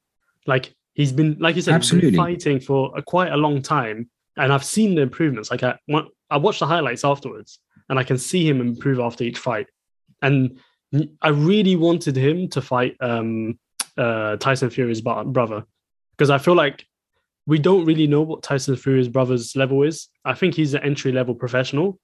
Like 0.45 0.75
he's 0.93 1.13
been, 1.13 1.37
like 1.39 1.55
you 1.55 1.61
said, 1.61 1.71
he's 1.71 1.75
Absolutely. 1.75 2.11
been 2.11 2.17
fighting 2.17 2.59
for 2.59 2.91
a, 2.93 3.01
quite 3.01 3.31
a 3.31 3.37
long 3.37 3.61
time, 3.61 4.09
and 4.35 4.51
I've 4.51 4.65
seen 4.65 4.95
the 4.95 5.01
improvements. 5.01 5.49
Like 5.49 5.63
I, 5.63 5.77
I 6.29 6.37
watched 6.37 6.59
the 6.59 6.67
highlights 6.67 7.05
afterwards, 7.05 7.59
and 7.87 7.97
I 7.97 8.03
can 8.03 8.17
see 8.17 8.45
him 8.45 8.59
improve 8.59 8.99
after 8.99 9.23
each 9.23 9.37
fight. 9.37 9.67
And 10.21 10.59
I 11.21 11.29
really 11.29 11.77
wanted 11.77 12.17
him 12.17 12.49
to 12.49 12.61
fight 12.61 12.97
um, 12.99 13.57
uh, 13.97 14.35
Tyson 14.37 14.69
Fury's 14.69 14.99
bro- 14.99 15.23
brother 15.23 15.65
because 16.23 16.29
I 16.29 16.37
feel 16.37 16.55
like 16.55 16.87
we 17.45 17.59
don't 17.59 17.83
really 17.83 18.07
know 18.07 18.21
what 18.21 18.43
Tyson 18.43 18.77
Fury's 18.77 19.09
brother's 19.09 19.57
level 19.57 19.83
is. 19.83 20.07
I 20.23 20.35
think 20.35 20.55
he's 20.55 20.73
an 20.73 20.81
entry 20.81 21.11
level 21.11 21.35
professional, 21.35 21.99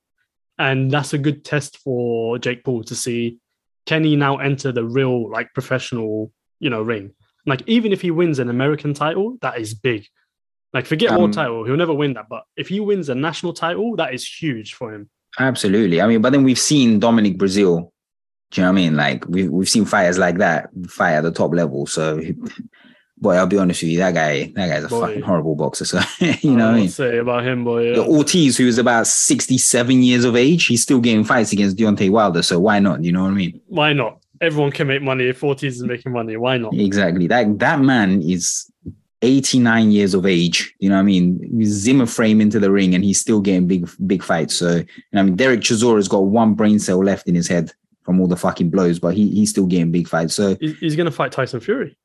and 0.58 0.92
that's 0.92 1.14
a 1.14 1.18
good 1.18 1.46
test 1.46 1.78
for 1.78 2.38
Jake 2.38 2.66
Paul 2.66 2.84
to 2.84 2.96
see 2.96 3.38
can 3.86 4.04
he 4.04 4.18
now 4.18 4.36
enter 4.40 4.74
the 4.74 4.84
real 4.84 5.32
like 5.32 5.54
professional 5.54 6.34
you 6.60 6.70
know 6.70 6.82
ring. 6.82 7.14
Like 7.46 7.62
even 7.66 7.94
if 7.94 8.02
he 8.02 8.12
wins 8.12 8.40
an 8.40 8.50
American 8.50 8.94
title, 8.94 9.38
that 9.42 9.58
is 9.58 9.74
big. 9.74 10.06
Like 10.74 10.86
forget 10.86 11.12
Um, 11.12 11.20
world 11.20 11.32
title, 11.32 11.64
he'll 11.64 11.78
never 11.78 11.94
win 11.94 12.16
that. 12.16 12.28
But 12.30 12.44
if 12.58 12.68
he 12.68 12.82
wins 12.82 13.08
a 13.08 13.16
national 13.16 13.54
title, 13.54 13.96
that 13.96 14.14
is 14.14 14.28
huge 14.28 14.74
for 14.74 14.94
him. 14.94 15.10
Absolutely. 15.40 16.02
I 16.02 16.08
mean, 16.08 16.22
but 16.22 16.34
then 16.34 16.44
we've 16.44 16.60
seen 16.60 17.00
Dominic 17.00 17.38
Breazeale. 17.38 17.90
Do 18.52 18.62
you 18.62 18.66
know 18.66 18.74
what 18.74 18.80
I 18.80 18.82
mean? 18.82 18.96
Like 18.98 19.26
we've 19.30 19.50
we've 19.50 19.70
seen 19.70 19.86
fighters 19.86 20.18
like 20.18 20.40
that 20.40 20.72
fight 20.90 21.14
at 21.14 21.22
the 21.22 21.32
top 21.32 21.54
level. 21.54 21.86
So, 21.88 22.22
boy, 23.22 23.36
I'll 23.36 23.48
be 23.48 23.58
honest 23.58 23.82
with 23.82 23.92
you, 23.92 23.98
that 24.00 24.14
guy, 24.14 24.52
that 24.56 24.68
guy's 24.68 24.84
a 24.84 24.88
Boy. 24.88 25.02
fucking 25.08 25.22
horrible 25.22 25.56
boxer. 25.56 25.86
So, 25.86 26.00
you 26.20 26.56
know 26.56 26.68
what 26.68 26.76
I 26.76 26.78
mean? 26.80 26.90
say 26.90 27.18
about 27.18 27.46
him, 27.46 27.64
boy. 27.64 27.94
The 27.96 28.06
Ortiz, 28.06 28.58
who 28.58 28.68
is 28.68 28.78
about 28.78 29.08
sixty-seven 29.08 30.02
years 30.04 30.26
of 30.26 30.36
age, 30.36 30.66
he's 30.68 30.82
still 30.84 31.00
getting 31.00 31.24
fights 31.24 31.52
against 31.54 31.78
Deontay 31.78 32.10
Wilder. 32.10 32.42
So 32.42 32.60
why 32.60 32.80
not? 32.80 33.04
You 33.04 33.12
know 33.12 33.24
what 33.24 33.32
I 33.32 33.36
mean? 33.36 33.62
Why 33.68 33.94
not? 33.94 34.20
Everyone 34.42 34.72
can 34.72 34.88
make 34.88 35.02
money. 35.02 35.26
If 35.28 35.44
Ortiz 35.44 35.76
is 35.78 35.84
making 35.84 36.14
money, 36.14 36.38
why 36.38 36.58
not? 36.58 36.74
Exactly. 36.74 37.28
That 37.28 37.60
that 37.60 37.82
man 37.82 38.22
is 38.22 38.72
89 39.22 39.92
years 39.92 40.14
of 40.14 40.26
age. 40.26 40.74
You 40.80 40.90
know 40.90 40.96
what 40.96 41.02
I 41.02 41.04
mean? 41.04 41.64
Zimmer 41.66 42.06
frame 42.06 42.40
into 42.40 42.60
the 42.60 42.72
ring 42.72 42.96
and 42.96 43.04
he's 43.04 43.20
still 43.20 43.42
getting 43.42 43.68
big, 43.68 43.90
big 44.08 44.24
fights. 44.24 44.56
So, 44.56 44.78
you 44.78 44.86
know, 45.12 45.20
I 45.20 45.24
mean, 45.24 45.36
Derek 45.36 45.60
Chisora's 45.62 46.08
got 46.08 46.20
one 46.26 46.54
brain 46.54 46.80
cell 46.80 47.04
left 47.04 47.28
in 47.28 47.36
his 47.36 47.48
head 47.50 47.74
from 48.04 48.22
all 48.22 48.28
the 48.28 48.38
fucking 48.38 48.70
blows, 48.70 48.98
but 48.98 49.14
he 49.14 49.30
he's 49.30 49.50
still 49.50 49.66
getting 49.66 49.92
big 49.92 50.08
fights. 50.08 50.36
So, 50.36 50.56
He- 50.62 50.74
He's 50.80 50.96
going 50.96 51.06
to 51.06 51.12
fight 51.12 51.34
Tyson 51.34 51.60
Fury. 51.60 51.98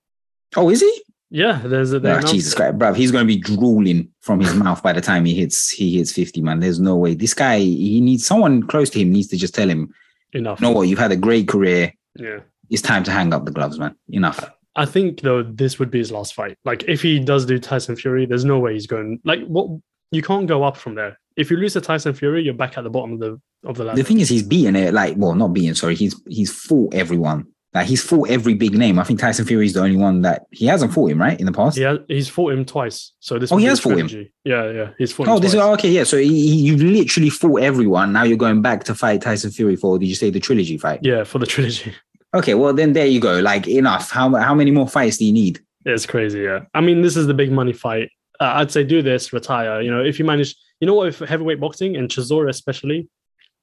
Oh, 0.56 0.70
is 0.70 0.80
he? 0.80 1.02
Yeah, 1.30 1.60
there's 1.64 1.92
a. 1.92 1.98
they 1.98 2.10
Ah, 2.10 2.16
announced 2.18 2.32
Jesus. 2.34 2.54
Christ, 2.54 2.78
bruv. 2.78 2.94
He's 2.96 3.10
going 3.10 3.26
to 3.26 3.34
be 3.34 3.40
drooling 3.40 4.08
from 4.20 4.40
his 4.40 4.54
mouth 4.54 4.82
by 4.82 4.92
the 4.92 5.00
time 5.00 5.24
he 5.24 5.34
hits 5.34 5.70
he 5.70 5.96
hits 5.98 6.12
50, 6.12 6.42
man. 6.42 6.60
There's 6.60 6.78
no 6.78 6.96
way. 6.96 7.14
This 7.14 7.34
guy, 7.34 7.58
he 7.58 8.00
needs 8.00 8.24
someone 8.24 8.62
close 8.66 8.90
to 8.90 9.00
him 9.00 9.10
needs 9.10 9.28
to 9.28 9.36
just 9.36 9.54
tell 9.54 9.68
him, 9.68 9.92
Enough. 10.32 10.60
you 10.60 10.66
know 10.66 10.72
what, 10.72 10.82
you've 10.88 10.98
had 10.98 11.10
a 11.12 11.16
great 11.16 11.48
career. 11.48 11.92
Yeah. 12.16 12.40
It's 12.70 12.82
time 12.82 13.02
to 13.04 13.10
hang 13.10 13.32
up 13.34 13.44
the 13.46 13.50
gloves, 13.50 13.78
man. 13.78 13.96
Enough. 14.08 14.48
I 14.76 14.86
think 14.86 15.20
though 15.20 15.42
this 15.42 15.78
would 15.78 15.90
be 15.90 15.98
his 15.98 16.12
last 16.12 16.34
fight. 16.34 16.56
Like 16.64 16.84
if 16.84 17.02
he 17.02 17.18
does 17.20 17.46
do 17.46 17.58
Tyson 17.58 17.96
Fury, 17.96 18.26
there's 18.26 18.44
no 18.44 18.58
way 18.58 18.74
he's 18.74 18.86
going. 18.86 19.20
Like 19.24 19.44
what 19.46 19.68
you 20.12 20.22
can't 20.22 20.46
go 20.46 20.62
up 20.62 20.76
from 20.76 20.94
there. 20.94 21.18
If 21.36 21.50
you 21.50 21.56
lose 21.56 21.72
to 21.72 21.80
Tyson 21.80 22.14
Fury, 22.14 22.42
you're 22.44 22.54
back 22.54 22.78
at 22.78 22.84
the 22.84 22.90
bottom 22.90 23.14
of 23.14 23.18
the 23.20 23.40
of 23.64 23.76
the 23.76 23.84
ladder. 23.84 23.96
The 23.96 24.04
thing 24.04 24.20
is, 24.20 24.28
he's 24.28 24.42
beaten 24.44 24.76
it. 24.76 24.94
Like, 24.94 25.14
well, 25.16 25.34
not 25.34 25.48
beaten. 25.52 25.74
Sorry, 25.74 25.94
he's 25.96 26.20
he's 26.28 26.52
fought 26.52 26.94
everyone 26.94 27.46
Like 27.74 27.87
he's 27.88 28.02
fought 28.04 28.30
every 28.30 28.54
big 28.54 28.74
name. 28.74 29.00
I 29.00 29.04
think 29.04 29.18
Tyson 29.18 29.44
Fury 29.44 29.66
is 29.66 29.72
the 29.72 29.80
only 29.80 29.96
one 29.96 30.22
that 30.22 30.46
he 30.52 30.66
hasn't 30.66 30.92
fought 30.94 31.10
him, 31.10 31.20
right? 31.20 31.38
In 31.40 31.44
the 31.46 31.52
past. 31.52 31.76
Yeah, 31.76 31.96
he's 32.06 32.28
fought 32.28 32.52
him 32.52 32.64
twice. 32.64 33.12
So 33.18 33.38
this. 33.38 33.50
Oh, 33.50 33.56
he 33.56 33.64
has 33.66 33.80
fought 33.80 33.98
him? 33.98 34.08
Yeah, 34.44 34.70
yeah, 34.70 34.90
he's 34.96 35.12
fought. 35.12 35.26
Oh, 35.26 35.40
this 35.40 35.54
is 35.54 35.60
okay. 35.60 35.90
Yeah. 35.90 36.04
So 36.04 36.16
he, 36.18 36.28
he- 36.28 36.60
you've 36.66 36.80
literally 36.82 37.30
fought 37.30 37.60
everyone. 37.62 38.12
Now 38.12 38.22
you're 38.22 38.37
going 38.38 38.62
back 38.62 38.84
to 38.84 38.94
fight 38.94 39.22
Tyson 39.22 39.50
Fury 39.50 39.74
for, 39.74 39.98
did 39.98 40.06
you 40.06 40.14
say 40.14 40.30
the 40.30 40.38
trilogy 40.40 40.78
fight? 40.78 41.00
Yeah, 41.02 41.24
for 41.24 41.38
the 41.38 41.46
trilogy. 41.46 41.92
Okay. 42.34 42.54
Well, 42.54 42.72
then 42.74 42.94
there 42.94 43.06
you 43.06 43.20
go. 43.20 43.38
Like 43.38 43.68
enough. 43.68 44.10
How, 44.10 44.34
how 44.34 44.56
many 44.56 44.72
more 44.72 44.88
fights 44.88 45.18
do 45.18 45.24
you 45.24 45.32
need? 45.32 45.60
It's 45.84 46.04
crazy, 46.04 46.40
yeah. 46.40 46.64
I 46.74 46.80
mean, 46.80 47.00
this 47.00 47.16
is 47.16 47.28
the 47.28 47.34
big 47.34 47.52
money 47.52 47.72
fight. 47.72 48.10
Uh, 48.40 48.54
I'd 48.56 48.72
say 48.72 48.82
do 48.82 49.02
this, 49.02 49.32
retire. 49.32 49.80
You 49.82 49.92
know, 49.92 50.02
if 50.02 50.18
you 50.18 50.24
manage, 50.24 50.56
you 50.80 50.88
know 50.88 50.94
what, 50.94 51.06
if 51.06 51.20
heavyweight 51.20 51.60
boxing 51.60 51.94
and 51.94 52.08
Chisora 52.08 52.48
especially, 52.50 53.08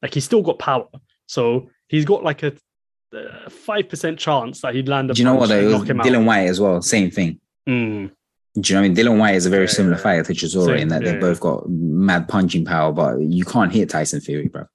like 0.02 0.14
he's 0.14 0.24
still 0.24 0.42
got 0.42 0.58
power. 0.58 0.88
So 1.26 1.70
he's 1.90 2.06
got 2.06 2.24
like 2.24 2.44
a 2.44 2.54
five 3.50 3.90
percent 3.90 4.20
chance 4.20 4.62
that 4.62 4.74
he'd 4.76 4.88
land 4.88 5.12
a 5.12 5.14
Do 5.14 5.22
you 5.22 5.26
know 5.26 5.36
what? 5.36 5.50
Though? 5.50 5.80
Dillian 5.82 6.16
out. 6.22 6.26
Whyte 6.26 6.48
as 6.48 6.60
well. 6.60 6.82
Same 6.82 7.12
thing. 7.12 7.40
Mm, 7.70 8.12
Do 8.60 8.62
you 8.74 8.76
know 8.76 8.82
what 8.82 8.86
I 8.86 8.88
mean? 8.90 8.96
Dillian 8.96 9.20
Whyte 9.20 9.36
is 9.36 9.46
a 9.46 9.50
very 9.50 9.66
Yeah, 9.66 9.72
similar 9.72 9.96
yeah. 9.98 10.02
fighter 10.04 10.24
to 10.24 10.34
Chisora 10.34 10.80
in 10.80 10.88
that 10.90 11.04
yeah, 11.04 11.12
they've 11.12 11.22
both 11.22 11.40
got 11.40 11.70
mad 11.70 12.28
punching 12.28 12.66
power, 12.66 12.92
but 12.92 13.20
you 13.22 13.46
can't 13.46 13.72
hit 13.72 13.90
Tyson 13.90 14.22
Fury, 14.22 14.48
bro. 14.48 14.66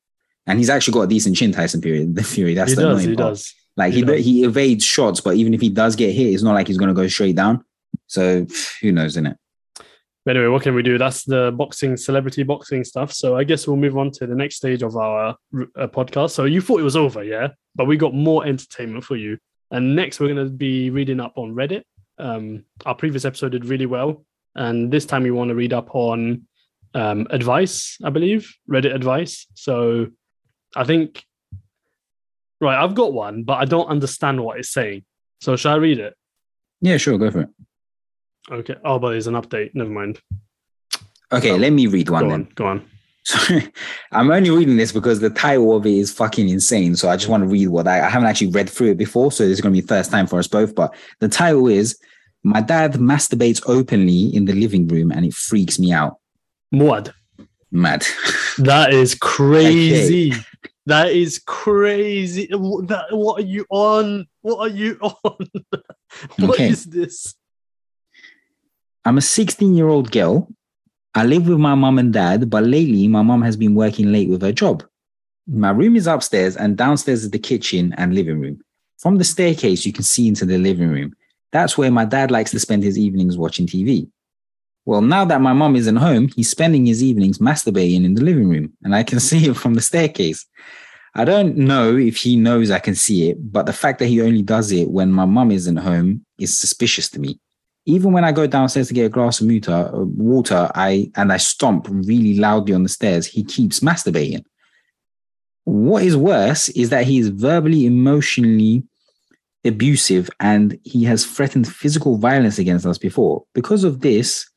And 0.46 0.58
he's 0.58 0.70
actually 0.70 0.94
got 0.94 1.02
a 1.02 1.06
decent 1.08 1.36
chin, 1.36 1.52
Tyson 1.52 1.82
Fury. 1.82 2.04
The 2.04 2.22
Fury, 2.34 2.54
that's 2.54 2.70
he 2.70 2.76
the 2.76 2.82
does, 2.82 2.90
annoying 3.02 3.10
he 3.10 3.16
part. 3.16 3.32
does. 3.34 3.54
Like 3.76 3.92
He 3.92 4.00
he 4.00 4.04
does. 4.06 4.24
he 4.24 4.44
evades 4.44 4.84
shots, 4.84 5.20
but 5.20 5.34
even 5.36 5.52
if 5.54 5.60
he 5.60 5.68
does 5.68 5.96
get 5.96 6.12
hit, 6.14 6.32
it's 6.32 6.42
not 6.42 6.54
like 6.54 6.66
he's 6.68 6.78
going 6.78 6.88
to 6.88 6.94
go 6.94 7.06
straight 7.08 7.36
down. 7.36 7.64
So 8.06 8.46
who 8.82 8.92
knows, 8.92 9.16
innit? 9.16 9.36
But 10.26 10.36
anyway, 10.36 10.50
what 10.50 10.62
can 10.64 10.74
we 10.74 10.82
do? 10.82 10.98
That's 10.98 11.22
the 11.22 11.52
boxing, 11.52 11.96
celebrity 11.96 12.42
boxing 12.42 12.82
stuff. 12.82 13.12
So 13.12 13.36
I 13.36 13.44
guess 13.44 13.68
we'll 13.68 13.76
move 13.76 13.96
on 13.96 14.10
to 14.10 14.26
the 14.26 14.34
next 14.34 14.56
stage 14.56 14.82
of 14.82 14.96
our 14.96 15.36
uh, 15.54 15.86
podcast. 15.86 16.32
So 16.32 16.46
you 16.46 16.60
thought 16.60 16.80
it 16.80 16.82
was 16.82 16.96
over, 16.96 17.22
yeah? 17.22 17.50
But 17.76 17.84
we 17.84 17.96
got 17.96 18.12
more 18.12 18.44
entertainment 18.44 19.04
for 19.04 19.14
you. 19.14 19.38
And 19.70 19.94
next, 19.94 20.18
we're 20.18 20.34
going 20.34 20.44
to 20.44 20.52
be 20.52 20.90
reading 20.90 21.20
up 21.20 21.34
on 21.38 21.54
Reddit. 21.54 21.84
Um, 22.18 22.64
our 22.84 22.96
previous 22.96 23.24
episode 23.24 23.52
did 23.52 23.66
really 23.66 23.86
well. 23.86 24.24
And 24.56 24.92
this 24.92 25.06
time, 25.06 25.22
we 25.22 25.30
want 25.30 25.50
to 25.50 25.54
read 25.54 25.72
up 25.72 25.94
on 25.94 26.48
um, 26.92 27.28
advice, 27.30 27.96
I 28.02 28.10
believe, 28.10 28.52
Reddit 28.68 28.96
advice. 28.96 29.46
So 29.54 30.08
I 30.74 30.82
think, 30.82 31.24
right, 32.60 32.82
I've 32.82 32.96
got 32.96 33.12
one, 33.12 33.44
but 33.44 33.58
I 33.58 33.64
don't 33.64 33.86
understand 33.86 34.42
what 34.42 34.58
it's 34.58 34.70
saying. 34.70 35.04
So 35.40 35.54
shall 35.54 35.74
I 35.74 35.76
read 35.76 36.00
it? 36.00 36.14
Yeah, 36.80 36.96
sure, 36.96 37.16
go 37.16 37.30
for 37.30 37.42
it. 37.42 37.48
Okay. 38.50 38.74
Oh, 38.84 38.98
but 38.98 39.10
there's 39.10 39.26
an 39.26 39.34
update. 39.34 39.74
Never 39.74 39.90
mind. 39.90 40.20
Okay, 41.32 41.50
Oh, 41.50 41.56
let 41.56 41.72
me 41.72 41.86
read 41.88 42.08
one 42.08 42.22
Go 42.24 42.30
then. 42.30 42.40
on. 42.42 42.48
Go 42.54 42.66
on. 42.66 42.90
So 43.24 43.58
I'm 44.12 44.30
only 44.30 44.50
reading 44.50 44.76
this 44.76 44.92
because 44.92 45.18
the 45.18 45.30
title 45.30 45.74
of 45.76 45.84
it 45.84 45.94
is 45.94 46.12
fucking 46.12 46.48
insane. 46.48 46.94
So 46.94 47.08
I 47.08 47.16
just 47.16 47.28
want 47.28 47.42
to 47.42 47.48
read 47.48 47.66
what 47.68 47.88
I, 47.88 48.06
I 48.06 48.08
haven't 48.08 48.28
actually 48.28 48.52
read 48.52 48.70
through 48.70 48.90
it 48.92 48.98
before. 48.98 49.32
So 49.32 49.42
this 49.44 49.54
is 49.54 49.60
going 49.60 49.74
to 49.74 49.80
be 49.82 49.86
first 49.86 50.12
time 50.12 50.28
for 50.28 50.38
us 50.38 50.46
both. 50.46 50.74
But 50.76 50.94
the 51.18 51.28
title 51.28 51.66
is 51.66 51.98
My 52.44 52.60
Dad 52.60 52.92
Masturbates 52.94 53.62
Openly 53.66 54.26
in 54.34 54.44
the 54.44 54.52
Living 54.52 54.86
Room 54.86 55.10
and 55.10 55.26
it 55.26 55.34
freaks 55.34 55.78
me 55.80 55.90
out. 55.92 56.18
Muad. 56.72 57.12
Mad. 57.72 58.04
That 58.58 58.94
is 58.94 59.14
crazy. 59.16 60.32
That 60.86 61.10
is 61.10 61.38
crazy. 61.44 62.46
That, 62.46 63.06
what 63.10 63.40
are 63.42 63.44
you 63.46 63.66
on? 63.70 64.26
What 64.40 64.60
are 64.60 64.68
you 64.68 64.98
on? 65.02 65.50
What 66.38 66.58
is 66.60 66.86
Okay. 66.86 67.00
this? 67.00 67.34
I'm 69.06 69.18
a 69.18 69.22
16 69.22 69.76
year 69.76 69.86
old 69.86 70.10
girl. 70.10 70.48
I 71.14 71.24
live 71.24 71.46
with 71.46 71.58
my 71.58 71.76
mum 71.76 72.00
and 72.00 72.12
dad, 72.12 72.50
but 72.50 72.64
lately 72.64 73.06
my 73.06 73.22
mum 73.22 73.40
has 73.42 73.56
been 73.56 73.76
working 73.76 74.10
late 74.10 74.28
with 74.28 74.42
her 74.42 74.50
job. 74.50 74.82
My 75.46 75.70
room 75.70 75.94
is 75.94 76.08
upstairs, 76.08 76.56
and 76.56 76.76
downstairs 76.76 77.22
is 77.22 77.30
the 77.30 77.38
kitchen 77.38 77.94
and 77.98 78.16
living 78.16 78.40
room. 78.40 78.60
From 78.98 79.18
the 79.18 79.22
staircase, 79.22 79.86
you 79.86 79.92
can 79.92 80.02
see 80.02 80.26
into 80.26 80.44
the 80.44 80.58
living 80.58 80.88
room. 80.88 81.14
That's 81.52 81.78
where 81.78 81.92
my 81.92 82.04
dad 82.04 82.32
likes 82.32 82.50
to 82.50 82.58
spend 82.58 82.82
his 82.82 82.98
evenings 82.98 83.38
watching 83.38 83.68
TV. 83.68 84.10
Well, 84.86 85.02
now 85.02 85.24
that 85.24 85.40
my 85.40 85.52
mum 85.52 85.76
isn't 85.76 85.96
home, 85.96 86.28
he's 86.34 86.50
spending 86.50 86.84
his 86.84 87.00
evenings 87.00 87.38
masturbating 87.38 88.04
in 88.04 88.14
the 88.14 88.24
living 88.24 88.48
room, 88.48 88.72
and 88.82 88.92
I 88.92 89.04
can 89.04 89.20
see 89.28 89.48
it 89.48 89.56
from 89.56 89.74
the 89.74 89.82
staircase. 89.82 90.44
I 91.14 91.24
don't 91.24 91.56
know 91.56 91.96
if 91.96 92.16
he 92.16 92.34
knows 92.34 92.72
I 92.72 92.80
can 92.80 92.96
see 92.96 93.30
it, 93.30 93.52
but 93.52 93.66
the 93.66 93.72
fact 93.72 94.00
that 94.00 94.08
he 94.08 94.20
only 94.20 94.42
does 94.42 94.72
it 94.72 94.90
when 94.90 95.12
my 95.12 95.26
mum 95.26 95.52
isn't 95.52 95.76
home 95.76 96.26
is 96.40 96.58
suspicious 96.58 97.08
to 97.10 97.20
me 97.20 97.38
even 97.86 98.12
when 98.12 98.24
I 98.24 98.32
go 98.32 98.46
downstairs 98.48 98.88
to 98.88 98.94
get 98.94 99.06
a 99.06 99.08
glass 99.08 99.40
of 99.40 99.48
uh, 99.68 99.90
water, 99.94 100.70
I 100.74 101.10
and 101.14 101.32
I 101.32 101.36
stomp 101.36 101.86
really 101.88 102.36
loudly 102.36 102.74
on 102.74 102.82
the 102.82 102.88
stairs, 102.88 103.26
he 103.26 103.44
keeps 103.44 103.80
masturbating. 103.80 104.44
What 105.64 106.02
is 106.02 106.16
worse 106.16 106.68
is 106.70 106.90
that 106.90 107.06
he 107.06 107.18
is 107.18 107.28
verbally, 107.28 107.86
emotionally 107.86 108.84
abusive, 109.64 110.28
and 110.40 110.78
he 110.84 111.04
has 111.04 111.24
threatened 111.24 111.68
physical 111.68 112.18
violence 112.18 112.58
against 112.58 112.86
us 112.86 112.98
before. 112.98 113.44
Because 113.54 113.84
of 113.84 114.00
this, 114.00 114.48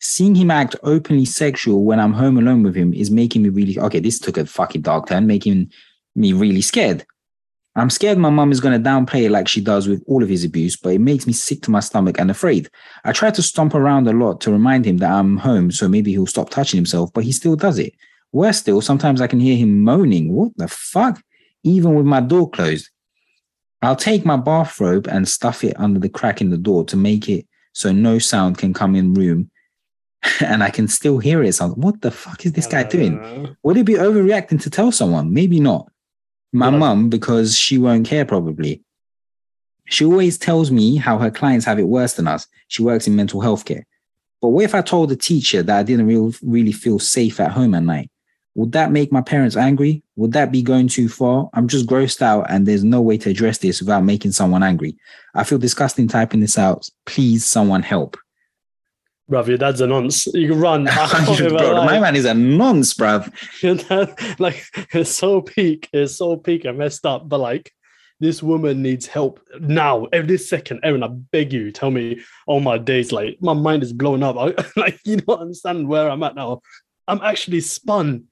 seeing 0.00 0.34
him 0.34 0.50
act 0.50 0.76
openly 0.82 1.24
sexual 1.24 1.84
when 1.84 1.98
I'm 2.00 2.12
home 2.12 2.36
alone 2.38 2.62
with 2.62 2.74
him 2.74 2.92
is 2.92 3.10
making 3.10 3.42
me 3.42 3.48
really 3.48 3.78
okay. 3.78 4.00
This 4.00 4.18
took 4.18 4.36
a 4.36 4.44
fucking 4.44 4.82
dark 4.82 5.08
turn, 5.08 5.26
making 5.26 5.72
me 6.14 6.34
really 6.34 6.60
scared. 6.60 7.06
I'm 7.76 7.90
scared 7.90 8.18
my 8.18 8.30
mum 8.30 8.52
is 8.52 8.60
going 8.60 8.80
to 8.80 8.88
downplay 8.88 9.24
it 9.24 9.30
like 9.30 9.48
she 9.48 9.60
does 9.60 9.88
with 9.88 10.02
all 10.06 10.22
of 10.22 10.28
his 10.28 10.44
abuse, 10.44 10.76
but 10.76 10.92
it 10.92 11.00
makes 11.00 11.26
me 11.26 11.32
sick 11.32 11.60
to 11.62 11.72
my 11.72 11.80
stomach 11.80 12.20
and 12.20 12.30
afraid. 12.30 12.68
I 13.04 13.12
try 13.12 13.30
to 13.32 13.42
stomp 13.42 13.74
around 13.74 14.06
a 14.06 14.12
lot 14.12 14.40
to 14.42 14.52
remind 14.52 14.84
him 14.84 14.98
that 14.98 15.10
I'm 15.10 15.38
home, 15.38 15.72
so 15.72 15.88
maybe 15.88 16.12
he'll 16.12 16.26
stop 16.26 16.50
touching 16.50 16.78
himself, 16.78 17.12
but 17.12 17.24
he 17.24 17.32
still 17.32 17.56
does 17.56 17.80
it. 17.80 17.94
Worse 18.30 18.58
still, 18.58 18.80
sometimes 18.80 19.20
I 19.20 19.26
can 19.26 19.40
hear 19.40 19.56
him 19.56 19.82
moaning. 19.82 20.32
What 20.32 20.52
the 20.56 20.68
fuck? 20.68 21.20
Even 21.64 21.94
with 21.94 22.06
my 22.06 22.20
door 22.20 22.48
closed. 22.48 22.90
I'll 23.82 23.96
take 23.96 24.24
my 24.24 24.36
bathrobe 24.36 25.08
and 25.08 25.28
stuff 25.28 25.64
it 25.64 25.78
under 25.78 25.98
the 25.98 26.08
crack 26.08 26.40
in 26.40 26.50
the 26.50 26.56
door 26.56 26.84
to 26.86 26.96
make 26.96 27.28
it 27.28 27.46
so 27.72 27.92
no 27.92 28.18
sound 28.18 28.56
can 28.56 28.72
come 28.72 28.94
in 28.94 29.14
room 29.14 29.50
and 30.40 30.62
I 30.62 30.70
can 30.70 30.88
still 30.88 31.18
hear 31.18 31.42
it. 31.42 31.52
Sound. 31.54 31.76
What 31.76 32.00
the 32.00 32.10
fuck 32.10 32.46
is 32.46 32.52
this 32.52 32.66
guy 32.66 32.84
doing? 32.84 33.56
Would 33.62 33.76
it 33.76 33.84
be 33.84 33.94
overreacting 33.94 34.62
to 34.62 34.70
tell 34.70 34.92
someone? 34.92 35.32
Maybe 35.32 35.60
not. 35.60 35.90
My 36.54 36.70
Yeah. 36.70 36.78
mum, 36.78 37.08
because 37.10 37.58
she 37.58 37.78
won't 37.78 38.06
care 38.06 38.24
probably. 38.24 38.80
She 39.86 40.04
always 40.04 40.38
tells 40.38 40.70
me 40.70 40.96
how 40.96 41.18
her 41.18 41.30
clients 41.30 41.66
have 41.66 41.80
it 41.80 41.88
worse 41.88 42.14
than 42.14 42.28
us. 42.28 42.46
She 42.68 42.80
works 42.80 43.06
in 43.08 43.16
mental 43.16 43.40
health 43.40 43.64
care. 43.64 43.84
But 44.40 44.48
what 44.50 44.64
if 44.64 44.74
I 44.74 44.80
told 44.80 45.10
the 45.10 45.16
teacher 45.16 45.64
that 45.64 45.78
I 45.78 45.82
didn't 45.82 46.06
real, 46.06 46.32
really 46.42 46.70
feel 46.72 46.98
safe 47.00 47.40
at 47.40 47.50
home 47.50 47.74
at 47.74 47.82
night? 47.82 48.08
Would 48.54 48.70
that 48.72 48.92
make 48.92 49.10
my 49.10 49.20
parents 49.20 49.56
angry? 49.56 50.04
Would 50.14 50.32
that 50.34 50.52
be 50.52 50.62
going 50.62 50.86
too 50.86 51.08
far? 51.08 51.50
I'm 51.54 51.66
just 51.66 51.86
grossed 51.86 52.22
out 52.22 52.46
and 52.48 52.64
there's 52.66 52.84
no 52.84 53.00
way 53.00 53.18
to 53.18 53.30
address 53.30 53.58
this 53.58 53.80
without 53.80 54.04
making 54.04 54.30
someone 54.30 54.62
angry. 54.62 54.96
I 55.34 55.42
feel 55.42 55.58
disgusting 55.58 56.06
typing 56.06 56.38
this 56.38 56.56
out. 56.56 56.88
Please, 57.04 57.44
someone 57.44 57.82
help. 57.82 58.16
Bruv, 59.30 59.46
your 59.46 59.58
dad's 59.58 59.80
a 59.80 59.86
nonce. 59.86 60.26
You 60.26 60.48
can 60.48 60.60
run. 60.60 60.84
Bro, 61.38 61.84
my 61.84 61.98
man 62.00 62.16
is 62.16 62.24
a 62.24 62.34
nonce, 62.34 62.94
bruv. 62.94 63.32
Your 63.62 63.76
dad, 63.76 64.14
like, 64.38 64.64
it's 64.92 65.10
so 65.10 65.40
peak. 65.40 65.88
It's 65.92 66.16
so 66.16 66.36
peak 66.36 66.64
and 66.64 66.78
messed 66.78 67.06
up. 67.06 67.28
But 67.28 67.38
like, 67.38 67.72
this 68.20 68.42
woman 68.42 68.82
needs 68.82 69.06
help 69.06 69.40
now, 69.60 70.06
every 70.06 70.38
second. 70.38 70.80
Aaron, 70.82 71.02
I 71.02 71.08
beg 71.08 71.52
you, 71.52 71.72
tell 71.72 71.90
me 71.90 72.20
all 72.46 72.60
my 72.60 72.78
days. 72.78 73.12
Like, 73.12 73.38
my 73.40 73.54
mind 73.54 73.82
is 73.82 73.92
blown 73.92 74.22
up. 74.22 74.36
I, 74.36 74.54
like, 74.80 74.98
you 75.04 75.16
don't 75.16 75.40
understand 75.40 75.88
where 75.88 76.10
I'm 76.10 76.22
at 76.22 76.34
now. 76.34 76.60
I'm 77.08 77.20
actually 77.22 77.60
spun. 77.60 78.24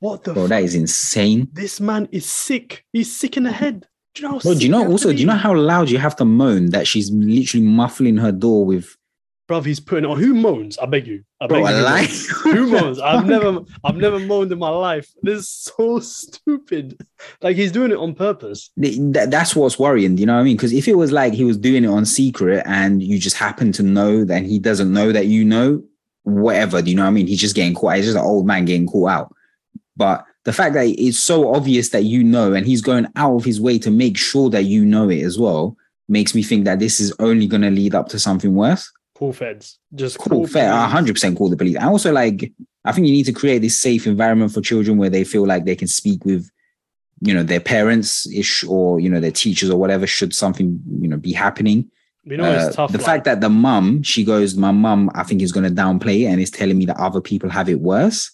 What 0.00 0.24
the 0.24 0.34
Bro, 0.34 0.48
that 0.48 0.64
is 0.64 0.74
insane. 0.74 1.48
This 1.52 1.80
man 1.80 2.08
is 2.10 2.26
sick. 2.26 2.84
He's 2.92 3.14
sick 3.16 3.36
in 3.36 3.44
the 3.44 3.52
head. 3.52 3.86
Do 4.14 4.22
you 4.22 4.28
know? 4.28 4.34
how 4.34 4.40
Bro, 4.40 4.54
do 4.54 4.60
you 4.60 4.68
know 4.68 4.86
also, 4.88 5.12
do 5.12 5.18
you 5.18 5.26
know 5.26 5.36
how 5.36 5.54
loud 5.54 5.90
you 5.90 5.98
have 5.98 6.16
to 6.16 6.24
moan 6.24 6.70
that 6.70 6.86
she's 6.86 7.10
literally 7.12 7.64
muffling 7.64 8.16
her 8.16 8.32
door 8.32 8.64
with 8.64 8.96
Bruv, 9.48 9.64
he's 9.64 9.80
putting 9.80 10.08
on. 10.08 10.18
Who 10.18 10.34
moans? 10.34 10.78
I 10.78 10.86
beg 10.86 11.06
you. 11.06 11.24
I 11.40 11.46
beg 11.46 11.64
a 11.64 11.70
you. 11.70 11.76
who 11.76 11.82
lie? 11.82 12.00
moans? 12.00 12.28
Who 12.42 12.66
moans? 12.66 13.00
I've 13.00 13.26
never, 13.26 13.60
I've 13.82 13.96
never 13.96 14.18
moaned 14.20 14.52
in 14.52 14.58
my 14.58 14.68
life. 14.68 15.10
This 15.22 15.40
is 15.40 15.48
so 15.48 15.98
stupid. 16.00 17.04
Like 17.40 17.56
he's 17.56 17.72
doing 17.72 17.90
it 17.90 17.98
on 17.98 18.14
purpose. 18.14 18.70
That, 18.76 19.28
that's 19.30 19.56
what's 19.56 19.78
worrying, 19.78 20.16
you 20.16 20.26
know 20.26 20.34
what 20.34 20.40
I 20.40 20.44
mean? 20.44 20.56
Because 20.56 20.72
if 20.72 20.86
it 20.86 20.96
was 20.96 21.10
like 21.10 21.32
he 21.32 21.44
was 21.44 21.58
doing 21.58 21.84
it 21.84 21.88
on 21.88 22.06
secret 22.06 22.62
and 22.66 23.02
you 23.02 23.18
just 23.18 23.36
happen 23.36 23.72
to 23.72 23.82
know 23.82 24.24
that 24.24 24.44
he 24.44 24.58
doesn't 24.58 24.92
know 24.92 25.10
that 25.10 25.26
you 25.26 25.44
know, 25.44 25.82
whatever, 26.22 26.80
do 26.80 26.90
you 26.90 26.96
know 26.96 27.02
what 27.02 27.08
I 27.08 27.12
mean? 27.12 27.26
He's 27.26 27.40
just 27.40 27.56
getting 27.56 27.74
caught. 27.74 27.96
He's 27.96 28.06
just 28.06 28.16
an 28.18 28.24
old 28.24 28.46
man 28.46 28.64
getting 28.64 28.86
caught 28.86 29.10
out. 29.10 29.36
But 29.96 30.24
the 30.44 30.52
fact 30.52 30.74
that 30.74 30.86
it's 30.86 31.18
so 31.18 31.54
obvious 31.54 31.90
that 31.90 32.04
you 32.04 32.22
know, 32.22 32.52
and 32.52 32.66
he's 32.66 32.80
going 32.80 33.06
out 33.16 33.36
of 33.36 33.44
his 33.44 33.60
way 33.60 33.78
to 33.80 33.90
make 33.90 34.16
sure 34.16 34.50
that 34.50 34.64
you 34.64 34.84
know 34.84 35.08
it 35.08 35.22
as 35.22 35.38
well, 35.38 35.76
makes 36.08 36.34
me 36.34 36.42
think 36.42 36.64
that 36.64 36.78
this 36.78 37.00
is 37.00 37.12
only 37.18 37.46
going 37.46 37.62
to 37.62 37.70
lead 37.70 37.94
up 37.94 38.08
to 38.08 38.18
something 38.18 38.54
worse. 38.54 38.90
Call 39.14 39.32
feds. 39.32 39.78
Just 39.94 40.18
Cool, 40.18 40.46
fair. 40.46 40.72
hundred 40.72 41.14
percent 41.14 41.36
call 41.36 41.50
the 41.50 41.56
police. 41.56 41.76
I 41.76 41.86
also 41.86 42.12
like. 42.12 42.52
I 42.84 42.90
think 42.92 43.06
you 43.06 43.12
need 43.12 43.26
to 43.26 43.32
create 43.32 43.60
this 43.60 43.78
safe 43.78 44.06
environment 44.08 44.52
for 44.52 44.60
children 44.60 44.98
where 44.98 45.10
they 45.10 45.22
feel 45.22 45.46
like 45.46 45.64
they 45.64 45.76
can 45.76 45.86
speak 45.86 46.24
with, 46.24 46.50
you 47.20 47.32
know, 47.32 47.44
their 47.44 47.60
parents 47.60 48.26
ish 48.32 48.64
or 48.64 48.98
you 48.98 49.08
know 49.08 49.20
their 49.20 49.30
teachers 49.30 49.70
or 49.70 49.78
whatever. 49.78 50.06
Should 50.06 50.34
something 50.34 50.80
you 51.00 51.08
know 51.08 51.16
be 51.18 51.32
happening, 51.32 51.90
You 52.24 52.36
know, 52.38 52.44
Uh, 52.44 52.66
it's 52.66 52.76
tough. 52.76 52.90
the 52.90 52.98
like- 52.98 53.06
fact 53.06 53.24
that 53.26 53.40
the 53.40 53.48
mum 53.50 54.02
she 54.02 54.24
goes, 54.24 54.56
my 54.56 54.72
mum, 54.72 55.10
I 55.14 55.22
think 55.22 55.42
is 55.42 55.52
going 55.52 55.68
to 55.68 55.82
downplay 55.82 56.22
it 56.22 56.26
and 56.26 56.40
is 56.40 56.50
telling 56.50 56.78
me 56.78 56.86
that 56.86 56.96
other 56.98 57.20
people 57.20 57.50
have 57.50 57.68
it 57.68 57.80
worse. 57.80 58.30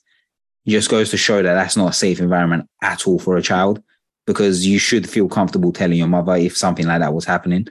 Just 0.67 0.89
goes 0.91 1.11
to 1.11 1.17
show 1.17 1.43
that 1.43 1.55
that's 1.55 1.77
not 1.77 1.91
a 1.91 1.93
safe 1.95 2.21
environment 2.21 2.69
at 2.83 3.07
all 3.07 3.19
for 3.19 3.37
a 3.37 3.43
child. 3.43 3.83
because 4.27 4.67
you 4.67 4.79
should 4.79 5.09
feel 5.09 5.27
comfortable 5.27 5.73
telling 5.73 5.97
your 5.97 6.07
mother 6.07 6.37
if 6.37 6.55
something 6.55 6.87
like 6.87 7.01
that 7.01 7.15
was 7.15 7.25
happening. 7.25 7.67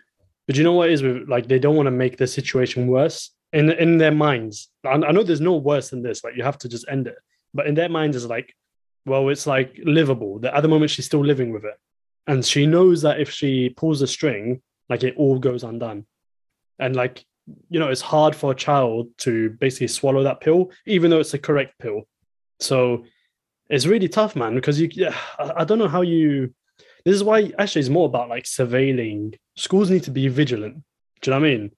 But 0.48 0.56
you 0.56 0.64
know 0.64 0.74
what 0.74 0.90
is 0.90 1.04
with 1.04 1.28
like 1.28 1.48
they 1.48 1.60
don't 1.60 1.76
want 1.76 1.88
to 1.88 1.92
make 1.92 2.18
the 2.18 2.28
situation 2.28 2.88
worse 2.88 3.32
in 3.54 3.70
in 3.72 3.98
their 3.98 4.12
minds. 4.12 4.70
I, 4.86 4.94
I 4.94 5.12
know 5.12 5.24
there's 5.24 5.42
no 5.42 5.58
worse 5.58 5.90
than 5.90 6.02
this. 6.02 6.24
Like 6.24 6.36
you 6.36 6.44
have 6.44 6.58
to 6.60 6.70
just 6.70 6.86
end 6.90 7.08
it. 7.08 7.18
But 7.54 7.68
in 7.68 7.76
their 7.76 7.90
minds, 7.90 8.16
is 8.16 8.26
like, 8.26 8.54
well, 9.06 9.30
it's 9.30 9.48
like 9.48 9.80
livable. 9.84 10.40
That 10.40 10.56
at 10.56 10.62
the 10.62 10.68
moment 10.68 10.92
she's 10.92 11.06
still 11.06 11.26
living 11.26 11.52
with 11.52 11.66
it, 11.66 11.76
and 12.28 12.46
she 12.46 12.66
knows 12.66 13.02
that 13.02 13.20
if 13.20 13.30
she 13.30 13.70
pulls 13.70 14.02
a 14.02 14.08
string, 14.08 14.62
like 14.90 15.04
it 15.04 15.16
all 15.18 15.40
goes 15.40 15.64
undone, 15.64 16.06
and 16.80 16.96
like 16.96 17.26
you 17.70 17.80
know, 17.80 17.90
it's 17.90 18.02
hard 18.02 18.36
for 18.36 18.52
a 18.52 18.56
child 18.56 19.10
to 19.20 19.52
basically 19.52 19.88
swallow 19.88 20.24
that 20.24 20.42
pill, 20.42 20.72
even 20.86 21.10
though 21.10 21.20
it's 21.20 21.32
the 21.32 21.40
correct 21.40 21.80
pill. 21.80 22.08
So 22.60 23.06
it's 23.70 23.86
really 23.86 24.10
tough, 24.10 24.36
man, 24.36 24.56
because 24.56 24.80
you, 24.80 24.90
I 25.40 25.64
don't 25.64 25.80
know 25.80 25.88
how 25.88 26.02
you. 26.02 26.54
This 27.06 27.16
is 27.16 27.24
why 27.24 27.52
actually 27.58 27.82
it's 27.82 27.90
more 27.90 28.08
about 28.08 28.30
like 28.30 28.44
surveilling. 28.44 29.36
Schools 29.58 29.90
need 29.90 30.04
to 30.04 30.12
be 30.12 30.28
vigilant. 30.30 30.84
Do 31.22 31.32
you 31.32 31.36
know 31.36 31.42
what 31.42 31.48
I 31.48 31.50
mean? 31.50 31.72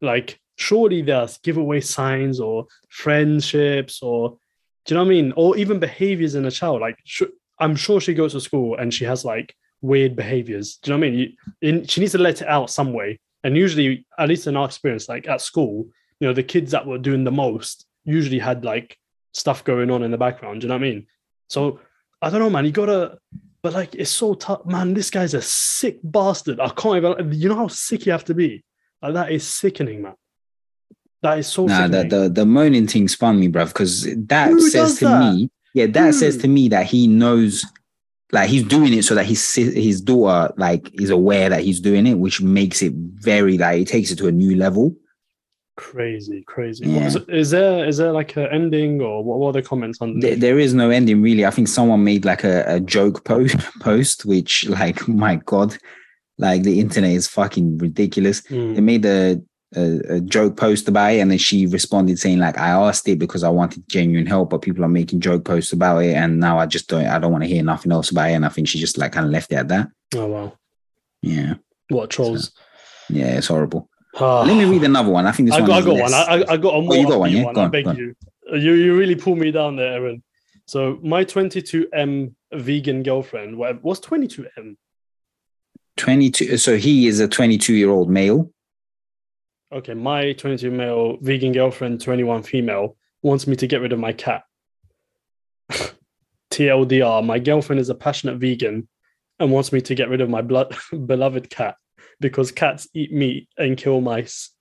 Like, 0.00 0.40
surely 0.56 1.02
there's 1.02 1.38
giveaway 1.38 1.80
signs 1.80 2.40
or 2.40 2.66
friendships 2.88 4.02
or, 4.02 4.38
do 4.84 4.94
you 4.94 4.96
know 4.96 5.04
what 5.04 5.10
I 5.10 5.14
mean? 5.14 5.32
Or 5.36 5.56
even 5.56 5.78
behaviors 5.78 6.34
in 6.34 6.46
a 6.46 6.50
child. 6.50 6.80
Like, 6.80 6.98
sh- 7.04 7.34
I'm 7.58 7.76
sure 7.76 8.00
she 8.00 8.14
goes 8.14 8.32
to 8.32 8.40
school 8.40 8.76
and 8.76 8.92
she 8.92 9.04
has 9.04 9.24
like 9.24 9.54
weird 9.82 10.16
behaviors. 10.16 10.76
Do 10.76 10.90
you 10.90 10.96
know 10.96 11.00
what 11.00 11.06
I 11.06 11.10
mean? 11.10 11.18
You, 11.20 11.68
in, 11.68 11.86
she 11.86 12.00
needs 12.00 12.12
to 12.12 12.18
let 12.18 12.42
it 12.42 12.48
out 12.48 12.70
some 12.70 12.92
way. 12.92 13.20
And 13.44 13.56
usually, 13.56 14.06
at 14.18 14.28
least 14.28 14.46
in 14.46 14.56
our 14.56 14.66
experience, 14.66 15.08
like 15.08 15.28
at 15.28 15.40
school, 15.40 15.86
you 16.20 16.26
know, 16.26 16.34
the 16.34 16.42
kids 16.42 16.72
that 16.72 16.86
were 16.86 16.98
doing 16.98 17.24
the 17.24 17.30
most 17.30 17.86
usually 18.04 18.38
had 18.38 18.64
like 18.64 18.96
stuff 19.32 19.62
going 19.64 19.90
on 19.90 20.02
in 20.02 20.10
the 20.10 20.18
background. 20.18 20.60
Do 20.60 20.64
you 20.64 20.68
know 20.68 20.74
what 20.74 20.86
I 20.86 20.90
mean? 20.90 21.06
So 21.48 21.80
I 22.20 22.30
don't 22.30 22.40
know, 22.40 22.50
man. 22.50 22.64
You 22.64 22.72
gotta, 22.72 23.18
but 23.62 23.72
like, 23.72 23.94
it's 23.94 24.10
so 24.10 24.34
tough, 24.34 24.64
man. 24.66 24.94
This 24.94 25.10
guy's 25.10 25.34
a 25.34 25.42
sick 25.42 25.98
bastard. 26.02 26.60
I 26.60 26.68
can't 26.70 26.96
even. 26.96 27.32
You 27.32 27.48
know 27.48 27.56
how 27.56 27.68
sick 27.68 28.06
you 28.06 28.12
have 28.12 28.24
to 28.26 28.34
be. 28.34 28.64
Like 29.02 29.14
that 29.14 29.32
is 29.32 29.46
sickening, 29.46 30.02
man. 30.02 30.14
That 31.22 31.38
is 31.38 31.48
so. 31.48 31.66
Nah, 31.66 31.88
the, 31.88 32.02
sickening. 32.02 32.08
the 32.08 32.28
the 32.28 32.46
moaning 32.46 32.86
thing 32.86 33.08
spun 33.08 33.40
me, 33.40 33.48
bruv, 33.48 33.68
because 33.68 34.06
that 34.26 34.50
Who 34.50 34.60
says 34.60 34.98
to 34.98 35.06
that? 35.06 35.34
me, 35.34 35.50
yeah, 35.74 35.86
that 35.86 36.14
says 36.14 36.36
to 36.38 36.48
me 36.48 36.68
that 36.68 36.86
he 36.86 37.08
knows, 37.08 37.64
like 38.30 38.48
he's 38.48 38.62
doing 38.62 38.94
it 38.94 39.04
so 39.04 39.16
that 39.16 39.26
his 39.26 39.54
his 39.54 40.00
daughter 40.00 40.54
like 40.56 40.90
is 41.00 41.10
aware 41.10 41.48
that 41.48 41.62
he's 41.62 41.80
doing 41.80 42.06
it, 42.06 42.18
which 42.18 42.40
makes 42.40 42.80
it 42.82 42.92
very 42.94 43.58
like 43.58 43.82
it 43.82 43.88
takes 43.88 44.10
it 44.12 44.16
to 44.18 44.28
a 44.28 44.32
new 44.32 44.56
level. 44.56 44.94
Crazy, 45.78 46.42
crazy. 46.42 46.84
Yeah. 46.86 47.06
Is, 47.06 47.16
is 47.28 47.50
there 47.50 47.86
is 47.86 47.96
there 47.98 48.12
like 48.12 48.36
an 48.36 48.48
ending 48.52 49.00
or 49.00 49.22
what 49.22 49.38
were 49.38 49.52
the 49.52 49.62
comments 49.62 49.98
on? 50.02 50.18
There, 50.18 50.36
there 50.36 50.58
is 50.58 50.74
no 50.74 50.90
ending 50.90 51.22
really. 51.22 51.46
I 51.46 51.50
think 51.50 51.68
someone 51.68 52.02
made 52.04 52.24
like 52.24 52.42
a, 52.44 52.64
a 52.66 52.80
joke 52.80 53.24
post 53.24 53.56
post, 53.80 54.26
which 54.26 54.68
like 54.68 55.06
my 55.24 55.36
god, 55.36 55.78
like 56.36 56.64
the 56.64 56.80
internet 56.80 57.12
is 57.12 57.28
fucking 57.28 57.78
ridiculous. 57.78 58.42
Mm. 58.42 58.74
They 58.74 58.80
made 58.80 59.04
a, 59.06 59.40
a 59.76 60.16
a 60.16 60.20
joke 60.20 60.56
post 60.56 60.88
about 60.88 61.12
it, 61.12 61.20
and 61.20 61.30
then 61.30 61.38
she 61.38 61.66
responded 61.66 62.18
saying 62.18 62.40
like, 62.40 62.58
"I 62.58 62.70
asked 62.70 63.08
it 63.08 63.20
because 63.20 63.44
I 63.44 63.48
wanted 63.48 63.88
genuine 63.88 64.26
help, 64.26 64.50
but 64.50 64.62
people 64.62 64.84
are 64.84 64.88
making 64.88 65.20
joke 65.20 65.44
posts 65.44 65.72
about 65.72 65.98
it, 65.98 66.14
and 66.14 66.40
now 66.40 66.58
I 66.58 66.66
just 66.66 66.88
don't. 66.88 67.06
I 67.06 67.18
don't 67.20 67.32
want 67.32 67.44
to 67.44 67.48
hear 67.48 67.62
nothing 67.62 67.92
else 67.92 68.10
about 68.10 68.30
it." 68.30 68.34
And 68.34 68.44
I 68.44 68.48
think 68.48 68.66
she 68.66 68.80
just 68.80 68.98
like 68.98 69.12
kind 69.12 69.26
of 69.26 69.32
left 69.32 69.52
it 69.52 69.56
at 69.56 69.68
that. 69.68 69.88
Oh 70.16 70.26
wow, 70.26 70.52
Yeah, 71.22 71.54
what 71.88 72.10
trolls? 72.10 72.50
yeah, 73.08 73.38
it's 73.38 73.46
horrible. 73.46 73.88
Ah. 74.20 74.42
Let 74.42 74.56
me 74.56 74.64
read 74.64 74.82
another 74.84 75.10
one. 75.10 75.26
I 75.26 75.32
think 75.32 75.48
this 75.48 75.56
I 75.56 75.60
one. 75.60 75.68
got, 75.68 75.82
I 75.82 75.86
got 75.86 75.94
less- 75.94 76.02
one. 76.12 76.14
I, 76.14 76.42
I- 76.44 76.52
I 76.54 76.56
got 76.56 76.74
a 76.74 76.82
more 76.82 76.96
you 76.96 77.06
got 77.08 77.20
one, 77.20 77.32
yeah? 77.32 77.44
one. 77.44 77.54
Go 77.54 77.60
I 77.60 77.64
on, 77.64 77.70
beg 77.70 77.86
on. 77.86 77.96
you. 77.96 78.14
You 78.52 78.72
you 78.74 78.96
really 78.96 79.14
pulled 79.14 79.38
me 79.38 79.50
down 79.50 79.76
there, 79.76 79.92
Aaron. 79.92 80.22
So 80.66 80.98
my 81.02 81.24
22M 81.24 82.32
vegan 82.52 83.02
girlfriend, 83.02 83.56
what's 83.56 84.00
22M? 84.00 84.76
22. 85.96 86.56
So 86.58 86.76
he 86.76 87.06
is 87.06 87.20
a 87.20 87.28
22 87.28 87.74
year 87.74 87.90
old 87.90 88.08
male. 88.10 88.50
Okay, 89.72 89.94
my 89.94 90.32
22 90.32 90.70
male 90.70 91.18
vegan 91.20 91.52
girlfriend, 91.52 92.00
21 92.00 92.42
female, 92.42 92.96
wants 93.22 93.46
me 93.46 93.54
to 93.56 93.66
get 93.66 93.80
rid 93.82 93.92
of 93.92 93.98
my 93.98 94.12
cat. 94.12 94.42
TLDR, 96.50 97.24
my 97.24 97.38
girlfriend 97.38 97.80
is 97.80 97.90
a 97.90 97.94
passionate 97.94 98.38
vegan 98.38 98.88
and 99.38 99.52
wants 99.52 99.72
me 99.72 99.80
to 99.82 99.94
get 99.94 100.08
rid 100.08 100.20
of 100.20 100.30
my 100.30 100.40
blood, 100.42 100.74
beloved 101.06 101.50
cat 101.50 101.76
because 102.20 102.50
cats 102.52 102.88
eat 102.94 103.12
meat 103.12 103.48
and 103.56 103.76
kill 103.76 104.00
mice. 104.00 104.50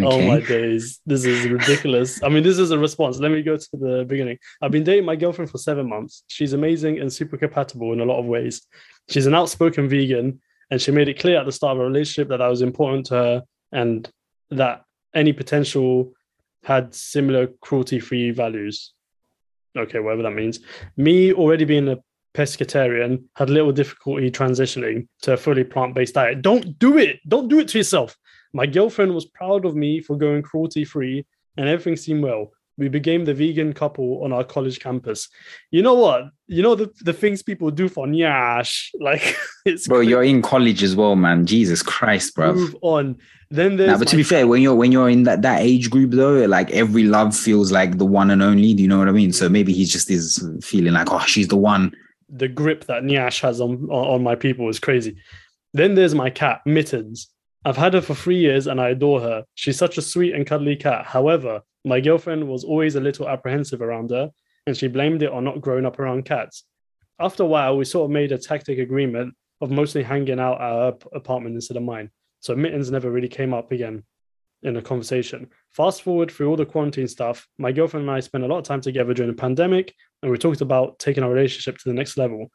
Oh 0.00 0.20
my 0.20 0.36
Okay. 0.36 0.46
days. 0.46 1.00
This 1.06 1.24
is 1.24 1.48
ridiculous. 1.48 2.22
I 2.22 2.28
mean, 2.28 2.42
this 2.44 2.58
is 2.58 2.70
a 2.70 2.78
response. 2.78 3.18
Let 3.18 3.32
me 3.32 3.42
go 3.42 3.56
to 3.56 3.68
the 3.72 4.04
beginning. 4.06 4.38
I've 4.62 4.70
been 4.70 4.84
dating 4.84 5.06
my 5.06 5.16
girlfriend 5.16 5.50
for 5.50 5.58
seven 5.58 5.88
months. 5.88 6.22
She's 6.28 6.52
amazing 6.52 7.00
and 7.00 7.12
super 7.12 7.36
compatible 7.36 7.92
in 7.92 8.00
a 8.00 8.04
lot 8.04 8.18
of 8.20 8.26
ways. 8.26 8.66
She's 9.08 9.26
an 9.26 9.34
outspoken 9.34 9.88
vegan, 9.88 10.40
and 10.70 10.80
she 10.80 10.92
made 10.92 11.08
it 11.08 11.18
clear 11.18 11.38
at 11.40 11.46
the 11.46 11.52
start 11.52 11.76
of 11.76 11.80
our 11.80 11.86
relationship 11.86 12.28
that 12.28 12.36
that 12.36 12.46
was 12.46 12.62
important 12.62 13.06
to 13.06 13.14
her 13.14 13.42
and 13.72 14.08
that 14.50 14.84
any 15.14 15.32
potential 15.32 16.12
had 16.62 16.94
similar 16.94 17.48
cruelty 17.60 17.98
free 17.98 18.30
values. 18.30 18.92
Okay, 19.76 19.98
whatever 19.98 20.22
that 20.22 20.30
means. 20.32 20.60
Me 20.96 21.32
already 21.32 21.64
being 21.64 21.88
a 21.88 21.96
pescatarian 22.34 23.24
had 23.36 23.50
little 23.50 23.72
difficulty 23.72 24.30
transitioning 24.30 25.06
to 25.22 25.32
a 25.32 25.36
fully 25.36 25.64
plant 25.64 25.94
based 25.94 26.14
diet. 26.14 26.42
Don't 26.42 26.78
do 26.78 26.98
it. 26.98 27.20
Don't 27.26 27.48
do 27.48 27.58
it 27.58 27.68
to 27.68 27.78
yourself. 27.78 28.16
My 28.52 28.66
girlfriend 28.66 29.14
was 29.14 29.26
proud 29.26 29.64
of 29.64 29.74
me 29.76 30.00
for 30.00 30.16
going 30.16 30.42
cruelty 30.42 30.84
free, 30.84 31.26
and 31.56 31.68
everything 31.68 31.96
seemed 31.96 32.22
well. 32.22 32.52
We 32.78 32.88
became 32.88 33.24
the 33.24 33.34
vegan 33.34 33.72
couple 33.72 34.22
on 34.22 34.32
our 34.32 34.44
college 34.44 34.78
campus. 34.78 35.28
You 35.72 35.82
know 35.82 35.94
what? 35.94 36.26
You 36.46 36.62
know 36.62 36.76
the, 36.76 36.92
the 37.00 37.12
things 37.12 37.42
people 37.42 37.72
do 37.72 37.88
for 37.88 38.06
Nyash. 38.06 38.90
Like 39.00 39.36
it's 39.64 39.88
Bro, 39.88 39.98
crazy. 39.98 40.10
you're 40.10 40.22
in 40.22 40.42
college 40.42 40.84
as 40.84 40.94
well, 40.94 41.16
man. 41.16 41.44
Jesus 41.44 41.82
Christ, 41.82 42.36
bro. 42.36 42.54
move 42.54 42.76
on. 42.82 43.16
Then 43.50 43.76
there's 43.76 43.90
Nah, 43.90 43.98
but 43.98 44.06
to 44.08 44.16
be 44.16 44.22
fair, 44.22 44.46
when 44.46 44.62
you're 44.62 44.76
when 44.76 44.92
you're 44.92 45.08
in 45.10 45.24
that, 45.24 45.42
that 45.42 45.60
age 45.60 45.90
group 45.90 46.12
though, 46.12 46.44
like 46.44 46.70
every 46.70 47.02
love 47.02 47.34
feels 47.36 47.72
like 47.72 47.98
the 47.98 48.06
one 48.06 48.30
and 48.30 48.42
only. 48.42 48.74
Do 48.74 48.82
you 48.82 48.88
know 48.88 48.98
what 48.98 49.08
I 49.08 49.12
mean? 49.12 49.32
So 49.32 49.48
maybe 49.48 49.72
he's 49.72 49.90
just 49.92 50.08
is 50.08 50.40
feeling 50.62 50.92
like, 50.92 51.10
oh, 51.10 51.18
she's 51.26 51.48
the 51.48 51.56
one. 51.56 51.92
The 52.28 52.48
grip 52.48 52.84
that 52.84 53.02
Nyash 53.02 53.40
has 53.40 53.60
on, 53.60 53.88
on 53.90 54.22
my 54.22 54.34
people 54.34 54.68
is 54.68 54.78
crazy. 54.78 55.16
Then 55.72 55.94
there's 55.94 56.14
my 56.14 56.30
cat, 56.30 56.60
Mittens. 56.66 57.28
I've 57.64 57.76
had 57.76 57.94
her 57.94 58.00
for 58.00 58.14
three 58.14 58.38
years 58.38 58.66
and 58.66 58.80
I 58.80 58.90
adore 58.90 59.20
her. 59.20 59.44
She's 59.54 59.78
such 59.78 59.98
a 59.98 60.02
sweet 60.02 60.34
and 60.34 60.46
cuddly 60.46 60.76
cat. 60.76 61.06
However, 61.06 61.62
my 61.84 62.00
girlfriend 62.00 62.48
was 62.48 62.64
always 62.64 62.94
a 62.94 63.00
little 63.00 63.28
apprehensive 63.28 63.82
around 63.82 64.10
her 64.10 64.30
and 64.66 64.76
she 64.76 64.88
blamed 64.88 65.22
it 65.22 65.32
on 65.32 65.44
not 65.44 65.60
growing 65.60 65.86
up 65.86 65.98
around 65.98 66.24
cats. 66.24 66.64
After 67.18 67.42
a 67.42 67.46
while, 67.46 67.76
we 67.76 67.84
sort 67.84 68.04
of 68.04 68.10
made 68.10 68.32
a 68.32 68.38
tactic 68.38 68.78
agreement 68.78 69.34
of 69.60 69.70
mostly 69.70 70.02
hanging 70.02 70.38
out 70.38 70.60
at 70.60 70.70
her 70.70 70.94
apartment 71.12 71.56
instead 71.56 71.76
of 71.76 71.82
mine. 71.82 72.10
So 72.40 72.54
Mittens 72.54 72.90
never 72.90 73.10
really 73.10 73.28
came 73.28 73.52
up 73.52 73.72
again 73.72 74.04
in 74.62 74.76
a 74.76 74.82
conversation. 74.82 75.48
Fast 75.70 76.02
forward 76.02 76.30
through 76.30 76.48
all 76.48 76.56
the 76.56 76.66
quarantine 76.66 77.08
stuff, 77.08 77.46
my 77.58 77.72
girlfriend 77.72 78.08
and 78.08 78.16
I 78.16 78.20
spent 78.20 78.44
a 78.44 78.46
lot 78.46 78.58
of 78.58 78.64
time 78.64 78.80
together 78.80 79.14
during 79.14 79.30
the 79.30 79.36
pandemic 79.36 79.94
and 80.22 80.30
we 80.30 80.38
talked 80.38 80.60
about 80.60 80.98
taking 80.98 81.22
our 81.22 81.30
relationship 81.30 81.78
to 81.78 81.88
the 81.88 81.94
next 81.94 82.16
level. 82.16 82.50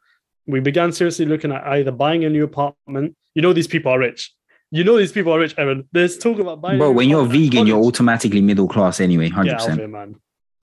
We 0.46 0.60
began 0.60 0.92
seriously 0.92 1.24
looking 1.24 1.52
at 1.52 1.66
either 1.66 1.90
buying 1.90 2.24
a 2.24 2.30
new 2.30 2.44
apartment. 2.44 3.16
You 3.34 3.42
know, 3.42 3.52
these 3.52 3.66
people 3.66 3.92
are 3.92 3.98
rich. 3.98 4.32
You 4.70 4.84
know, 4.84 4.98
these 4.98 5.12
people 5.12 5.32
are 5.32 5.38
rich, 5.38 5.54
Evan. 5.56 5.88
There's 5.92 6.18
talk 6.18 6.38
about 6.38 6.60
buying. 6.60 6.78
new 6.78 6.90
when 6.90 7.08
you're 7.08 7.24
vegan, 7.24 7.66
you're 7.66 7.82
automatically 7.82 8.42
middle 8.42 8.68
class 8.68 9.00
anyway, 9.00 9.28
hundred 9.28 9.50
Get 9.50 9.54
out 9.54 9.60
of 9.60 9.66
percent. 9.66 9.80
here, 9.80 9.88
man. 9.88 10.16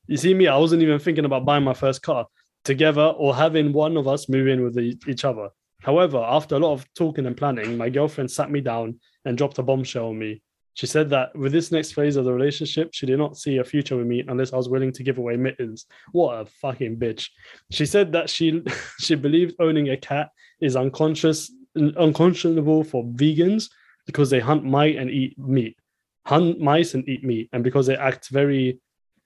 You 0.07 0.17
see 0.17 0.33
me, 0.33 0.47
I 0.47 0.57
wasn't 0.57 0.83
even 0.83 0.99
thinking 0.99 1.25
about 1.25 1.45
buying 1.45 1.63
my 1.63 1.73
first 1.73 2.01
car 2.01 2.27
together 2.63 3.01
or 3.01 3.35
having 3.35 3.73
one 3.73 3.97
of 3.97 4.07
us 4.07 4.29
move 4.29 4.47
in 4.47 4.63
with 4.63 4.77
each 4.77 5.25
other. 5.25 5.49
However, 5.81 6.17
after 6.17 6.55
a 6.55 6.59
lot 6.59 6.73
of 6.73 6.85
talking 6.93 7.25
and 7.25 7.35
planning, 7.35 7.77
my 7.77 7.89
girlfriend 7.89 8.29
sat 8.29 8.51
me 8.51 8.61
down 8.61 8.99
and 9.25 9.37
dropped 9.37 9.57
a 9.57 9.63
bombshell 9.63 10.09
on 10.09 10.19
me. 10.19 10.41
She 10.73 10.87
said 10.87 11.09
that 11.09 11.35
with 11.35 11.51
this 11.51 11.71
next 11.71 11.93
phase 11.93 12.15
of 12.15 12.25
the 12.25 12.33
relationship, 12.33 12.89
she 12.93 13.05
did 13.05 13.17
not 13.17 13.37
see 13.37 13.57
a 13.57 13.63
future 13.63 13.97
with 13.97 14.07
me 14.07 14.23
unless 14.27 14.53
I 14.53 14.57
was 14.57 14.69
willing 14.69 14.91
to 14.93 15.03
give 15.03 15.17
away 15.17 15.35
mittens. 15.35 15.85
What 16.11 16.39
a 16.39 16.45
fucking 16.45 16.97
bitch. 16.97 17.29
She 17.71 17.85
said 17.85 18.11
that 18.13 18.29
she 18.29 18.63
she 18.99 19.15
believed 19.15 19.55
owning 19.59 19.89
a 19.89 19.97
cat 19.97 20.29
is 20.61 20.75
unconscious 20.75 21.51
unconscionable 21.75 22.83
for 22.83 23.03
vegans 23.05 23.69
because 24.05 24.29
they 24.29 24.39
hunt 24.39 24.65
mice 24.65 24.95
and 24.97 25.09
eat 25.09 25.37
meat. 25.37 25.77
Hunt 26.25 26.59
mice 26.59 26.93
and 26.93 27.07
eat 27.07 27.23
meat. 27.23 27.49
And 27.53 27.63
because 27.63 27.87
they 27.87 27.95
act 27.95 28.29
very 28.29 28.79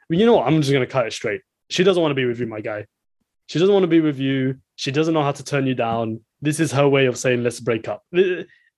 you 0.10 0.26
know 0.26 0.36
what? 0.36 0.48
I'm 0.48 0.62
just 0.62 0.74
gonna 0.74 0.86
cut 0.86 1.08
it 1.08 1.14
straight. 1.14 1.42
She 1.70 1.84
doesn't 1.84 2.02
want 2.02 2.12
to 2.12 2.16
be 2.16 2.26
with 2.26 2.40
you, 2.40 2.48
my 2.48 2.62
guy. 2.62 2.86
She 3.48 3.60
doesn't 3.60 3.74
want 3.74 3.84
to 3.84 3.88
be 3.88 4.02
with 4.02 4.20
you. 4.20 4.58
She 4.76 4.92
doesn't 4.92 5.14
know 5.14 5.24
how 5.24 5.32
to 5.32 5.44
turn 5.44 5.68
you 5.68 5.76
down. 5.76 6.22
This 6.42 6.60
is 6.60 6.72
her 6.72 6.88
way 6.88 7.06
of 7.06 7.18
saying 7.18 7.44
let's 7.44 7.60
break 7.60 7.88
up. 7.88 8.04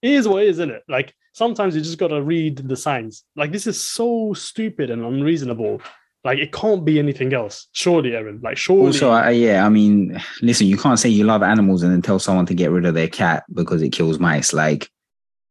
It 0.02 0.12
is 0.12 0.28
what 0.28 0.42
it 0.42 0.48
is, 0.48 0.56
isn't 0.58 0.70
it? 0.70 0.82
Like 0.88 1.14
sometimes 1.32 1.74
you 1.74 1.82
just 1.82 1.98
gotta 1.98 2.22
read 2.22 2.58
the 2.58 2.76
signs. 2.76 3.24
Like 3.36 3.52
this 3.52 3.66
is 3.66 3.80
so 3.80 4.32
stupid 4.34 4.90
and 4.90 5.04
unreasonable. 5.04 5.80
Like 6.24 6.38
it 6.38 6.52
can't 6.52 6.84
be 6.84 6.98
anything 6.98 7.32
else. 7.32 7.68
Surely, 7.72 8.14
Aaron. 8.14 8.40
Like 8.42 8.56
surely. 8.56 8.86
Also, 8.86 9.10
I, 9.10 9.30
yeah, 9.30 9.64
I 9.64 9.68
mean, 9.68 10.20
listen, 10.42 10.66
you 10.66 10.76
can't 10.76 10.98
say 10.98 11.08
you 11.08 11.24
love 11.24 11.42
animals 11.42 11.82
and 11.82 11.92
then 11.92 12.02
tell 12.02 12.18
someone 12.18 12.46
to 12.46 12.54
get 12.54 12.70
rid 12.70 12.84
of 12.84 12.94
their 12.94 13.08
cat 13.08 13.44
because 13.52 13.82
it 13.82 13.90
kills 13.90 14.18
mice. 14.18 14.52
Like, 14.52 14.90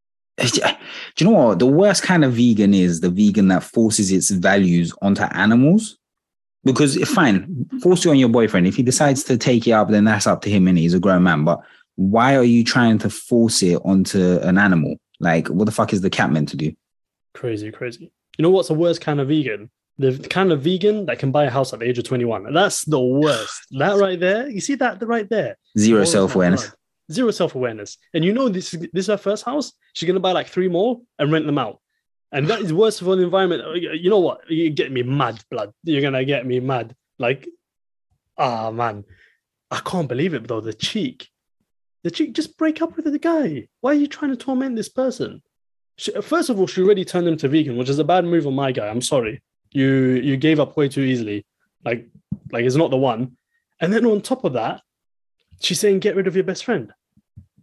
do 0.38 0.62
you 1.18 1.26
know 1.26 1.32
what? 1.32 1.60
The 1.60 1.66
worst 1.66 2.04
kind 2.04 2.24
of 2.24 2.34
vegan 2.34 2.74
is 2.74 3.00
the 3.00 3.10
vegan 3.10 3.48
that 3.48 3.64
forces 3.64 4.12
its 4.12 4.30
values 4.30 4.94
onto 5.02 5.24
animals 5.24 5.98
Because 6.64 7.02
fine, 7.10 7.68
force 7.82 8.06
it 8.06 8.10
on 8.10 8.20
your 8.20 8.30
boyfriend. 8.30 8.68
If 8.68 8.76
he 8.76 8.84
decides 8.84 9.24
to 9.24 9.38
take 9.38 9.68
it 9.68 9.72
up, 9.72 9.90
then 9.90 10.04
that's 10.04 10.28
up 10.28 10.42
to 10.42 10.50
him 10.50 10.68
and 10.68 10.78
he's 10.78 10.94
a 10.94 11.00
grown 11.00 11.24
man. 11.24 11.46
But 11.46 11.62
why 11.98 12.36
are 12.36 12.44
you 12.44 12.64
trying 12.64 13.00
to 13.00 13.10
force 13.10 13.62
it 13.62 13.82
onto 13.84 14.38
an 14.40 14.58
animal? 14.58 14.96
Like, 15.20 15.48
what 15.48 15.66
the 15.66 15.72
fuck 15.72 15.92
is 15.94 16.02
the 16.02 16.10
cat 16.10 16.32
meant 16.32 16.50
to 16.50 16.58
do? 16.58 16.74
Crazy, 17.34 17.72
crazy. 17.72 18.12
You 18.38 18.44
know 18.44 18.52
what's 18.52 18.68
the 18.70 18.76
worst 18.76 19.02
kind 19.02 19.20
of 19.20 19.28
vegan? 19.28 19.70
The 19.98 20.18
kind 20.30 20.52
of 20.52 20.62
vegan 20.62 21.08
that 21.08 21.18
can 21.18 21.32
buy 21.32 21.46
a 21.46 21.50
house 21.50 21.74
at 21.74 21.80
the 21.80 21.86
age 21.86 21.98
of 21.98 22.04
21. 22.04 22.54
That's 22.54 22.86
the 22.86 23.00
worst. 23.00 23.60
that 23.72 23.98
right 23.98 24.20
there, 24.20 24.48
you 24.48 24.62
see 24.62 24.76
that 24.76 25.06
right 25.06 25.28
there? 25.28 25.58
Zero 25.78 26.06
self 26.06 26.36
awareness. 26.36 26.72
Zero 27.12 27.32
self 27.32 27.56
awareness. 27.56 27.98
And 28.14 28.24
you 28.24 28.32
know 28.32 28.48
this, 28.48 28.72
this 28.72 28.90
is 28.94 29.08
her 29.08 29.18
first 29.18 29.44
house. 29.44 29.74
She's 29.94 30.08
gonna 30.08 30.20
buy 30.20 30.34
like 30.34 30.48
three 30.48 30.68
more 30.68 31.02
and 31.18 31.32
rent 31.32 31.48
them 31.48 31.58
out. 31.58 31.82
And 32.32 32.48
that 32.50 32.62
is 32.62 32.74
worse 32.74 33.00
for 33.00 33.16
the 33.16 33.24
environment. 33.24 33.64
You 33.82 34.10
know 34.10 34.20
what? 34.20 34.42
You 34.52 34.70
get 34.70 34.92
me 34.92 35.02
mad, 35.02 35.44
blood. 35.50 35.74
You're 35.84 36.02
gonna 36.02 36.26
get 36.26 36.46
me 36.46 36.60
mad. 36.60 36.96
Like, 37.18 37.48
ah 38.38 38.70
man, 38.70 39.04
I 39.72 39.80
can't 39.80 40.08
believe 40.08 40.36
it 40.36 40.48
though. 40.48 40.62
The 40.62 40.74
cheek, 40.74 41.30
the 42.04 42.12
cheek. 42.12 42.34
Just 42.34 42.58
break 42.58 42.82
up 42.82 42.96
with 42.96 43.06
the 43.06 43.20
guy. 43.20 43.68
Why 43.82 43.92
are 43.92 43.96
you 43.96 44.08
trying 44.08 44.32
to 44.32 44.38
torment 44.38 44.76
this 44.76 44.90
person? 44.90 45.42
She, 45.98 46.12
first 46.22 46.50
of 46.50 46.60
all, 46.60 46.68
she 46.68 46.82
already 46.82 47.06
turned 47.06 47.28
him 47.28 47.38
to 47.38 47.48
vegan, 47.48 47.78
which 47.78 47.90
is 47.90 48.00
a 48.00 48.04
bad 48.04 48.26
move 48.26 48.46
on 48.46 48.54
my 48.54 48.72
guy. 48.72 48.88
I'm 48.88 49.02
sorry. 49.02 49.42
You 49.72 49.88
you 49.88 50.38
gave 50.38 50.60
up 50.60 50.78
way 50.78 50.88
too 50.90 51.02
easily. 51.02 51.46
Like 51.84 52.08
like 52.52 52.66
it's 52.66 52.76
not 52.76 52.92
the 52.92 52.98
one. 52.98 53.38
And 53.80 53.94
then 53.94 54.06
on 54.06 54.22
top 54.22 54.44
of 54.44 54.54
that, 54.54 54.82
she's 55.60 55.80
saying 55.80 56.00
get 56.00 56.16
rid 56.16 56.28
of 56.28 56.36
your 56.36 56.44
best 56.44 56.66
friend. 56.66 56.94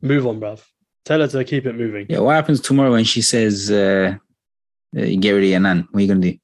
Move 0.00 0.26
on, 0.26 0.40
bruv. 0.40 0.62
Tell 1.04 1.20
her 1.20 1.28
to 1.28 1.44
keep 1.44 1.66
it 1.66 1.74
moving. 1.74 2.06
Yeah, 2.08 2.20
what 2.20 2.34
happens 2.34 2.60
tomorrow 2.60 2.92
when 2.92 3.04
she 3.04 3.20
says, 3.20 3.70
uh, 3.70 4.16
uh, 4.96 5.00
get 5.20 5.32
rid 5.32 5.44
of 5.44 5.50
your 5.50 5.60
nan? 5.60 5.86
What 5.90 5.98
are 5.98 6.02
you 6.02 6.08
going 6.08 6.22
to 6.22 6.30
do? 6.30 6.38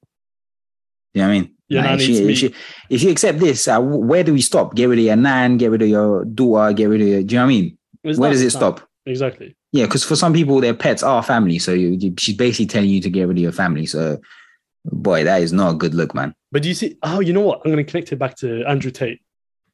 You 1.15 1.23
know 1.23 1.29
what 1.29 1.35
I 1.35 1.41
mean? 1.41 1.55
Your 1.69 1.83
nan 1.83 1.95
if, 1.95 2.03
she, 2.03 2.15
if, 2.17 2.39
she, 2.39 2.55
if 2.91 3.03
you 3.03 3.11
accept 3.11 3.39
this, 3.39 3.69
uh, 3.69 3.81
where 3.81 4.25
do 4.25 4.33
we 4.33 4.41
stop? 4.41 4.75
Get 4.75 4.87
rid 4.87 4.99
of 4.99 5.05
your 5.05 5.17
nan, 5.17 5.57
get 5.57 5.71
rid 5.71 5.83
of 5.83 5.89
your 5.89 6.25
daughter, 6.25 6.73
get 6.73 6.87
rid 6.87 7.01
of 7.01 7.09
your. 7.09 7.23
Do 7.23 7.35
you 7.35 7.39
know 7.39 7.45
what 7.47 7.53
I 7.53 7.55
mean? 7.55 7.79
It's 8.05 8.19
Where 8.19 8.31
does 8.31 8.43
it 8.43 8.47
it's 8.47 8.55
stop? 8.55 8.89
Exactly. 9.07 9.57
Yeah, 9.73 9.87
because 9.87 10.05
for 10.05 10.17
some 10.17 10.33
people, 10.33 10.61
their 10.61 10.75
pets 10.75 11.03
are 11.03 11.23
family. 11.23 11.59
So 11.59 11.73
you, 11.73 11.89
you- 11.91 12.15
she's 12.19 12.37
basically 12.37 12.67
telling 12.67 12.91
you 12.91 13.01
to 13.01 13.11
get 13.11 13.29
rid 13.29 13.37
of 13.37 13.43
your 13.43 13.53
family. 13.53 13.87
So, 13.87 14.21
boy, 14.85 15.25
that 15.25 15.43
is 15.43 15.53
not 15.53 15.73
a 15.73 15.77
good 15.77 15.95
look, 15.95 16.15
man. 16.15 16.35
But 16.53 16.63
do 16.63 16.69
you 16.69 16.75
see? 16.75 16.99
Oh, 17.03 17.21
you 17.21 17.33
know 17.33 17.41
what? 17.41 17.61
I'm 17.65 17.71
going 17.71 17.85
to 17.85 17.91
connect 17.91 18.13
it 18.13 18.17
back 18.17 18.37
to 18.39 18.65
Andrew 18.65 18.91
Tate. 18.91 19.21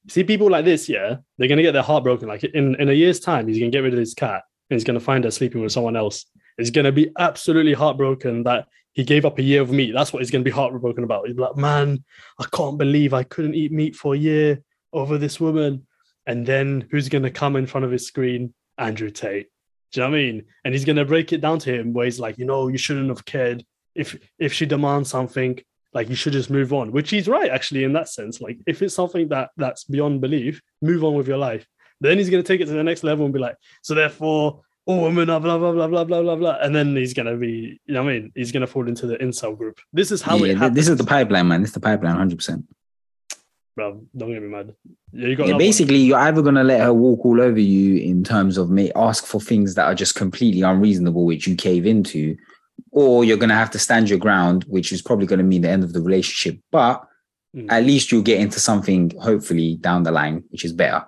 See, 0.08 0.22
people 0.22 0.48
like 0.48 0.64
this, 0.64 0.88
yeah, 0.88 1.16
they're 1.36 1.48
going 1.48 1.56
to 1.56 1.64
get 1.64 1.72
their 1.72 1.82
heart 1.82 2.04
broken. 2.04 2.28
Like 2.28 2.44
in, 2.44 2.76
in 2.76 2.88
a 2.88 2.92
year's 2.92 3.18
time, 3.18 3.48
he's 3.48 3.58
going 3.58 3.72
to 3.72 3.76
get 3.76 3.82
rid 3.82 3.92
of 3.92 3.98
his 3.98 4.14
cat 4.14 4.42
and 4.70 4.76
he's 4.76 4.84
going 4.84 4.98
to 4.98 5.04
find 5.04 5.24
her 5.24 5.30
sleeping 5.30 5.62
with 5.62 5.72
someone 5.72 5.96
else. 5.96 6.26
He's 6.58 6.70
going 6.70 6.84
to 6.84 6.92
be 6.92 7.10
absolutely 7.18 7.72
heartbroken 7.74 8.44
that 8.44 8.68
he 8.92 9.04
gave 9.04 9.24
up 9.24 9.38
a 9.38 9.42
year 9.42 9.62
of 9.62 9.70
meat. 9.70 9.92
That's 9.92 10.12
what 10.12 10.20
he's 10.22 10.30
going 10.30 10.42
to 10.44 10.48
be 10.48 10.54
heartbroken 10.54 11.04
about. 11.04 11.26
He's 11.26 11.36
like, 11.36 11.56
man, 11.56 12.04
I 12.38 12.46
can't 12.52 12.78
believe 12.78 13.12
I 13.12 13.24
couldn't 13.24 13.54
eat 13.54 13.72
meat 13.72 13.96
for 13.96 14.14
a 14.14 14.18
year 14.18 14.62
over 14.92 15.18
this 15.18 15.40
woman. 15.40 15.85
And 16.26 16.46
then 16.46 16.86
who's 16.90 17.08
going 17.08 17.22
to 17.22 17.30
come 17.30 17.56
in 17.56 17.66
front 17.66 17.84
of 17.84 17.90
his 17.92 18.06
screen? 18.06 18.54
Andrew 18.78 19.10
Tate. 19.10 19.46
Do 19.92 20.00
you 20.00 20.06
know 20.06 20.10
what 20.10 20.18
I 20.18 20.22
mean? 20.22 20.44
And 20.64 20.74
he's 20.74 20.84
going 20.84 20.96
to 20.96 21.04
break 21.04 21.32
it 21.32 21.40
down 21.40 21.58
to 21.60 21.72
him 21.72 21.92
where 21.92 22.04
he's 22.04 22.20
like, 22.20 22.38
you 22.38 22.44
know, 22.44 22.68
you 22.68 22.78
shouldn't 22.78 23.08
have 23.08 23.24
cared. 23.24 23.64
If 23.94 24.16
if 24.38 24.52
she 24.52 24.66
demands 24.66 25.08
something, 25.08 25.58
like 25.96 26.10
you 26.10 26.14
should 26.14 26.34
just 26.34 26.50
move 26.50 26.74
on 26.74 26.92
which 26.92 27.08
he's 27.08 27.26
right 27.26 27.50
actually 27.50 27.82
in 27.82 27.94
that 27.94 28.06
sense 28.06 28.38
like 28.40 28.58
if 28.66 28.82
it's 28.82 28.94
something 28.94 29.28
that 29.28 29.48
that's 29.56 29.84
beyond 29.84 30.20
belief 30.20 30.60
move 30.82 31.02
on 31.02 31.14
with 31.14 31.26
your 31.26 31.38
life 31.38 31.66
then 32.02 32.18
he's 32.18 32.28
going 32.28 32.42
to 32.42 32.46
take 32.46 32.60
it 32.60 32.66
to 32.66 32.72
the 32.72 32.84
next 32.84 33.02
level 33.02 33.24
and 33.24 33.32
be 33.32 33.40
like 33.40 33.56
so 33.82 33.94
therefore 33.94 34.60
all 34.84 35.02
women 35.04 35.30
are 35.30 35.40
blah 35.40 35.56
blah 35.56 35.72
blah 35.72 35.88
blah 35.88 36.04
blah 36.04 36.20
blah 36.20 36.36
blah 36.36 36.58
and 36.60 36.74
then 36.76 36.94
he's 36.94 37.14
going 37.14 37.26
to 37.26 37.36
be 37.36 37.80
you 37.86 37.94
know 37.94 38.04
what 38.04 38.10
i 38.10 38.18
mean 38.18 38.32
he's 38.34 38.52
going 38.52 38.60
to 38.60 38.66
fall 38.66 38.86
into 38.86 39.06
the 39.06 39.16
incel 39.16 39.56
group 39.56 39.80
this 39.94 40.12
is 40.12 40.20
how 40.20 40.36
yeah, 40.36 40.52
it 40.52 40.58
happens 40.58 40.76
this 40.76 40.88
is 40.88 40.98
the 40.98 41.04
pipeline, 41.04 41.48
man. 41.48 41.62
This 41.62 41.70
is 41.70 41.74
the 41.74 41.80
pipeline, 41.80 42.16
100%. 42.16 42.62
Bro 43.76 44.00
don't 44.16 44.32
get 44.32 44.42
me 44.42 44.48
mad 44.48 44.74
yeah 45.12 45.28
you 45.28 45.36
got 45.36 45.44
Yeah, 45.44 45.50
another 45.50 45.52
one. 45.52 45.58
basically, 45.58 45.98
you're 45.98 46.18
either 46.18 46.42
going 46.42 46.54
to 46.56 46.64
let 46.64 46.80
her 46.80 46.92
walk 46.94 47.24
all 47.24 47.40
over 47.40 47.60
you 47.60 47.98
in 47.98 48.24
terms 48.24 48.56
of 48.58 48.70
may 48.70 48.90
ask 48.96 49.24
for 49.24 49.40
things 49.40 49.74
that 49.74 49.84
are 49.86 49.94
just 49.94 50.14
completely 50.14 50.62
unreasonable, 50.62 51.24
which 51.24 51.46
you 51.46 51.54
cave 51.56 51.86
into, 51.86 52.36
or 52.90 53.24
you're 53.24 53.36
going 53.36 53.48
to 53.50 53.54
have 53.54 53.70
to 53.72 53.78
stand 53.78 54.08
your 54.10 54.18
ground, 54.18 54.64
which 54.68 54.92
is 54.92 55.00
probably 55.02 55.26
going 55.26 55.38
to 55.38 55.44
mean 55.44 55.62
the 55.62 55.70
end 55.70 55.84
of 55.84 55.92
the 55.92 56.00
relationship. 56.02 56.60
But 56.72 57.02
Mm. 57.54 57.68
at 57.70 57.84
least 57.84 58.12
you'll 58.12 58.20
get 58.32 58.40
into 58.40 58.60
something 58.60 59.12
hopefully 59.22 59.76
down 59.80 60.02
the 60.02 60.10
line, 60.10 60.44
which 60.50 60.62
is 60.62 60.74
better. 60.74 61.02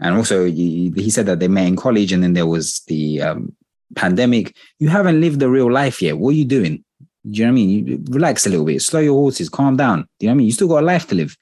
And 0.00 0.16
also, 0.16 0.46
he 0.46 1.10
said 1.10 1.26
that 1.26 1.38
they 1.40 1.48
met 1.48 1.66
in 1.66 1.76
college, 1.76 2.12
and 2.12 2.22
then 2.22 2.32
there 2.32 2.46
was 2.46 2.80
the 2.86 3.20
um, 3.20 3.54
pandemic. 3.94 4.54
You 4.78 4.88
haven't 4.88 5.20
lived 5.20 5.38
the 5.40 5.50
real 5.50 5.70
life 5.70 6.00
yet. 6.00 6.16
What 6.16 6.30
are 6.30 6.38
you 6.42 6.46
doing? 6.46 6.82
Do 7.30 7.38
you 7.38 7.44
know 7.44 7.52
what 7.52 7.52
I 7.52 7.60
mean? 7.60 7.86
You 7.86 8.04
relax 8.10 8.46
a 8.46 8.50
little 8.50 8.64
bit, 8.64 8.80
slow 8.80 9.00
your 9.00 9.14
horses, 9.14 9.50
calm 9.50 9.76
down. 9.76 9.98
Do 10.18 10.24
you 10.24 10.28
know 10.28 10.30
what 10.32 10.36
I 10.36 10.38
mean? 10.38 10.46
You 10.46 10.52
still 10.52 10.68
got 10.68 10.82
a 10.82 10.86
life 10.86 11.06
to 11.08 11.14
live. 11.14 11.36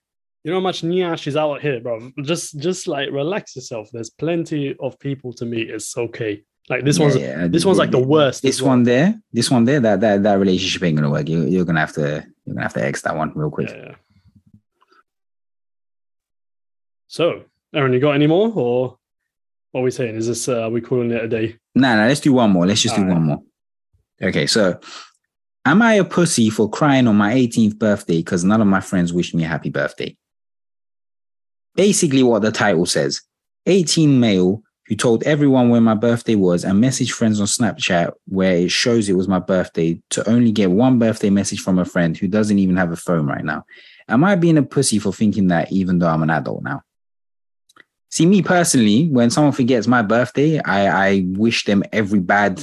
You 0.45 0.51
know 0.51 0.57
how 0.59 0.63
much 0.63 0.83
nyash 0.83 1.27
is 1.27 1.37
out 1.37 1.61
here 1.61 1.81
bro 1.81 2.11
just 2.23 2.59
just 2.59 2.89
like 2.89 3.11
relax 3.11 3.55
yourself 3.57 3.89
there's 3.93 4.11
plenty 4.11 4.75
of 4.81 4.99
people 4.99 5.33
to 5.33 5.45
meet 5.45 5.69
it's 5.71 5.97
okay 5.97 6.43
like 6.69 6.85
this 6.85 6.99
one's 7.01 7.17
Yeah, 7.17 7.41
yeah. 7.43 7.49
this 7.49 7.65
one's 7.65 7.79
like 7.79 7.91
the 7.91 7.99
worst 7.99 8.43
This 8.43 8.63
well. 8.63 8.71
one 8.71 8.85
there, 8.85 9.21
this 9.33 9.51
one 9.51 9.65
there, 9.65 9.81
that 9.81 10.01
that 10.03 10.23
that 10.23 10.39
relationship 10.39 10.83
ain't 10.85 10.97
gonna 10.97 11.11
work. 11.11 11.29
You, 11.29 11.43
you're 11.43 11.65
gonna 11.65 11.81
have 11.81 11.93
to 11.95 12.25
you're 12.45 12.55
gonna 12.55 12.63
have 12.63 12.75
to 12.75 12.85
X 12.85 13.03
that 13.03 13.17
one 13.17 13.33
real 13.35 13.51
quick. 13.51 13.71
Yeah, 13.71 13.77
yeah. 13.89 13.95
So, 17.09 17.43
Aaron, 17.75 17.93
you 17.93 17.99
got 17.99 18.13
any 18.13 18.29
more, 18.29 18.53
or 18.55 18.99
what 19.73 19.81
are 19.81 19.85
we 19.85 19.91
saying? 19.91 20.15
Is 20.15 20.29
this 20.29 20.49
uh, 20.49 20.63
are 20.63 20.71
we 20.71 20.81
calling 20.81 21.11
it 21.11 21.25
a 21.25 21.29
day? 21.29 21.57
Nah, 21.75 21.97
nah, 21.97 22.07
let's 22.07 22.21
do 22.21 22.33
one 22.33 22.51
more. 22.51 22.67
Let's 22.67 22.83
just 22.83 22.95
do 22.95 23.03
Alright. 23.03 23.17
one 23.17 23.25
more. 23.27 23.43
Okay, 24.23 24.47
so 24.47 24.79
am 25.65 25.83
I 25.83 25.95
a 25.95 26.05
pussy 26.05 26.51
for 26.51 26.71
crying 26.71 27.09
on 27.09 27.17
my 27.17 27.35
18th 27.35 27.79
birthday 27.79 28.19
because 28.19 28.45
none 28.45 28.61
of 28.61 28.69
my 28.69 28.81
friends 28.81 29.13
wished 29.13 29.35
me 29.35 29.45
a 29.45 29.49
happy 29.49 29.71
birthday? 29.71 30.17
Basically, 31.75 32.23
what 32.23 32.43
the 32.43 32.53
title 32.53 32.87
says 32.87 33.23
18 33.67 34.19
male 34.19 34.63
who 34.87 34.97
told 34.97 35.23
everyone 35.23 35.69
when 35.69 35.85
my 35.85 35.95
birthday 35.95 36.35
was 36.35 36.65
and 36.65 36.83
messaged 36.83 37.13
friends 37.13 37.41
on 37.41 37.47
Snapchat 37.47 38.13
where 38.27 38.57
it 38.57 38.73
shows 38.73 39.09
it 39.09 39.17
was 39.17 39.29
my 39.29 39.39
birthday 39.39 40.01
to 40.11 40.29
only 40.29 40.51
get 40.51 40.71
one 40.71 40.99
birthday 40.99 41.31
message 41.31 41.61
from 41.61 41.79
a 41.79 41.85
friend 41.85 42.17
who 42.17 42.27
doesn't 42.27 42.59
even 42.59 42.77
have 42.77 42.91
a 42.91 42.97
phone 42.97 43.27
right 43.27 43.45
now. 43.45 43.65
Am 44.09 44.25
I 44.25 44.35
being 44.35 44.59
a 44.59 44.65
pussy 44.65 44.99
for 44.99 45.13
thinking 45.13 45.49
that 45.49 45.71
even 45.71 46.01
though 46.01 46.09
I'm 46.09 46.25
an 46.25 46.31
adult 46.31 46.65
now? 46.65 46.83
See, 48.11 48.27
me 48.27 48.43
personally, 48.43 49.07
when 49.09 49.31
someone 49.31 49.53
forgets 49.53 49.87
my 49.87 50.03
birthday, 50.03 50.59
I, 50.59 51.09
I 51.11 51.25
wish 51.29 51.65
them 51.65 51.85
every 51.93 52.19
bad, 52.19 52.61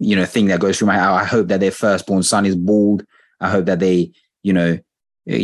you 0.00 0.16
know, 0.16 0.24
thing 0.24 0.46
that 0.46 0.60
goes 0.60 0.78
through 0.78 0.86
my. 0.86 0.98
I 0.98 1.24
hope 1.24 1.48
that 1.48 1.60
their 1.60 1.70
firstborn 1.70 2.22
son 2.22 2.46
is 2.46 2.56
bald. 2.56 3.04
I 3.38 3.50
hope 3.50 3.66
that 3.66 3.80
they, 3.80 4.12
you 4.42 4.54
know, 4.54 4.78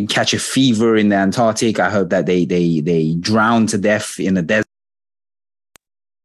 catch 0.09 0.32
a 0.32 0.39
fever 0.39 0.97
in 0.97 1.11
the 1.11 1.16
Antarctic. 1.16 1.78
I 1.78 1.91
hope 1.91 2.11
that 2.11 2.26
they 2.26 2.45
they 2.45 2.80
they 2.80 3.14
drown 3.14 3.66
to 3.68 3.78
death 3.78 4.18
in 4.18 4.35
the 4.35 4.43
desert. 4.43 4.66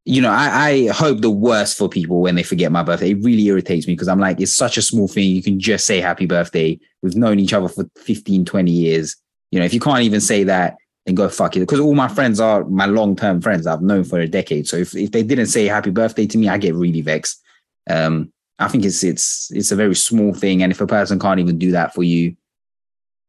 You 0.05 0.21
know, 0.21 0.31
I, 0.31 0.69
I 0.69 0.87
hope 0.87 1.21
the 1.21 1.29
worst 1.29 1.77
for 1.77 1.87
people 1.87 2.21
when 2.21 2.35
they 2.35 2.43
forget 2.43 2.71
my 2.71 2.83
birthday. 2.83 3.11
It 3.11 3.23
really 3.23 3.45
irritates 3.45 3.85
me 3.85 3.93
because 3.93 4.07
I'm 4.07 4.19
like, 4.19 4.39
it's 4.39 4.55
such 4.55 4.77
a 4.77 4.81
small 4.81 5.07
thing. 5.07 5.29
You 5.29 5.43
can 5.43 5.59
just 5.59 5.85
say 5.85 5.99
happy 5.99 6.25
birthday. 6.25 6.79
We've 7.03 7.15
known 7.15 7.39
each 7.39 7.53
other 7.53 7.67
for 7.67 7.85
15, 7.97 8.45
20 8.45 8.71
years. 8.71 9.15
You 9.51 9.59
know, 9.59 9.65
if 9.65 9.73
you 9.73 9.79
can't 9.79 10.01
even 10.01 10.21
say 10.21 10.43
that, 10.45 10.77
then 11.05 11.15
go 11.15 11.29
fuck 11.29 11.55
it. 11.55 11.59
Because 11.59 11.79
all 11.79 11.93
my 11.93 12.07
friends 12.07 12.39
are 12.39 12.63
my 12.65 12.85
long 12.85 13.15
term 13.15 13.41
friends 13.41 13.67
I've 13.67 13.81
known 13.81 14.03
for 14.03 14.19
a 14.19 14.27
decade. 14.27 14.67
So 14.67 14.77
if, 14.77 14.95
if 14.95 15.11
they 15.11 15.21
didn't 15.21 15.47
say 15.47 15.65
happy 15.65 15.91
birthday 15.91 16.25
to 16.27 16.37
me, 16.37 16.49
I 16.49 16.57
get 16.57 16.75
really 16.75 17.01
vexed. 17.01 17.41
Um, 17.87 18.31
I 18.57 18.67
think 18.67 18.85
it's 18.85 19.03
it's 19.03 19.51
it's 19.51 19.71
a 19.71 19.75
very 19.75 19.95
small 19.95 20.33
thing, 20.33 20.61
and 20.63 20.71
if 20.71 20.81
a 20.81 20.87
person 20.87 21.17
can't 21.17 21.39
even 21.39 21.57
do 21.57 21.71
that 21.71 21.93
for 21.93 22.03
you, 22.03 22.35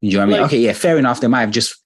you 0.00 0.12
know 0.12 0.18
what 0.18 0.22
I 0.22 0.26
mean? 0.26 0.40
Like- 0.42 0.46
okay, 0.50 0.58
yeah, 0.60 0.72
fair 0.72 0.98
enough. 0.98 1.20
They 1.20 1.28
might 1.28 1.40
have 1.40 1.50
just 1.50 1.76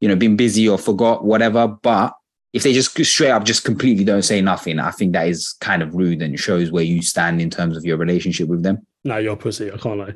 you 0.00 0.08
know 0.08 0.16
been 0.16 0.36
busy 0.36 0.68
or 0.68 0.78
forgot 0.78 1.24
whatever, 1.24 1.68
but 1.68 2.14
if 2.52 2.62
they 2.64 2.72
just 2.72 2.98
straight 3.04 3.30
up 3.30 3.44
just 3.44 3.64
completely 3.64 4.02
don't 4.04 4.22
say 4.22 4.40
nothing, 4.40 4.78
I 4.78 4.90
think 4.90 5.12
that 5.12 5.28
is 5.28 5.52
kind 5.60 5.82
of 5.82 5.94
rude 5.94 6.20
and 6.20 6.38
shows 6.38 6.72
where 6.72 6.82
you 6.82 7.00
stand 7.00 7.40
in 7.40 7.48
terms 7.50 7.76
of 7.76 7.84
your 7.84 7.96
relationship 7.96 8.48
with 8.48 8.62
them. 8.64 8.84
Nah, 9.04 9.18
you're 9.18 9.34
a 9.34 9.36
pussy. 9.36 9.70
I 9.70 9.76
can't 9.76 9.98
lie. 9.98 10.14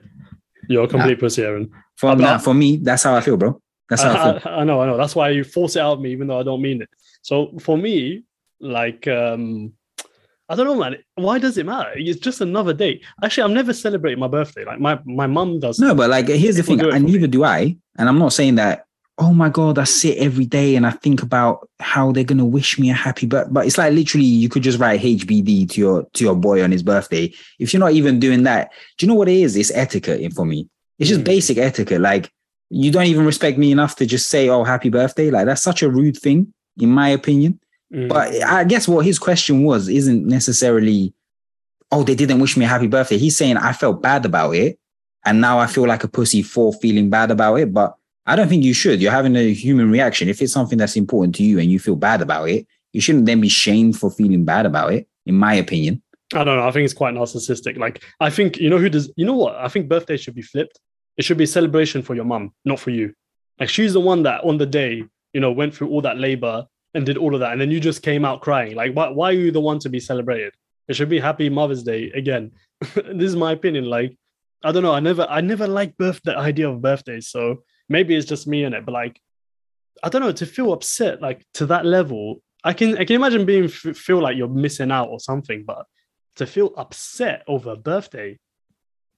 You're 0.69 0.85
a 0.85 0.89
complete 0.89 1.21
pussy, 1.21 1.43
Aaron. 1.43 1.71
For, 1.97 2.11
Uh, 2.11 2.15
nah, 2.17 2.39
for 2.39 2.53
me, 2.55 2.79
that's 2.79 3.05
how 3.05 3.15
I 3.15 3.21
feel, 3.21 3.37
bro. 3.37 3.61
That's 3.89 4.03
how 4.03 4.11
I 4.11 4.15
I, 4.37 4.39
feel. 4.41 4.53
I, 4.53 4.57
I 4.61 4.65
know, 4.65 4.81
I 4.81 4.87
know. 4.87 4.97
That's 4.97 5.15
why 5.15 5.31
you 5.31 5.45
force 5.45 5.77
it 5.77 5.81
out 5.81 5.93
of 5.93 6.01
me, 6.01 6.11
even 6.11 6.27
though 6.27 6.41
I 6.41 6.43
don't 6.43 6.61
mean 6.63 6.83
it. 6.83 6.89
So 7.23 7.53
for 7.61 7.79
me, 7.79 8.25
like, 8.61 9.07
um, 9.07 9.75
I 10.49 10.55
don't 10.57 10.67
know, 10.67 10.75
man. 10.75 10.97
Why 11.15 11.39
does 11.39 11.57
it 11.57 11.65
matter? 11.67 11.93
It's 11.95 12.21
just 12.21 12.41
another 12.41 12.75
date. 12.75 13.03
Actually, 13.23 13.45
I'm 13.45 13.55
never 13.55 13.73
celebrating 13.73 14.19
my 14.21 14.29
birthday. 14.29 14.65
Like 14.65 14.79
my 14.81 14.99
my 15.05 15.27
mum 15.27 15.59
does. 15.61 15.79
No, 15.79 15.95
but 15.95 16.11
like 16.11 16.29
here's 16.29 16.57
the 16.57 16.63
thing, 16.63 16.81
and 16.81 17.05
me. 17.05 17.13
neither 17.13 17.27
do 17.27 17.45
I. 17.45 17.77
And 17.97 18.09
I'm 18.09 18.19
not 18.19 18.33
saying 18.35 18.57
that, 18.57 18.85
oh 19.17 19.33
my 19.33 19.49
God, 19.49 19.79
I 19.79 19.85
sit 19.85 20.19
every 20.19 20.45
day 20.45 20.77
and 20.77 20.87
I 20.87 20.91
think 20.91 21.23
about 21.23 21.69
how 21.81 22.13
they're 22.13 22.25
gonna 22.25 22.45
wish 22.45 22.79
me 22.79 22.91
a 22.91 22.95
happy 22.95 23.27
birthday. 23.27 23.53
But 23.53 23.67
it's 23.67 23.79
like 23.79 23.95
literally 23.95 24.27
you 24.27 24.49
could 24.51 24.63
just 24.63 24.79
write 24.79 25.01
HBD 25.01 25.71
to 25.71 25.81
your 25.81 26.07
to 26.13 26.25
your 26.25 26.35
boy 26.37 26.63
on 26.63 26.73
his 26.73 26.83
birthday. 26.83 27.33
If 27.59 27.73
you're 27.73 27.81
not 27.81 27.93
even 27.93 28.21
doing 28.21 28.43
that, 28.43 28.71
do 28.99 29.07
you 29.07 29.09
know 29.09 29.17
what 29.17 29.29
it 29.31 29.37
is? 29.41 29.57
It's 29.57 29.71
etiquette 29.75 30.33
for 30.35 30.45
me. 30.45 30.69
It's 30.99 31.09
just 31.09 31.23
Mm. 31.23 31.25
basic 31.25 31.57
etiquette. 31.59 32.01
Like 32.03 32.31
you 32.69 32.91
don't 32.91 33.07
even 33.07 33.25
respect 33.25 33.57
me 33.57 33.73
enough 33.73 33.97
to 33.97 34.05
just 34.07 34.29
say, 34.29 34.49
oh, 34.51 34.65
happy 34.65 34.91
birthday. 34.91 35.31
Like 35.31 35.47
that's 35.47 35.63
such 35.63 35.83
a 35.83 35.89
rude 35.89 36.17
thing, 36.19 36.53
in 36.79 36.91
my 36.91 37.09
opinion. 37.09 37.61
Mm. 37.95 38.09
But 38.09 38.43
I 38.43 38.65
guess 38.65 38.89
what 38.89 39.05
his 39.05 39.19
question 39.19 39.63
was 39.63 39.89
isn't 39.89 40.27
necessarily, 40.27 41.15
oh, 41.93 42.03
they 42.03 42.15
didn't 42.15 42.41
wish 42.41 42.57
me 42.57 42.65
a 42.65 42.69
happy 42.69 42.89
birthday. 42.89 43.19
He's 43.19 43.37
saying 43.37 43.57
I 43.57 43.73
felt 43.73 44.03
bad 44.03 44.25
about 44.25 44.55
it. 44.57 44.79
And 45.25 45.41
now 45.41 45.59
I 45.59 45.67
feel 45.67 45.87
like 45.87 46.05
a 46.05 46.09
pussy 46.09 46.43
for 46.43 46.73
feeling 46.73 47.09
bad 47.09 47.31
about 47.31 47.55
it. 47.57 47.73
But 47.73 47.95
I 48.27 48.37
don't 48.37 48.49
think 48.49 48.65
you 48.65 48.75
should. 48.75 49.01
You're 49.01 49.13
having 49.13 49.37
a 49.37 49.55
human 49.55 49.91
reaction. 49.91 50.29
If 50.29 50.43
it's 50.43 50.53
something 50.53 50.79
that's 50.79 50.97
important 50.97 51.35
to 51.37 51.45
you 51.45 51.59
and 51.59 51.71
you 51.71 51.79
feel 51.79 51.97
bad 51.97 52.21
about 52.21 52.49
it, 52.49 52.67
you 52.93 53.01
shouldn't 53.01 53.27
then 53.27 53.41
be 53.41 53.49
shamed 53.49 53.99
for 53.99 54.11
feeling 54.11 54.45
bad 54.45 54.67
about 54.67 54.93
it, 54.93 55.09
in 55.27 55.35
my 55.35 55.55
opinion. 55.55 56.03
I 56.35 56.45
don't 56.45 56.57
know. 56.57 56.67
I 56.67 56.71
think 56.73 56.85
it's 56.85 56.95
quite 56.95 57.15
narcissistic. 57.15 57.77
Like, 57.79 58.03
I 58.21 58.31
think, 58.31 58.59
you 58.59 58.71
know, 58.71 58.79
who 58.79 58.89
does, 58.89 59.13
you 59.17 59.25
know 59.25 59.37
what? 59.37 59.57
I 59.57 59.69
think 59.69 59.89
birthday 59.89 60.17
should 60.17 60.35
be 60.35 60.43
flipped. 60.43 60.79
It 61.17 61.25
should 61.25 61.39
be 61.39 61.45
a 61.45 61.49
celebration 61.49 62.03
for 62.03 62.15
your 62.15 62.25
mum, 62.25 62.53
not 62.65 62.81
for 62.81 62.91
you. 62.91 63.15
Like, 63.61 63.69
she's 63.69 63.93
the 63.93 64.01
one 64.01 64.25
that 64.25 64.43
on 64.43 64.59
the 64.59 64.67
day, 64.67 65.05
you 65.33 65.41
know, 65.41 65.53
went 65.53 65.75
through 65.75 65.89
all 65.91 66.01
that 66.03 66.19
labor 66.19 66.67
and 66.95 67.05
did 67.05 67.17
all 67.17 67.35
of 67.35 67.41
that. 67.41 67.53
And 67.53 67.61
then 67.61 67.71
you 67.71 67.81
just 67.81 68.03
came 68.03 68.25
out 68.25 68.41
crying. 68.41 68.75
Like, 68.77 68.93
why, 68.95 69.09
why 69.09 69.31
are 69.31 69.33
you 69.33 69.51
the 69.51 69.61
one 69.61 69.79
to 69.81 69.89
be 69.89 70.01
celebrated? 70.01 70.55
It 70.89 70.95
should 70.95 71.09
be 71.09 71.19
Happy 71.19 71.49
Mother's 71.49 71.83
Day 71.83 72.11
again. 72.15 72.53
this 72.81 73.29
is 73.29 73.37
my 73.37 73.53
opinion. 73.53 73.87
Like, 73.87 74.17
I 74.63 74.73
don't 74.73 74.83
know. 74.83 74.93
I 74.93 75.01
never, 75.01 75.27
I 75.29 75.41
never 75.41 75.67
liked 75.67 75.99
birth 75.99 76.21
the 76.25 76.37
idea 76.37 76.69
of 76.69 76.81
birthdays. 76.81 77.29
So 77.29 77.65
maybe 77.89 78.15
it's 78.15 78.27
just 78.27 78.47
me 78.47 78.65
in 78.65 78.75
it. 78.75 78.85
But 78.85 78.93
like, 78.93 79.21
I 80.03 80.09
don't 80.09 80.23
know. 80.23 80.33
To 80.33 80.47
feel 80.47 80.73
upset 80.73 81.21
like 81.21 81.45
to 81.55 81.67
that 81.67 81.85
level, 81.85 82.43
I 82.63 82.73
can, 82.73 82.97
I 82.97 83.05
can 83.05 83.17
imagine 83.17 83.45
being 83.45 83.69
feel 83.69 84.21
like 84.21 84.37
you're 84.37 84.49
missing 84.49 84.91
out 84.91 85.09
or 85.09 85.21
something. 85.21 85.65
But 85.65 85.87
to 86.37 86.47
feel 86.47 86.73
upset 86.77 87.43
over 87.47 87.73
a 87.73 87.77
birthday, 87.77 88.39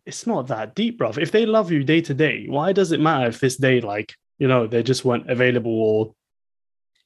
it's 0.04 0.26
not 0.26 0.48
that 0.48 0.74
deep, 0.74 0.98
bro. 0.98 1.10
If 1.10 1.32
they 1.32 1.46
love 1.46 1.72
you 1.72 1.82
day 1.82 2.00
to 2.02 2.14
day, 2.14 2.46
why 2.48 2.72
does 2.72 2.92
it 2.92 3.00
matter 3.00 3.26
if 3.26 3.40
this 3.40 3.56
day, 3.56 3.80
like, 3.80 4.14
you 4.38 4.46
know, 4.46 4.66
they 4.66 4.82
just 4.82 5.04
weren't 5.04 5.30
available 5.30 5.72
or 5.72 6.14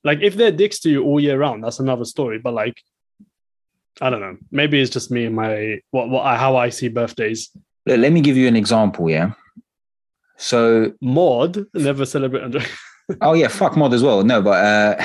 like 0.05 0.21
if 0.23 0.35
they're 0.35 0.53
dicks 0.53 0.81
to 0.81 0.91
you 0.91 1.05
all 1.05 1.21
year 1.21 1.39
round, 1.39 1.63
that's 1.65 1.81
another 1.81 2.05
story. 2.05 2.39
But 2.39 2.55
like, 2.55 2.81
I 4.01 4.11
don't 4.11 4.21
know. 4.21 4.37
Maybe 4.51 4.81
it's 4.81 4.91
just 4.91 5.11
me 5.11 5.27
and 5.27 5.35
my 5.35 5.81
what 5.91 6.09
what 6.09 6.25
how 6.39 6.57
I 6.57 6.71
see 6.71 6.89
birthdays. 6.89 7.51
Let 7.87 8.13
me 8.13 8.21
give 8.21 8.37
you 8.37 8.49
an 8.49 8.57
example. 8.57 9.11
Yeah. 9.11 9.33
So 10.37 10.93
mod 11.01 11.67
never 11.75 12.07
celebrate. 12.07 12.45
Under- 12.45 12.65
oh 13.21 13.35
yeah, 13.35 13.49
fuck 13.49 13.77
mod 13.77 13.93
as 13.93 14.03
well. 14.03 14.23
No, 14.25 14.41
but 14.41 14.65
uh, 14.65 15.05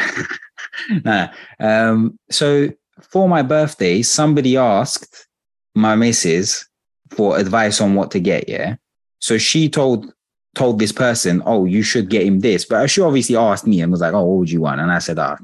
nah. 1.04 1.28
Um, 1.60 2.18
so 2.30 2.70
for 3.02 3.28
my 3.28 3.42
birthday, 3.42 4.02
somebody 4.02 4.56
asked 4.56 5.28
my 5.74 5.96
missus 5.96 6.68
for 7.10 7.38
advice 7.38 7.82
on 7.82 7.96
what 7.96 8.12
to 8.12 8.20
get. 8.20 8.48
Yeah. 8.48 8.76
So 9.20 9.38
she 9.38 9.70
told 9.70 10.14
told 10.56 10.80
this 10.80 10.92
person, 10.92 11.44
"Oh, 11.46 11.66
you 11.66 11.84
should 11.84 12.10
get 12.10 12.26
him 12.26 12.40
this," 12.40 12.66
but 12.66 12.90
she 12.90 13.02
obviously 13.02 13.36
asked 13.36 13.68
me 13.68 13.82
and 13.82 13.92
was 13.92 14.02
like, 14.02 14.14
"Oh, 14.14 14.24
what 14.24 14.38
would 14.40 14.52
you 14.52 14.62
want?" 14.62 14.82
And 14.82 14.92
I 14.92 15.00
said, 15.00 15.20
"Ah, 15.20 15.38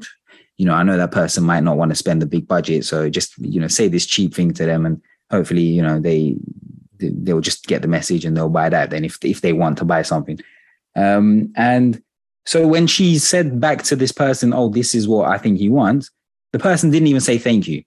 you 0.57 0.65
know, 0.65 0.73
I 0.73 0.83
know 0.83 0.97
that 0.97 1.11
person 1.11 1.43
might 1.43 1.63
not 1.63 1.77
want 1.77 1.89
to 1.89 1.95
spend 1.95 2.21
the 2.21 2.25
big 2.25 2.47
budget, 2.47 2.85
so 2.85 3.09
just 3.09 3.37
you 3.37 3.59
know, 3.59 3.67
say 3.67 3.87
this 3.87 4.05
cheap 4.05 4.33
thing 4.33 4.53
to 4.53 4.65
them, 4.65 4.85
and 4.85 5.01
hopefully, 5.29 5.63
you 5.63 5.81
know, 5.81 5.99
they 5.99 6.35
they'll 6.99 7.41
just 7.41 7.65
get 7.65 7.81
the 7.81 7.87
message 7.87 8.25
and 8.25 8.37
they'll 8.37 8.49
buy 8.49 8.69
that. 8.69 8.89
Then 8.89 9.05
if 9.05 9.17
if 9.23 9.41
they 9.41 9.53
want 9.53 9.77
to 9.79 9.85
buy 9.85 10.01
something, 10.01 10.39
um, 10.95 11.51
and 11.55 12.01
so 12.45 12.67
when 12.67 12.87
she 12.87 13.19
said 13.19 13.59
back 13.59 13.83
to 13.83 13.95
this 13.95 14.11
person, 14.11 14.53
"Oh, 14.53 14.69
this 14.69 14.95
is 14.95 15.07
what 15.07 15.29
I 15.29 15.37
think 15.37 15.59
he 15.59 15.69
wants," 15.69 16.11
the 16.51 16.59
person 16.59 16.91
didn't 16.91 17.07
even 17.07 17.21
say 17.21 17.37
thank 17.37 17.67
you. 17.67 17.83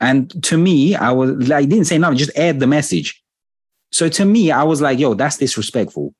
And 0.00 0.42
to 0.44 0.58
me, 0.58 0.94
I 0.94 1.10
was 1.12 1.48
like, 1.48 1.68
didn't 1.68 1.86
say 1.86 1.98
nothing, 1.98 2.18
just 2.18 2.36
aired 2.36 2.60
the 2.60 2.66
message. 2.66 3.22
So 3.96 4.10
to 4.10 4.26
me, 4.26 4.50
I 4.50 4.62
was 4.62 4.82
like, 4.82 4.98
yo, 4.98 5.14
that's 5.14 5.38
disrespectful. 5.38 6.12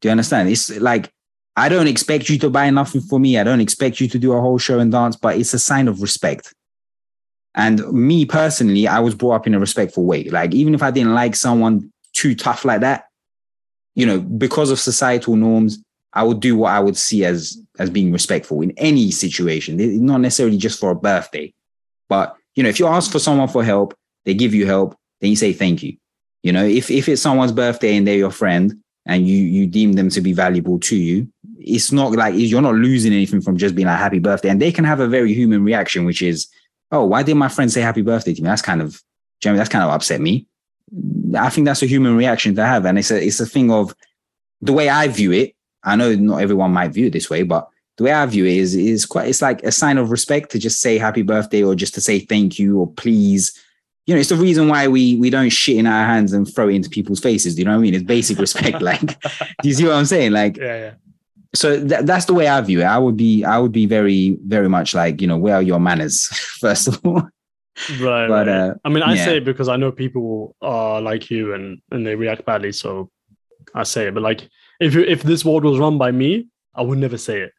Do 0.00 0.06
you 0.06 0.12
understand? 0.12 0.48
It's 0.48 0.70
like, 0.78 1.10
I 1.56 1.68
don't 1.68 1.88
expect 1.88 2.28
you 2.28 2.38
to 2.38 2.48
buy 2.48 2.70
nothing 2.70 3.00
for 3.00 3.18
me. 3.18 3.36
I 3.36 3.42
don't 3.42 3.60
expect 3.60 3.98
you 3.98 4.06
to 4.06 4.18
do 4.20 4.32
a 4.32 4.40
whole 4.40 4.58
show 4.58 4.78
and 4.78 4.92
dance, 4.92 5.16
but 5.16 5.36
it's 5.36 5.52
a 5.52 5.58
sign 5.58 5.88
of 5.88 6.00
respect. 6.00 6.54
And 7.56 7.84
me 7.92 8.26
personally, 8.26 8.86
I 8.86 9.00
was 9.00 9.16
brought 9.16 9.34
up 9.40 9.46
in 9.48 9.54
a 9.54 9.58
respectful 9.58 10.04
way. 10.04 10.22
Like, 10.22 10.54
even 10.54 10.72
if 10.72 10.84
I 10.84 10.92
didn't 10.92 11.14
like 11.14 11.34
someone 11.34 11.90
too 12.12 12.36
tough 12.36 12.64
like 12.64 12.82
that, 12.82 13.06
you 13.96 14.06
know, 14.06 14.20
because 14.20 14.70
of 14.70 14.78
societal 14.78 15.34
norms, 15.34 15.82
I 16.12 16.22
would 16.22 16.38
do 16.38 16.56
what 16.56 16.74
I 16.74 16.78
would 16.78 16.96
see 16.96 17.24
as 17.24 17.60
as 17.80 17.90
being 17.90 18.12
respectful 18.12 18.62
in 18.62 18.70
any 18.76 19.10
situation, 19.10 20.06
not 20.06 20.20
necessarily 20.20 20.58
just 20.58 20.78
for 20.78 20.92
a 20.92 20.94
birthday. 20.94 21.52
But 22.08 22.36
you 22.54 22.62
know, 22.62 22.68
if 22.68 22.78
you 22.78 22.86
ask 22.86 23.10
for 23.10 23.18
someone 23.18 23.48
for 23.48 23.64
help, 23.64 23.94
they 24.24 24.34
give 24.34 24.54
you 24.54 24.64
help, 24.64 24.96
then 25.20 25.30
you 25.30 25.36
say 25.36 25.52
thank 25.52 25.82
you. 25.82 25.96
You 26.46 26.52
know, 26.52 26.64
if 26.64 26.92
if 26.92 27.08
it's 27.08 27.22
someone's 27.22 27.50
birthday 27.50 27.96
and 27.96 28.06
they're 28.06 28.14
your 28.14 28.30
friend 28.30 28.80
and 29.04 29.26
you 29.26 29.36
you 29.36 29.66
deem 29.66 29.94
them 29.94 30.10
to 30.10 30.20
be 30.20 30.32
valuable 30.32 30.78
to 30.78 30.94
you, 30.94 31.26
it's 31.58 31.90
not 31.90 32.12
like 32.12 32.34
you're 32.36 32.62
not 32.62 32.76
losing 32.76 33.12
anything 33.12 33.40
from 33.40 33.56
just 33.56 33.74
being 33.74 33.88
like 33.88 33.98
happy 33.98 34.20
birthday. 34.20 34.50
And 34.50 34.62
they 34.62 34.70
can 34.70 34.84
have 34.84 35.00
a 35.00 35.08
very 35.08 35.34
human 35.34 35.64
reaction, 35.64 36.04
which 36.04 36.22
is, 36.22 36.46
oh, 36.92 37.04
why 37.04 37.24
did 37.24 37.34
my 37.34 37.48
friend 37.48 37.72
say 37.72 37.80
happy 37.80 38.02
birthday 38.02 38.32
to 38.32 38.40
me? 38.40 38.46
That's 38.46 38.62
kind 38.62 38.80
of, 38.80 39.02
Jeremy, 39.40 39.58
that's 39.58 39.70
kind 39.70 39.82
of 39.82 39.90
upset 39.90 40.20
me. 40.20 40.46
I 41.36 41.50
think 41.50 41.64
that's 41.64 41.82
a 41.82 41.86
human 41.86 42.16
reaction 42.16 42.54
to 42.54 42.64
have, 42.64 42.84
and 42.86 42.96
it's 42.96 43.10
a 43.10 43.20
it's 43.20 43.40
a 43.40 43.46
thing 43.46 43.72
of 43.72 43.92
the 44.60 44.72
way 44.72 44.88
I 44.88 45.08
view 45.08 45.32
it. 45.32 45.56
I 45.82 45.96
know 45.96 46.14
not 46.14 46.42
everyone 46.42 46.70
might 46.70 46.92
view 46.92 47.06
it 47.06 47.12
this 47.12 47.28
way, 47.28 47.42
but 47.42 47.68
the 47.96 48.04
way 48.04 48.12
I 48.12 48.24
view 48.26 48.44
it 48.44 48.56
is 48.56 48.76
is 48.76 49.04
quite 49.04 49.26
it's 49.26 49.42
like 49.42 49.64
a 49.64 49.72
sign 49.72 49.98
of 49.98 50.12
respect 50.12 50.52
to 50.52 50.60
just 50.60 50.80
say 50.80 50.96
happy 50.96 51.22
birthday 51.22 51.64
or 51.64 51.74
just 51.74 51.94
to 51.94 52.00
say 52.00 52.20
thank 52.20 52.56
you 52.56 52.78
or 52.78 52.86
please 52.92 53.60
you 54.06 54.14
know, 54.14 54.20
it's 54.20 54.28
the 54.28 54.36
reason 54.36 54.68
why 54.68 54.86
we 54.86 55.16
we 55.16 55.30
don't 55.30 55.50
shit 55.50 55.76
in 55.76 55.86
our 55.86 56.06
hands 56.06 56.32
and 56.32 56.52
throw 56.52 56.68
it 56.68 56.74
into 56.74 56.88
people's 56.88 57.20
faces. 57.20 57.54
Do 57.54 57.60
you 57.60 57.64
know 57.64 57.72
what 57.72 57.78
I 57.78 57.82
mean? 57.82 57.94
It's 57.94 58.04
basic 58.04 58.38
respect. 58.38 58.80
like, 58.90 59.00
do 59.02 59.68
you 59.68 59.74
see 59.74 59.84
what 59.84 59.94
I'm 59.94 60.04
saying? 60.04 60.32
Like, 60.32 60.56
yeah, 60.56 60.78
yeah. 60.78 60.94
So 61.54 61.84
th- 61.86 62.04
that's 62.04 62.26
the 62.26 62.34
way 62.34 62.48
I 62.48 62.60
view 62.60 62.80
it. 62.80 62.84
I 62.84 62.98
would 62.98 63.16
be, 63.16 63.44
I 63.44 63.58
would 63.58 63.72
be 63.72 63.86
very, 63.86 64.38
very 64.44 64.68
much 64.68 64.94
like, 64.94 65.20
you 65.20 65.26
know, 65.26 65.38
where 65.38 65.56
are 65.56 65.62
your 65.62 65.80
manners 65.80 66.26
first 66.60 66.86
of 66.86 67.00
all? 67.04 67.28
Right. 68.00 68.28
But 68.28 68.46
right. 68.46 68.48
Uh, 68.48 68.74
I 68.84 68.88
mean, 68.88 69.02
I 69.02 69.14
yeah. 69.14 69.24
say 69.24 69.36
it 69.38 69.44
because 69.44 69.68
I 69.68 69.76
know 69.76 69.90
people 69.90 70.54
are 70.62 71.00
like 71.00 71.30
you 71.30 71.54
and 71.54 71.80
and 71.90 72.06
they 72.06 72.14
react 72.14 72.44
badly. 72.46 72.72
So 72.72 73.10
I 73.74 73.82
say 73.82 74.06
it. 74.06 74.14
But 74.14 74.22
like, 74.22 74.48
if 74.80 74.94
you 74.94 75.02
if 75.02 75.22
this 75.22 75.44
world 75.44 75.64
was 75.64 75.78
run 75.78 75.98
by 75.98 76.12
me, 76.12 76.46
I 76.74 76.82
would 76.82 76.98
never 76.98 77.18
say 77.18 77.40
it. 77.40 77.52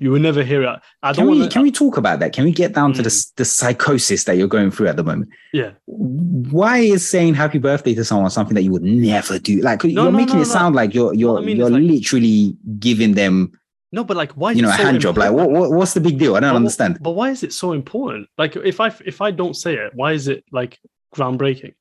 You 0.00 0.10
will 0.10 0.18
never 0.18 0.42
hear 0.42 0.62
it. 0.62 0.80
I 1.02 1.12
don't. 1.12 1.16
Can 1.16 1.26
we, 1.26 1.38
wanna, 1.40 1.50
can 1.50 1.62
we 1.62 1.70
talk 1.70 1.98
about 1.98 2.20
that? 2.20 2.32
Can 2.32 2.44
we 2.44 2.52
get 2.52 2.72
down 2.72 2.92
mm. 2.92 2.96
to 2.96 3.02
the 3.02 3.10
mm. 3.10 3.34
the 3.36 3.44
psychosis 3.44 4.24
that 4.24 4.38
you're 4.38 4.48
going 4.48 4.70
through 4.70 4.88
at 4.88 4.96
the 4.96 5.04
moment? 5.04 5.28
Yeah. 5.52 5.72
Why 5.86 6.78
is 6.78 7.08
saying 7.08 7.34
happy 7.34 7.58
birthday 7.58 7.94
to 7.94 8.04
someone 8.04 8.30
something 8.30 8.54
that 8.54 8.62
you 8.62 8.72
would 8.72 8.82
never 8.82 9.38
do? 9.38 9.60
Like 9.60 9.84
no, 9.84 9.90
you're 9.90 10.04
no, 10.04 10.10
making 10.10 10.36
no, 10.36 10.42
it 10.42 10.46
sound 10.46 10.74
like 10.74 10.94
you're 10.94 11.12
you're 11.12 11.38
I 11.38 11.42
mean, 11.42 11.58
you're 11.58 11.68
like, 11.68 11.82
literally 11.82 12.56
giving 12.78 13.12
them. 13.12 13.52
No, 13.92 14.02
but 14.02 14.16
like 14.16 14.32
why? 14.32 14.52
You 14.52 14.62
know, 14.62 14.70
a 14.70 14.76
so 14.76 14.84
hand 14.84 15.00
job. 15.00 15.18
Like 15.18 15.32
what, 15.32 15.50
what? 15.50 15.70
What's 15.70 15.92
the 15.92 16.00
big 16.00 16.18
deal? 16.18 16.34
I 16.34 16.40
don't 16.40 16.52
but, 16.52 16.56
understand. 16.56 16.98
But 17.02 17.10
why 17.10 17.28
is 17.28 17.42
it 17.42 17.52
so 17.52 17.72
important? 17.72 18.28
Like 18.38 18.56
if 18.56 18.80
I 18.80 18.86
if 19.04 19.20
I 19.20 19.32
don't 19.32 19.54
say 19.54 19.74
it, 19.74 19.94
why 19.94 20.12
is 20.12 20.28
it 20.28 20.44
like 20.50 20.78
groundbreaking? 21.14 21.74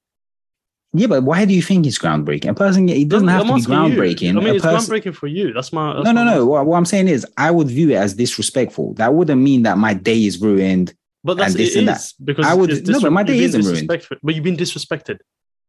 Yeah, 0.94 1.08
but 1.08 1.24
why 1.24 1.46
do 1.46 1.54
you 1.54 1.62
think 1.62 1.86
it's 1.86 2.00
groundbreaking? 2.00 2.50
A 2.50 2.54
person, 2.54 2.90
it 2.90 3.10
doesn't 3.10 3.28
have 3.28 3.42
I'm 3.42 3.48
to 3.48 3.54
be 3.56 3.62
groundbreaking. 3.62 4.34
You. 4.34 4.40
I 4.42 4.44
mean, 4.44 4.56
it's 4.56 4.66
groundbreaking 4.66 5.16
for 5.16 5.28
you. 5.28 5.54
That's 5.54 5.72
my. 5.72 5.94
That's 5.94 6.06
no, 6.06 6.12
no, 6.12 6.24
no. 6.24 6.46
What, 6.48 6.66
what, 6.66 6.78
I'm 6.78 6.86
saying 6.86 7.08
is, 7.08 7.28
I 7.38 7.52
would 7.52 7.68
view 7.68 7.92
it 7.92 7.96
as 7.96 8.16
disrespectful. 8.16 8.96
That 8.96 9.14
wouldn't 9.14 9.40
mean 9.40 9.64
that 9.64 9.78
my 9.78 9.94
day 9.94 10.26
is 10.26 10.42
ruined. 10.42 10.94
But 11.24 11.38
that's 11.38 11.54
this 11.54 11.76
it 11.76 11.82
is, 11.82 11.86
that. 11.86 12.26
because 12.26 12.46
I 12.46 12.56
would. 12.56 12.88
no, 12.88 13.02
but 13.02 13.12
my 13.12 13.24
day 13.24 13.38
isn't 13.40 13.64
ruined. 13.64 13.88
But 13.88 14.08
you've 14.24 14.44
been 14.44 14.58
disrespected. 14.58 15.20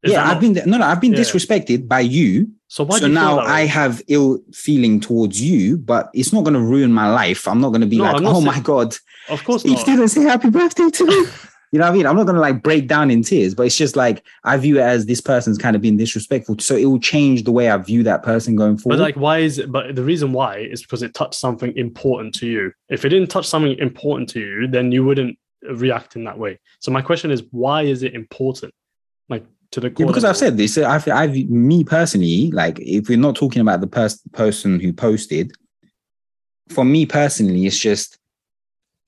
Is 0.02 0.12
yeah, 0.12 0.30
I've 0.30 0.40
been 0.40 0.54
no, 0.54 0.78
no. 0.78 0.86
I've 0.86 1.00
been 1.00 1.12
yeah. 1.12 1.18
disrespected 1.18 1.86
by 1.86 2.00
you. 2.00 2.50
So 2.68 2.84
why? 2.84 2.98
So 2.98 3.06
now 3.06 3.40
I 3.40 3.66
have 3.66 4.00
ill 4.08 4.38
feeling 4.54 5.00
towards 5.00 5.42
you, 5.42 5.76
but 5.76 6.08
it's 6.14 6.32
not 6.32 6.44
going 6.44 6.54
to 6.54 6.60
ruin 6.60 6.90
my 6.90 7.10
life. 7.10 7.46
I'm 7.46 7.60
not 7.60 7.68
going 7.68 7.82
to 7.82 7.86
be 7.86 7.98
no, 7.98 8.04
like, 8.04 8.22
oh 8.22 8.32
saying, 8.32 8.46
my 8.46 8.60
god. 8.60 8.96
Of 9.28 9.44
course, 9.44 9.62
you 9.66 9.76
didn't 9.76 10.08
say 10.08 10.22
happy 10.22 10.48
birthday 10.48 10.88
to 10.88 11.06
me. 11.06 11.26
You 11.72 11.78
know 11.78 11.84
what 11.84 11.92
I 11.92 11.96
mean? 11.96 12.06
I'm 12.06 12.16
not 12.16 12.26
gonna 12.26 12.40
like 12.40 12.62
break 12.62 12.88
down 12.88 13.10
in 13.10 13.22
tears, 13.22 13.54
but 13.54 13.64
it's 13.64 13.76
just 13.76 13.94
like 13.94 14.24
I 14.42 14.56
view 14.56 14.78
it 14.78 14.82
as 14.82 15.06
this 15.06 15.20
person's 15.20 15.56
kind 15.56 15.76
of 15.76 15.82
being 15.82 15.96
disrespectful. 15.96 16.56
So 16.58 16.76
it 16.76 16.86
will 16.86 16.98
change 16.98 17.44
the 17.44 17.52
way 17.52 17.70
I 17.70 17.76
view 17.76 18.02
that 18.02 18.24
person 18.24 18.56
going 18.56 18.76
forward. 18.76 18.96
But 18.96 19.02
like, 19.02 19.16
why 19.16 19.38
is 19.38 19.58
it? 19.58 19.70
But 19.70 19.94
the 19.94 20.02
reason 20.02 20.32
why 20.32 20.58
is 20.58 20.82
because 20.82 21.02
it 21.02 21.14
touched 21.14 21.34
something 21.34 21.76
important 21.76 22.34
to 22.36 22.46
you. 22.46 22.72
If 22.88 23.04
it 23.04 23.10
didn't 23.10 23.28
touch 23.28 23.46
something 23.46 23.78
important 23.78 24.28
to 24.30 24.40
you, 24.40 24.66
then 24.66 24.90
you 24.90 25.04
wouldn't 25.04 25.38
react 25.62 26.16
in 26.16 26.24
that 26.24 26.38
way. 26.38 26.58
So 26.80 26.90
my 26.90 27.02
question 27.02 27.30
is, 27.30 27.44
why 27.50 27.82
is 27.82 28.02
it 28.02 28.14
important? 28.14 28.74
Like 29.28 29.44
to 29.70 29.80
the 29.80 29.94
yeah, 29.96 30.06
because 30.06 30.24
I've 30.24 30.36
said 30.36 30.56
this. 30.56 30.76
I've, 30.76 31.06
I've 31.06 31.34
me 31.48 31.84
personally, 31.84 32.50
like 32.50 32.80
if 32.80 33.08
we're 33.08 33.18
not 33.18 33.36
talking 33.36 33.62
about 33.62 33.80
the 33.80 33.86
pers- 33.86 34.22
person 34.32 34.80
who 34.80 34.92
posted, 34.92 35.52
for 36.68 36.84
me 36.84 37.06
personally, 37.06 37.66
it's 37.66 37.78
just 37.78 38.18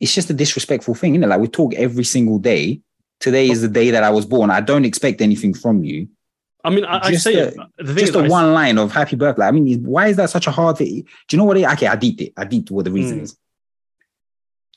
it's 0.02 0.12
just 0.12 0.28
a 0.30 0.34
disrespectful 0.34 0.96
thing, 0.96 1.14
isn't 1.14 1.22
it? 1.22 1.28
Like 1.28 1.40
we 1.40 1.46
talk 1.46 1.74
every 1.74 2.02
single 2.02 2.40
day. 2.40 2.80
Today 3.20 3.48
is 3.48 3.62
the 3.62 3.68
day 3.68 3.92
that 3.92 4.02
I 4.02 4.10
was 4.10 4.26
born. 4.26 4.50
I 4.50 4.60
don't 4.60 4.84
expect 4.84 5.20
anything 5.20 5.54
from 5.54 5.84
you. 5.84 6.08
I 6.64 6.70
mean, 6.70 6.84
I, 6.84 6.98
I 7.06 7.14
say 7.14 7.34
a, 7.36 7.48
it, 7.48 7.56
just 7.96 8.16
a 8.16 8.24
one 8.24 8.52
line 8.52 8.78
of 8.78 8.90
happy 8.90 9.14
birthday. 9.14 9.44
I 9.44 9.52
mean, 9.52 9.84
why 9.84 10.08
is 10.08 10.16
that 10.16 10.30
such 10.30 10.48
a 10.48 10.50
hard 10.50 10.78
thing? 10.78 10.88
Do 10.88 11.06
you 11.30 11.38
know 11.38 11.44
what? 11.44 11.56
It, 11.56 11.68
okay, 11.74 11.86
I 11.86 11.94
deeped 11.94 12.20
it. 12.20 12.32
I 12.36 12.44
deeped 12.44 12.72
what 12.72 12.84
the 12.84 12.90
reason 12.90 13.20
mm. 13.20 13.22
is. 13.22 13.36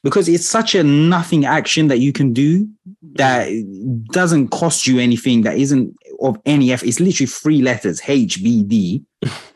Because 0.04 0.30
it's 0.30 0.48
such 0.48 0.76
a 0.76 0.84
nothing 0.84 1.44
action 1.46 1.88
that 1.88 1.98
you 1.98 2.14
can 2.14 2.32
do 2.32 2.70
that 3.14 3.50
doesn't 4.12 4.50
cost 4.50 4.86
you 4.86 5.00
anything, 5.00 5.42
that 5.42 5.58
isn't 5.58 5.96
of 6.22 6.38
any 6.46 6.72
effort. 6.72 6.88
It's 6.88 7.00
literally 7.00 7.26
three 7.26 7.64
letters, 7.64 8.00
HBD. 8.02 9.04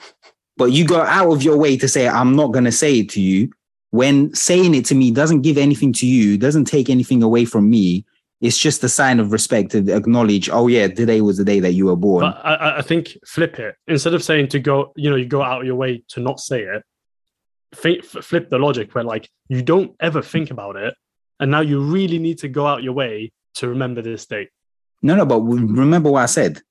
but 0.57 0.71
you 0.71 0.85
go 0.85 1.01
out 1.01 1.31
of 1.31 1.43
your 1.43 1.57
way 1.57 1.77
to 1.77 1.87
say, 1.87 2.07
I'm 2.07 2.35
not 2.35 2.53
going 2.53 2.65
to 2.65 2.71
say 2.71 3.01
it 3.01 3.09
to 3.09 3.21
you 3.21 3.51
when 3.91 4.33
saying 4.33 4.75
it 4.75 4.85
to 4.85 4.95
me 4.95 5.11
doesn't 5.11 5.41
give 5.41 5.57
anything 5.57 5.91
to 5.93 6.05
you, 6.05 6.37
doesn't 6.37 6.65
take 6.65 6.89
anything 6.89 7.23
away 7.23 7.45
from 7.45 7.69
me, 7.69 8.05
It's 8.41 8.57
just 8.57 8.81
a 8.85 8.89
sign 8.89 9.19
of 9.19 9.33
respect 9.33 9.71
to 9.71 9.79
acknowledge, 9.93 10.49
oh 10.49 10.67
yeah, 10.67 10.87
today 10.87 11.19
was 11.19 11.35
the 11.37 11.43
day 11.43 11.59
that 11.59 11.73
you 11.73 11.87
were 11.87 11.97
born. 11.97 12.21
But 12.21 12.39
I- 12.45 12.55
I, 12.55 12.77
I 12.77 12.81
think 12.81 13.17
flip 13.25 13.59
it 13.59 13.75
instead 13.87 14.13
of 14.13 14.23
saying 14.23 14.47
to 14.49 14.59
go, 14.59 14.93
you 14.95 15.09
know, 15.09 15.17
you 15.17 15.25
go 15.25 15.41
out 15.41 15.59
of 15.61 15.65
your 15.67 15.75
way 15.75 16.03
to 16.13 16.19
not 16.21 16.39
say 16.39 16.61
it. 16.63 16.81
Think, 17.75 18.05
f- 18.05 18.23
flip 18.23 18.49
the 18.49 18.57
logic 18.57 18.95
where 18.95 19.03
like 19.03 19.29
you 19.49 19.61
don't 19.61 19.91
ever 19.99 20.21
think 20.21 20.51
about 20.51 20.75
it, 20.77 20.93
and 21.39 21.51
now 21.51 21.59
you 21.61 21.81
really 21.81 22.17
need 22.17 22.37
to 22.39 22.47
go 22.47 22.65
out 22.65 22.81
your 22.81 22.93
way 22.93 23.31
to 23.55 23.67
remember 23.67 24.01
this 24.01 24.25
date. 24.25 24.49
no, 25.01 25.15
no, 25.15 25.25
but 25.25 25.39
remember 25.41 26.09
what 26.09 26.23
I 26.23 26.27
said. 26.27 26.61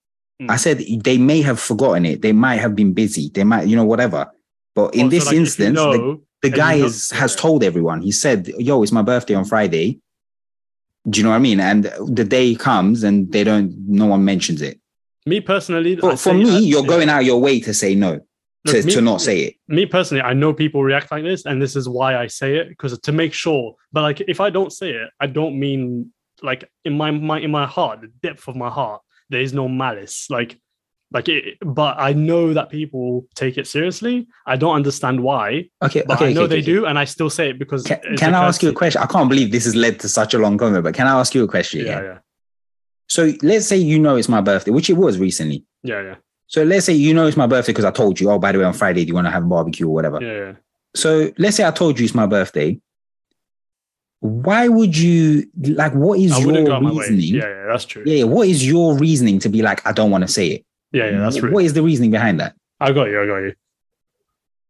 Mm. 0.43 0.51
I 0.51 0.57
said 0.57 0.79
they 1.05 1.19
may 1.19 1.43
have 1.43 1.61
forgotten 1.61 2.07
it. 2.07 2.23
They 2.23 2.33
might 2.33 2.61
have 2.65 2.75
been 2.75 2.95
busy. 2.95 3.29
They 3.33 3.45
might, 3.45 3.69
you 3.69 3.77
know, 3.77 3.85
whatever. 3.85 4.31
But 4.75 4.95
in 4.95 5.03
Well, 5.03 5.11
so, 5.11 5.11
this 5.17 5.27
like, 5.27 5.33
if 5.33 5.37
you 5.37 5.41
instance, 5.41 5.79
the, 5.79 5.99
know- 5.99 6.23
the 6.43 6.51
guy 6.51 6.75
is, 6.75 7.11
has 7.11 7.35
told 7.37 7.65
everyone. 7.65 8.03
He 8.03 8.13
said, 8.13 8.49
"Yo, 8.59 8.83
it's 8.83 8.93
my 8.93 9.03
birthday 9.03 9.35
on 9.35 9.45
Friday." 9.45 9.99
Do 11.09 11.19
you 11.19 11.25
know 11.25 11.31
what 11.31 11.37
I 11.37 11.41
mean? 11.41 11.61
And 11.61 11.85
the 12.07 12.25
day 12.25 12.55
comes 12.55 13.03
and 13.03 13.33
they 13.33 13.45
don't. 13.45 13.75
No 13.89 14.07
one 14.07 14.25
mentions 14.25 14.61
it. 14.63 14.79
me 15.27 15.41
personally, 15.41 15.97
For, 15.97 16.17
for 16.17 16.35
me, 16.35 16.57
I- 16.57 16.59
you're 16.61 16.83
yeah. 16.83 16.87
going 16.95 17.09
out 17.09 17.25
your 17.25 17.41
way 17.41 17.61
to 17.61 17.73
say 17.75 17.95
no, 17.95 18.21
to, 18.67 18.83
me- 18.83 18.93
to 18.93 19.01
not 19.01 19.21
say 19.21 19.41
it. 19.41 19.55
me 19.69 19.87
personally, 19.87 20.23
I 20.23 20.33
know 20.35 20.53
people 20.55 20.83
react 20.83 21.11
like 21.11 21.25
this, 21.25 21.45
and 21.47 21.61
this 21.63 21.77
is 21.77 21.89
why 21.89 22.17
I 22.17 22.27
say 22.29 22.57
it 22.57 22.69
because 22.69 22.99
to 22.99 23.13
make 23.13 23.33
sure. 23.33 23.75
But 23.93 24.03
like, 24.03 24.21
if 24.23 24.41
I 24.41 24.51
don't 24.51 24.73
say 24.73 24.91
it, 24.91 25.09
I 25.21 25.27
don't 25.27 25.59
mean 25.59 26.13
like 26.43 26.69
in 26.85 26.97
my, 26.97 27.11
my 27.11 27.41
in 27.41 27.51
my 27.51 27.67
heart, 27.67 28.01
the 28.03 28.09
depth 28.23 28.47
of 28.49 28.55
my 28.57 28.69
heart, 28.71 29.01
there 29.31 29.41
is 29.41 29.53
no 29.53 29.67
malice. 29.69 30.29
Like, 30.31 30.59
like 31.11 31.29
it. 31.29 31.57
But 31.65 31.97
I 31.99 32.13
know 32.13 32.53
that 32.55 32.69
people 32.71 33.27
take 33.35 33.57
it 33.59 33.67
seriously. 33.67 34.27
I 34.47 34.57
don't 34.57 34.75
understand 34.75 35.23
why, 35.23 35.69
Okay, 35.83 36.03
but 36.07 36.17
okay, 36.19 36.29
I 36.29 36.33
know 36.33 36.43
okay, 36.43 36.57
they 36.57 36.63
okay. 36.63 36.73
do, 36.73 36.87
and 36.87 36.99
I 36.99 37.05
still 37.05 37.31
say 37.31 37.51
it 37.51 37.59
because. 37.59 37.83
Can, 37.85 38.01
can 38.17 38.35
I 38.35 38.45
ask 38.47 38.63
you 38.63 38.69
a 38.71 38.73
question? 38.75 39.01
I 39.03 39.07
can't 39.07 39.29
believe 39.29 39.51
this 39.53 39.65
has 39.65 39.75
led 39.75 40.01
to 40.01 40.09
such 40.09 40.35
a 40.35 40.39
long 40.39 40.59
comment, 40.59 40.85
but 40.85 40.95
can 40.95 41.07
I 41.07 41.19
ask 41.19 41.35
you 41.35 41.45
a 41.45 41.49
question? 41.49 41.87
Yeah, 41.87 42.03
yeah, 42.03 42.19
So 43.09 43.33
let's 43.43 43.67
say 43.67 43.77
you 43.77 43.99
know 43.99 44.17
it's 44.17 44.29
my 44.29 44.41
birthday, 44.41 44.71
which 44.71 44.91
it 44.91 44.95
was 44.99 45.19
recently. 45.19 45.65
yeah, 45.83 46.03
yeah, 46.03 46.15
So 46.47 46.63
let's 46.65 46.85
say 46.87 46.93
you 46.93 47.15
know 47.15 47.27
it's 47.27 47.37
my 47.37 47.47
birthday 47.47 47.73
because 47.73 47.85
I 47.87 47.91
told 47.91 48.21
you, 48.21 48.31
oh, 48.31 48.39
by 48.39 48.53
the 48.53 48.59
way, 48.59 48.65
on 48.65 48.75
Friday, 48.75 49.05
do 49.05 49.09
you 49.09 49.15
want 49.15 49.27
to 49.27 49.31
have 49.31 49.45
a 49.45 49.47
barbecue 49.47 49.87
or 49.87 49.95
whatever? 49.95 50.19
yeah, 50.23 50.33
yeah. 50.33 50.53
So 50.95 51.31
let's 51.39 51.57
say 51.57 51.67
I 51.67 51.71
told 51.71 51.99
you 51.99 52.05
it's 52.05 52.15
my 52.15 52.27
birthday. 52.27 52.81
Why 54.21 54.67
would 54.67 54.97
you 54.97 55.47
like 55.63 55.95
what 55.95 56.19
is 56.19 56.33
I 56.33 56.45
wouldn't 56.45 56.67
go 56.67 56.81
your 56.81 56.91
reasoning? 56.91 57.35
Yeah, 57.37 57.47
yeah, 57.47 57.67
that's 57.71 57.85
true. 57.85 58.03
Yeah, 58.05 58.15
yeah, 58.17 58.25
what 58.25 58.49
is 58.49 58.67
your 58.67 58.97
reasoning 58.99 59.39
to 59.41 59.49
be 59.49 59.63
like, 59.63 59.87
I 59.87 59.93
don't 59.93 60.11
want 60.11 60.23
to 60.27 60.29
say 60.29 60.49
it? 60.49 60.65
Yeah, 60.93 61.11
yeah, 61.11 61.19
that's 61.19 61.37
true. 61.37 61.53
What 61.53 61.65
is 61.65 61.73
the 61.73 61.83
reasoning 61.83 62.11
behind 62.11 62.41
that? 62.41 62.55
I 62.81 62.93
got 62.93 63.05
you. 63.05 63.23
I 63.23 63.27
got 63.27 63.39
you. 63.39 63.55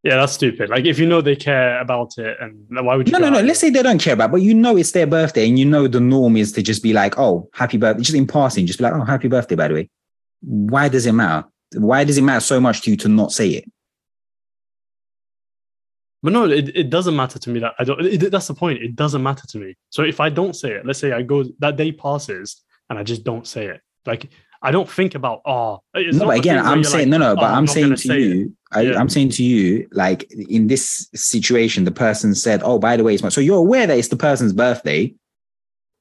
Yeah, 0.03 0.17
that's 0.17 0.33
stupid. 0.33 0.71
Like, 0.71 0.85
if 0.85 0.99
you 0.99 1.07
know 1.07 1.21
they 1.21 1.35
care 1.35 1.81
about 1.81 2.17
it, 2.19 2.37
and 2.41 2.67
why 2.71 2.97
would 2.97 3.09
you? 3.09 3.13
No, 3.13 3.19
no, 3.19 3.31
no. 3.31 3.41
Let's 3.41 3.59
say 3.59 3.71
they 3.71 3.83
don't 3.83 4.01
care 4.01 4.15
about, 4.15 4.31
it, 4.31 4.33
but 4.33 4.43
you 4.43 4.55
know 4.55 4.77
it's 4.77 4.93
their 4.93 5.07
birthday, 5.07 5.49
and 5.49 5.59
you 5.59 5.65
know 5.65 5.89
the 5.89 6.01
norm 6.01 6.37
is 6.37 6.53
to 6.53 6.63
just 6.63 6.83
be 6.83 6.93
like, 6.93 7.19
"Oh, 7.19 7.51
happy 7.53 7.79
birthday," 7.79 8.03
just 8.03 8.17
in 8.17 8.27
passing, 8.27 8.67
just 8.67 8.79
be 8.79 8.85
like, 8.85 8.95
"Oh, 8.95 9.05
happy 9.05 9.29
birthday," 9.29 9.57
by 9.57 9.69
the 9.69 9.75
way. 9.75 9.91
Why 10.41 10.89
does 10.89 11.07
it 11.07 11.13
matter? 11.13 11.49
Why 11.75 12.05
does 12.05 12.17
it 12.17 12.23
matter 12.23 12.41
so 12.41 12.61
much 12.61 12.83
to 12.83 12.91
you 12.91 12.97
to 12.99 13.09
not 13.09 13.33
say 13.33 13.49
it? 13.51 13.71
But 16.23 16.33
no, 16.33 16.49
it, 16.49 16.77
it 16.77 16.91
doesn't 16.91 17.15
matter 17.15 17.39
to 17.39 17.51
me 17.51 17.61
that 17.61 17.75
I 17.79 17.85
don't. 17.85 18.01
It, 18.01 18.31
that's 18.31 18.49
the 18.49 18.55
point. 18.55 18.83
It 18.83 18.97
doesn't 18.97 19.23
matter 19.23 19.47
to 19.49 19.59
me. 19.59 19.77
So 19.91 20.03
if 20.03 20.21
I 20.21 20.31
don't 20.31 20.55
say 20.55 20.73
it, 20.73 20.87
let's 20.87 20.99
say 20.99 21.13
I 21.13 21.23
go 21.23 21.45
that 21.59 21.77
day 21.77 21.93
passes 21.93 22.63
and 22.89 22.99
I 22.99 23.03
just 23.03 23.25
don't 23.25 23.47
say 23.47 23.67
it. 23.67 23.81
Like 24.07 24.31
I 24.61 24.71
don't 24.71 24.89
think 24.89 25.15
about 25.15 25.43
oh. 25.45 25.83
No, 25.95 26.27
but 26.27 26.39
again, 26.39 26.59
I'm 26.59 26.83
saying 26.83 27.11
like, 27.11 27.21
no, 27.21 27.29
no. 27.29 27.37
But 27.37 27.51
"Oh, 27.51 27.55
I'm 27.55 27.65
not 27.65 27.75
saying 27.75 27.91
to 27.91 27.97
say 27.97 28.21
it." 28.23 28.27
you, 28.27 28.57
I, 28.73 28.81
Yeah. 28.83 28.99
I'm 28.99 29.09
saying 29.09 29.31
to 29.31 29.45
you, 29.45 29.89
like 29.93 30.31
in 30.33 30.67
this 30.67 31.09
situation, 31.15 31.85
the 31.85 31.93
person 31.93 32.35
said, 32.35 32.63
"Oh, 32.65 32.79
by 32.79 32.97
the 32.97 33.05
way, 33.05 33.15
it's 33.15 33.23
my." 33.23 33.29
So 33.29 33.41
you're 33.41 33.59
aware 33.59 33.87
that 33.87 33.97
it's 33.97 34.09
the 34.09 34.17
person's 34.17 34.53
birthday, 34.53 35.15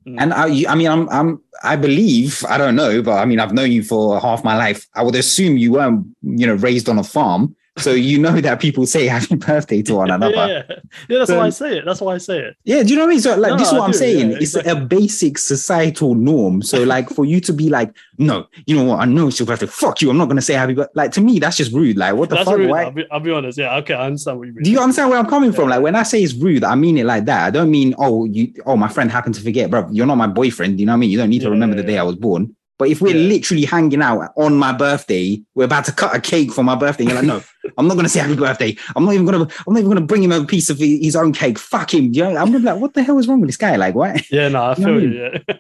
Mm. 0.08 0.16
and 0.20 0.34
I, 0.34 0.72
I 0.72 0.76
mean, 0.76 0.88
I'm, 0.88 1.10
I'm, 1.10 1.42
I 1.64 1.76
believe, 1.76 2.46
I 2.48 2.58
don't 2.58 2.78
know, 2.78 3.02
but 3.02 3.18
I 3.18 3.26
mean, 3.26 3.42
I've 3.42 3.52
known 3.52 3.74
you 3.74 3.84
for 3.84 4.20
half 4.22 4.42
my 4.44 4.56
life. 4.56 4.88
I 4.96 5.04
would 5.04 5.16
assume 5.16 5.58
you 5.58 5.74
weren't, 5.74 6.08
you 6.22 6.48
know, 6.48 6.54
raised 6.56 6.88
on 6.88 6.98
a 6.98 7.04
farm, 7.04 7.57
so 7.78 7.92
you 7.94 8.20
know 8.20 8.40
that 8.42 8.60
people 8.60 8.86
say 8.86 9.06
happy 9.08 9.36
birthday 9.36 9.82
to 9.84 9.96
one 9.96 10.12
another. 10.12 10.36
yeah, 10.36 10.48
yeah. 10.48 10.76
Yeah, 11.10 11.18
that's 11.20 11.30
So- 11.30 11.38
why 11.38 11.46
I 11.46 11.50
say 11.50 11.78
it. 11.78 11.86
That's 11.86 12.02
why 12.02 12.16
I 12.16 12.18
say 12.18 12.40
it. 12.40 12.58
Yeah, 12.64 12.84
do 12.84 12.90
you 12.90 12.96
know 12.96 13.04
what 13.04 13.10
I 13.10 13.14
mean? 13.14 13.22
So, 13.22 13.36
like, 13.38 13.52
No, 13.52 13.58
this 13.58 13.68
is 13.68 13.74
what 13.74 13.84
I'm 13.84 13.92
do, 13.92 13.98
saying. 13.98 14.32
yeah, 14.32 14.38
it's 14.42 14.56
a 14.56 14.76
basic 14.76 15.38
societal 15.38 16.16
norm. 16.16 16.62
So, 16.62 16.84
like, 16.84 17.10
for 17.10 17.26
you 17.26 17.40
to 17.42 17.54
be 17.54 17.70
like, 17.70 17.96
no, 18.18 18.48
you 18.66 18.76
know 18.76 18.84
what? 18.84 19.00
I 19.00 19.06
know 19.06 19.28
it's 19.28 19.40
your 19.40 19.46
birthday. 19.48 19.68
Fuck 19.68 20.02
you. 20.02 20.10
I'm 20.10 20.18
not 20.18 20.26
going 20.26 20.38
to 20.38 20.42
say 20.42 20.54
happy 20.54 20.74
birthday. 20.74 20.92
Like, 20.96 21.12
to 21.14 21.22
me, 21.22 21.40
that's 21.40 21.58
just 21.58 21.72
rude. 21.72 21.98
Like, 21.98 22.16
what 22.16 22.30
the 22.30 22.36
That's 22.36 22.50
fuck? 22.50 22.58
rude. 22.58 22.70
Why? 22.70 22.84
I'll 22.84 22.92
be, 22.92 23.06
I'll 23.12 23.20
be 23.20 23.32
honest. 23.32 23.58
Yeah, 23.58 23.76
okay, 23.78 23.94
I 23.94 24.06
understand 24.08 24.40
what 24.40 24.48
you 24.48 24.54
mean. 24.54 24.64
Do 24.64 24.72
you 24.72 24.80
understand 24.80 25.10
where 25.10 25.20
I'm 25.20 25.28
coming 25.28 25.52
from? 25.54 25.70
Like, 25.70 25.82
when 25.82 25.96
I 25.96 26.04
say 26.04 26.22
it's 26.24 26.34
rude, 26.34 26.64
I 26.64 26.76
mean 26.76 26.98
it 26.98 27.06
like 27.06 27.26
that. 27.26 27.46
I 27.48 27.52
don't 27.52 27.70
mean, 27.72 27.94
oh, 27.98 28.26
you, 28.26 28.54
oh, 28.66 28.76
my 28.76 28.88
friend 28.88 29.12
happened 29.12 29.36
to 29.36 29.42
forget, 29.42 29.70
bro. 29.70 29.88
You're 29.92 30.06
not 30.08 30.16
my 30.18 30.28
boyfriend. 30.28 30.80
You 30.80 30.86
know 30.88 30.94
what 30.94 30.98
I 30.98 31.00
mean? 31.00 31.10
You 31.12 31.18
don't 31.18 31.30
need 31.30 31.42
to 31.42 31.50
remember 31.50 31.76
the 31.76 31.84
day. 31.84 31.98
I 31.98 32.04
was 32.04 32.16
born. 32.16 32.56
But 32.80 32.90
if 32.90 33.02
we're 33.02 33.16
literally 33.16 33.66
hanging 33.66 34.04
out 34.04 34.34
on 34.38 34.56
my 34.56 34.72
birthday, 34.72 35.42
we're 35.56 35.64
about 35.64 35.86
to 35.86 35.92
cut 35.92 36.16
a 36.16 36.22
cake 36.22 36.52
for 36.54 36.64
my 36.64 36.76
birthday. 36.76 37.06
You're 37.06 37.16
like, 37.16 37.24
no, 37.26 37.42
I'm 37.78 37.88
not 37.88 37.96
gonna 37.96 38.10
say 38.10 38.20
happy 38.20 38.36
birthday. 38.36 38.76
I'm 38.96 39.06
not 39.06 39.14
even 39.14 39.26
gonna. 39.26 39.48
I'm 39.68 39.74
not 39.74 39.80
even 39.80 39.90
gonna 39.90 40.06
bring 40.06 40.24
him 40.24 40.32
a 40.32 40.46
piece 40.46 40.70
of 40.70 40.78
his 40.80 41.16
own 41.16 41.34
cake. 41.34 41.58
Fuck 41.60 41.94
him. 41.94 42.14
You 42.14 42.24
know, 42.24 42.30
I'm 42.38 42.48
gonna 42.48 42.60
be 42.60 42.66
like, 42.66 42.80
what 42.80 42.94
the 42.94 43.04
hell 43.04 43.18
is 43.20 43.28
wrong 43.28 43.42
with 43.42 43.50
this 43.50 43.58
guy? 43.58 43.76
Like, 43.76 43.96
what? 43.96 44.22
Yeah, 44.32 44.50
no, 44.50 44.62
I 44.64 44.76
You 44.76 44.86
know 44.86 45.00
feel 45.00 45.00
I 45.00 45.02
you. 45.02 45.32
Yeah. 45.48 45.54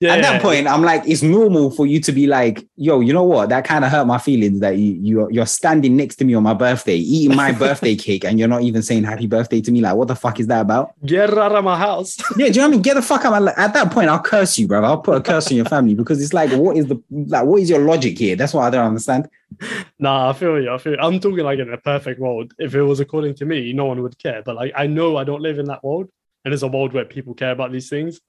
yeah 0.00 0.12
At 0.12 0.16
yeah, 0.18 0.32
that 0.32 0.42
point, 0.42 0.66
I'm 0.68 0.82
like, 0.82 1.02
it's 1.06 1.22
normal 1.22 1.70
for 1.70 1.86
you 1.86 2.00
to 2.00 2.12
be 2.12 2.26
like, 2.26 2.64
yo, 2.76 3.00
you 3.00 3.12
know 3.12 3.24
what? 3.24 3.48
That 3.48 3.64
kind 3.64 3.84
of 3.84 3.90
hurt 3.90 4.06
my 4.06 4.18
feelings 4.18 4.60
that 4.60 4.76
you 4.76 4.92
you're, 5.00 5.30
you're 5.30 5.46
standing 5.46 5.96
next 5.96 6.16
to 6.16 6.24
me 6.24 6.34
on 6.34 6.42
my 6.42 6.54
birthday, 6.54 6.96
eating 6.96 7.36
my 7.36 7.52
birthday 7.64 7.96
cake, 7.96 8.24
and 8.24 8.38
you're 8.38 8.48
not 8.48 8.62
even 8.62 8.82
saying 8.82 9.04
happy 9.04 9.26
birthday 9.26 9.60
to 9.60 9.72
me. 9.72 9.80
Like, 9.80 9.96
what 9.96 10.08
the 10.08 10.14
fuck 10.14 10.38
is 10.40 10.46
that 10.46 10.60
about? 10.60 10.92
get 11.04 11.36
out 11.36 11.52
of 11.54 11.64
my 11.64 11.76
house. 11.78 12.16
Yeah, 12.36 12.46
do 12.48 12.52
you 12.52 12.52
know 12.52 12.62
what 12.62 12.68
I 12.68 12.70
mean? 12.70 12.82
Get 12.82 12.94
the 12.94 13.02
fuck 13.02 13.24
out. 13.24 13.48
At 13.58 13.72
that 13.74 13.90
point, 13.90 14.08
I'll 14.08 14.20
curse 14.20 14.58
you, 14.58 14.66
bro. 14.66 14.84
I'll 14.84 14.98
put 14.98 15.16
a 15.16 15.20
curse 15.20 15.50
on 15.50 15.56
your 15.56 15.66
family 15.66 15.94
because 15.94 16.22
it's 16.22 16.32
like, 16.32 16.50
what 16.52 16.76
is 16.76 16.86
the 16.86 17.02
like? 17.10 17.44
What 17.44 17.60
is 17.60 17.70
your 17.70 17.80
logic 17.80 18.18
here? 18.18 18.36
That's 18.36 18.54
what 18.54 18.62
I 18.62 18.70
don't 18.70 18.86
understand. 18.86 19.28
Nah, 19.98 20.28
I 20.30 20.32
feel 20.34 20.60
you. 20.60 20.70
I 20.70 20.78
feel. 20.78 20.96
I'm 21.00 21.18
talking 21.20 21.44
like 21.44 21.58
in 21.58 21.72
a 21.72 21.78
perfect 21.78 22.20
world. 22.20 22.52
If 22.58 22.74
it 22.74 22.82
was 22.82 23.00
according 23.00 23.34
to 23.36 23.44
me, 23.46 23.72
no 23.72 23.86
one 23.86 24.02
would 24.02 24.18
care. 24.18 24.42
But 24.44 24.56
like, 24.56 24.72
I 24.76 24.86
know 24.86 25.16
I 25.16 25.24
don't 25.24 25.40
live 25.40 25.58
in 25.58 25.66
that 25.66 25.82
world, 25.82 26.08
and 26.44 26.52
it's 26.52 26.62
a 26.62 26.68
world 26.68 26.92
where 26.92 27.04
people 27.06 27.32
care 27.34 27.52
about 27.52 27.72
these 27.72 27.88
things. 27.88 28.20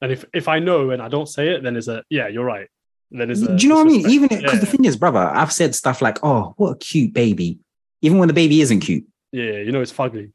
And 0.00 0.12
if 0.12 0.24
if 0.32 0.46
I 0.46 0.60
know 0.60 0.90
and 0.90 1.02
I 1.02 1.08
don't 1.08 1.26
say 1.28 1.48
it, 1.48 1.62
then 1.64 1.76
it's 1.76 1.88
a 1.88 2.04
yeah, 2.10 2.28
you're 2.28 2.44
right. 2.44 2.68
Then 3.10 3.30
it's 3.30 3.42
a 3.42 3.56
Do 3.56 3.62
you 3.62 3.68
know 3.68 3.76
what 3.76 3.86
I 3.86 3.90
mean? 3.90 4.08
Even 4.10 4.28
because 4.28 4.54
yeah, 4.54 4.60
the 4.60 4.66
thing 4.66 4.84
is, 4.84 4.96
brother, 4.96 5.18
I've 5.18 5.52
said 5.52 5.74
stuff 5.74 6.00
like, 6.02 6.18
"Oh, 6.22 6.54
what 6.58 6.70
a 6.72 6.76
cute 6.78 7.12
baby," 7.12 7.58
even 8.02 8.18
when 8.18 8.28
the 8.28 8.34
baby 8.34 8.60
isn't 8.60 8.80
cute. 8.80 9.04
yeah, 9.32 9.58
you 9.58 9.72
know 9.72 9.80
it's 9.80 9.92
fugly. 9.92 10.32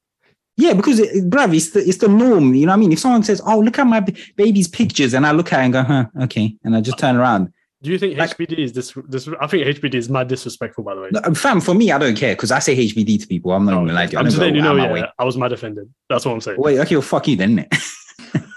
Yeah, 0.58 0.74
because 0.74 1.00
it, 1.00 1.16
it- 1.16 1.30
bruv, 1.30 1.56
it's 1.56 1.70
the 1.70 1.80
it's 1.88 1.98
the 2.00 2.10
norm. 2.10 2.54
You 2.54 2.66
know 2.66 2.72
what 2.74 2.78
I 2.78 2.80
mean? 2.80 2.92
If 2.92 3.00
someone 3.00 3.24
says, 3.24 3.42
"Oh, 3.46 3.60
look 3.60 3.80
at 3.80 3.88
my 3.88 4.02
b- 4.02 4.16
baby's 4.36 4.68
pictures," 4.68 5.14
and 5.14 5.26
I 5.26 5.32
look 5.32 5.54
at 5.54 5.62
it 5.62 5.64
and 5.66 5.74
go, 5.74 5.84
"Huh, 5.84 6.06
okay," 6.24 6.58
and 6.64 6.76
I 6.76 6.82
just 6.82 6.98
turn 7.00 7.16
around. 7.16 7.54
Do 7.84 7.92
you 7.92 7.98
think 7.98 8.18
Like- 8.18 8.38
HBD 8.38 8.60
is 8.60 8.74
this? 8.74 8.94
This 9.08 9.28
I 9.40 9.48
think 9.48 9.66
HBD 9.66 9.96
is 9.96 10.10
mad 10.10 10.28
disrespectful. 10.28 10.84
By 10.84 10.96
the 10.96 11.02
way, 11.02 11.10
No, 11.12 11.22
um, 11.24 11.34
fam, 11.34 11.60
for 11.60 11.74
me, 11.74 11.92
I 11.92 11.98
don't 11.98 12.16
care 12.16 12.36
because 12.36 12.52
I 12.52 12.60
say 12.60 12.76
HBD 12.76 13.20
to 13.22 13.28
people. 13.28 13.52
I'm 13.52 13.66
not 13.66 13.74
Oh, 13.74 13.84
even 13.84 13.96
like 13.96 14.14
I'm 14.14 14.26
just 14.26 14.38
letting 14.38 14.56
you 14.56 14.62
know. 14.62 14.76
Yeah, 14.76 14.94
way. 14.94 15.04
I 15.18 15.24
was 15.24 15.36
mad 15.36 15.52
offended. 15.52 15.90
That's 16.08 16.26
what 16.26 16.34
I'm 16.34 16.42
saying. 16.42 16.58
Wait, 16.60 16.78
okay, 16.80 16.96
well, 16.96 17.02
fuck 17.02 17.28
you 17.28 17.36
then. 17.38 17.68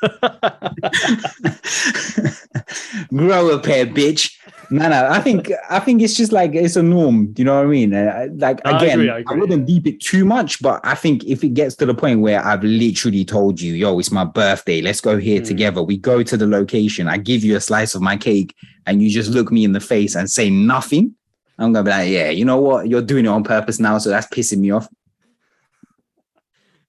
Grow 3.14 3.55
up 3.55 3.66
here, 3.66 3.87
bitch. 3.87 4.33
No, 4.71 4.89
no. 4.89 5.09
I 5.11 5.21
think 5.21 5.51
I 5.71 5.79
think 5.79 6.03
it's 6.03 6.15
just 6.17 6.33
like 6.33 6.55
it's 6.55 6.77
a 6.77 6.83
norm. 6.83 7.33
Do 7.33 7.43
you 7.43 7.45
know 7.47 7.57
what 7.57 7.67
I 7.67 7.69
mean? 7.69 7.95
Uh, 7.95 8.12
I- 8.17 8.27
like 8.27 8.61
I 8.65 8.77
again, 8.77 9.01
agree, 9.01 9.11
I 9.11 9.23
I, 9.27 9.35
wouldn't 9.35 9.67
deep 9.67 9.87
it 9.87 10.01
too 10.01 10.25
much, 10.25 10.61
but 10.62 10.81
I 10.85 10.95
think 10.95 11.25
if 11.25 11.43
it 11.45 11.51
gets 11.55 11.75
to 11.77 11.87
the 11.87 11.95
point 11.95 12.21
where 12.21 12.45
I've 12.45 12.62
literally 12.65 13.25
told 13.25 13.61
you, 13.61 13.75
"Yo, 13.75 13.99
it's 13.99 14.11
my 14.11 14.25
birthday. 14.25 14.81
Let's 14.81 15.01
go 15.01 15.19
here 15.19 15.41
Mm. 15.41 15.47
together." 15.47 15.83
We 15.83 15.97
go 15.97 16.23
to 16.23 16.37
the 16.37 16.47
location. 16.47 17.09
I 17.09 17.17
give 17.19 17.45
you 17.45 17.57
a 17.57 17.61
slice 17.61 17.95
of 17.95 18.03
my 18.03 18.17
cake, 18.17 18.55
and 18.87 19.03
you 19.03 19.11
just 19.11 19.31
look 19.31 19.51
me 19.53 19.65
in 19.65 19.73
the 19.73 19.81
face 19.81 20.15
and 20.17 20.31
say 20.31 20.51
nothing. 20.51 21.15
I'm 21.59 21.73
gonna 21.73 21.85
be 21.85 21.91
like, 21.91 22.11
"Yeah, 22.11 22.31
you 22.31 22.45
know 22.45 22.61
what? 22.61 22.89
You're 22.89 23.03
doing 23.03 23.25
it 23.27 23.29
on 23.29 23.45
purpose 23.45 23.79
now, 23.79 23.99
so 23.99 24.11
that's 24.11 24.27
pissing 24.29 24.59
me 24.59 24.71
off." 24.71 24.89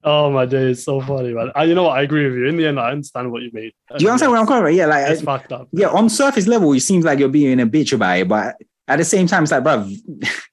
Oh 0.07 0.29
my 0.29 0.45
day, 0.45 0.69
it's 0.69 0.83
so 0.83 1.01
funny, 1.01 1.33
man. 1.33 1.51
I, 1.55 1.63
you 1.63 1.73
know 1.73 1.83
what? 1.83 1.97
I 1.97 2.03
agree 2.03 2.25
with 2.25 2.37
you. 2.37 2.45
In 2.45 2.57
the 2.57 2.67
end, 2.67 2.79
I 2.79 2.91
understand 2.91 3.31
what 3.31 3.41
you 3.41 3.49
mean. 3.53 3.71
Do 3.97 4.03
you 4.03 4.09
understand 4.11 4.31
where 4.31 4.39
I'm 4.39 4.45
coming 4.45 4.63
from? 4.65 4.75
Yeah, 4.75 4.85
like 4.85 5.09
It's 5.09 5.23
fucked 5.23 5.51
up. 5.51 5.67
yeah, 5.71 5.87
on 5.87 6.09
surface 6.09 6.45
level, 6.45 6.71
it 6.73 6.81
seems 6.81 7.03
like 7.03 7.17
you're 7.17 7.27
being 7.27 7.59
a 7.59 7.65
bitch 7.65 7.91
about 7.91 8.19
it, 8.19 8.27
but 8.27 8.55
at 8.87 8.97
the 8.97 9.03
same 9.03 9.25
time, 9.25 9.41
it's 9.41 9.51
like, 9.51 9.63
bruv, 9.63 9.91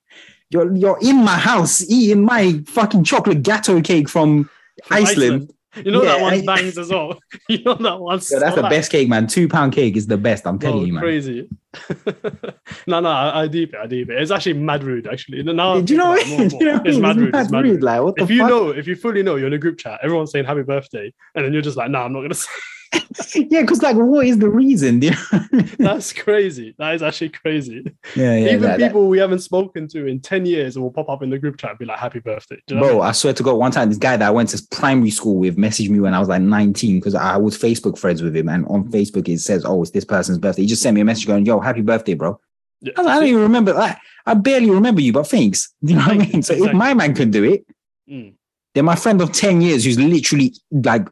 you're 0.51 0.75
you're 0.75 0.99
in 1.03 1.23
my 1.23 1.37
house 1.37 1.83
eating 1.91 2.25
my 2.25 2.63
fucking 2.67 3.05
chocolate 3.05 3.43
gateau 3.43 3.83
cake 3.83 4.09
from, 4.09 4.49
From 4.85 4.97
Iceland. 4.97 5.53
You 5.77 5.91
know 5.91 6.03
that 6.05 6.19
Yeah, 6.19 6.23
one 6.23 6.33
I- 6.35 6.45
bangs 6.45 6.77
as 6.79 6.91
well. 6.91 7.19
You 7.49 7.63
know 7.65 7.75
that 7.75 7.99
one. 8.01 8.21
Yo, 8.31 8.39
that's 8.41 8.55
the 8.57 8.63
best 8.63 8.91
cake, 8.93 9.09
man. 9.09 9.27
Two 9.27 9.49
pound 9.49 9.73
cake 9.73 9.97
is 9.97 10.07
the 10.07 10.19
best. 10.19 10.47
I'm 10.47 10.59
telling 10.59 10.83
Oh, 10.83 10.85
you, 10.85 10.93
man. 10.93 11.03
crazy. 11.03 11.49
no, 12.87 13.01
no, 13.01 13.09
I, 13.09 13.43
I 13.43 13.47
deep 13.49 13.73
it. 13.75 13.81
I 13.83 13.87
deep 13.87 14.11
it. 14.11 14.21
It's 14.21 14.31
actually 14.31 14.55
mad 14.55 14.85
rude, 14.85 15.07
actually. 15.07 15.43
Now 15.43 15.81
Do 15.81 15.93
you 15.95 15.99
know? 15.99 16.15
thinking 16.15 16.33
it 16.33 16.37
more 16.37 16.41
and 16.43 16.51
do 16.51 16.57
you 16.59 16.65
know 16.65 16.73
more. 16.73 16.79
what 16.79 16.87
I 16.87 16.89
It's 16.91 16.95
mean? 16.97 17.03
mad 17.03 17.17
rude. 17.17 17.29
It's 17.35 17.39
It's 17.45 17.51
mad 17.53 17.65
rude. 17.65 17.83
Like, 17.83 18.03
what 18.03 18.15
If 18.19 18.31
you 18.31 18.39
fuck? 18.41 18.49
know, 18.51 18.69
if 18.71 18.87
you 18.87 18.97
fully 18.97 19.23
know, 19.23 19.37
you're 19.37 19.47
in 19.47 19.53
a 19.55 19.59
group 19.59 19.79
chat, 19.79 20.01
everyone's 20.03 20.31
saying 20.31 20.45
happy 20.45 20.63
birthday, 20.63 21.13
and 21.35 21.45
then 21.45 21.53
you're 21.53 21.63
just 21.63 21.77
like, 21.77 21.91
nah, 21.91 22.05
I'm 22.05 22.13
not 22.13 22.21
gonna 22.23 22.35
say. 22.35 22.51
yeah, 23.35 23.63
because 23.63 23.83
like, 23.83 23.97
what 23.97 24.27
is 24.27 24.39
the 24.39 24.49
reason? 24.49 25.01
Do 25.01 25.07
you 25.09 25.13
know 25.13 25.19
what 25.31 25.43
I 25.53 25.57
mean? 25.57 25.71
That's 25.79 26.13
crazy. 26.13 26.75
That 26.79 26.95
is 26.95 27.03
actually 27.03 27.31
crazy. 27.31 27.85
yeah, 28.15 28.37
yeah. 28.37 28.47
Even 28.51 28.61
that- 28.63 28.79
that- 28.81 28.89
people 28.89 29.09
we 29.09 29.19
haven't 29.19 29.39
spoken 29.41 29.89
to 29.89 30.07
in 30.07 30.21
10 30.21 30.45
years 30.47 30.79
will 30.79 30.91
pop 30.91 31.09
up 31.09 31.23
in 31.23 31.31
the 31.31 31.39
group 31.39 31.57
chat 31.59 31.71
and 31.71 31.79
be 31.79 31.85
like, 31.85 31.99
happy 31.99 32.19
birthday. 32.21 32.61
You 32.69 32.77
know 32.77 32.83
what 32.83 32.87
I 32.87 32.91
Bro, 32.93 32.99
mean? 33.01 33.09
I 33.09 33.13
swear 33.13 33.33
to 33.35 33.43
God, 33.43 33.55
one 33.55 33.73
time 33.73 33.89
this 33.89 33.99
guy 33.99 34.17
that 34.17 34.27
I 34.27 34.31
went 34.31 34.51
to 34.51 34.63
primary 34.71 35.11
school 35.11 35.37
with 35.37 35.57
messaged 35.57 35.89
me 35.91 36.01
when 36.01 36.15
I 36.15 36.19
was 36.21 36.29
like 36.29 36.43
19 36.43 36.99
because 37.01 37.15
I 37.15 37.37
was 37.37 37.57
Facebook 37.57 37.99
friends 37.99 38.23
with 38.23 38.37
him. 38.37 38.49
And 38.49 38.67
on 38.67 38.85
Facebook, 38.91 39.29
it 39.29 39.39
says, 39.41 39.65
Oh, 39.65 39.81
it's 39.83 39.91
this 39.93 40.05
person's 40.05 40.39
birthday. 40.39 40.63
He 40.63 40.69
just 40.69 40.83
sent 40.83 40.95
me 40.95 41.01
a 41.01 41.05
message 41.05 41.27
going, 41.27 41.47
Yo, 41.47 41.61
happy 41.61 41.81
birthday, 41.83 42.15
bro. 42.15 42.39
Yeah. 42.81 42.93
I, 42.99 43.03
I 43.03 43.15
don't 43.21 43.29
even 43.29 43.43
remember. 43.43 43.73
Like, 43.73 43.97
I 44.27 44.35
barely 44.35 44.71
remember 44.71 45.01
you, 45.01 45.13
but 45.13 45.27
thanks. 45.29 45.73
You 45.83 45.95
know 45.97 46.03
what 46.03 46.11
I 46.13 46.19
mean? 46.19 46.43
So 46.43 46.55
if 46.55 46.73
my 46.73 46.95
man 46.95 47.15
can 47.15 47.31
do 47.31 47.45
it, 47.45 47.65
Mm. 48.11 48.35
then 48.75 48.85
my 48.85 48.97
friend 48.97 49.21
of 49.23 49.31
10 49.33 49.61
years 49.63 49.85
who's 49.85 49.99
literally 49.99 50.53
like 50.73 51.07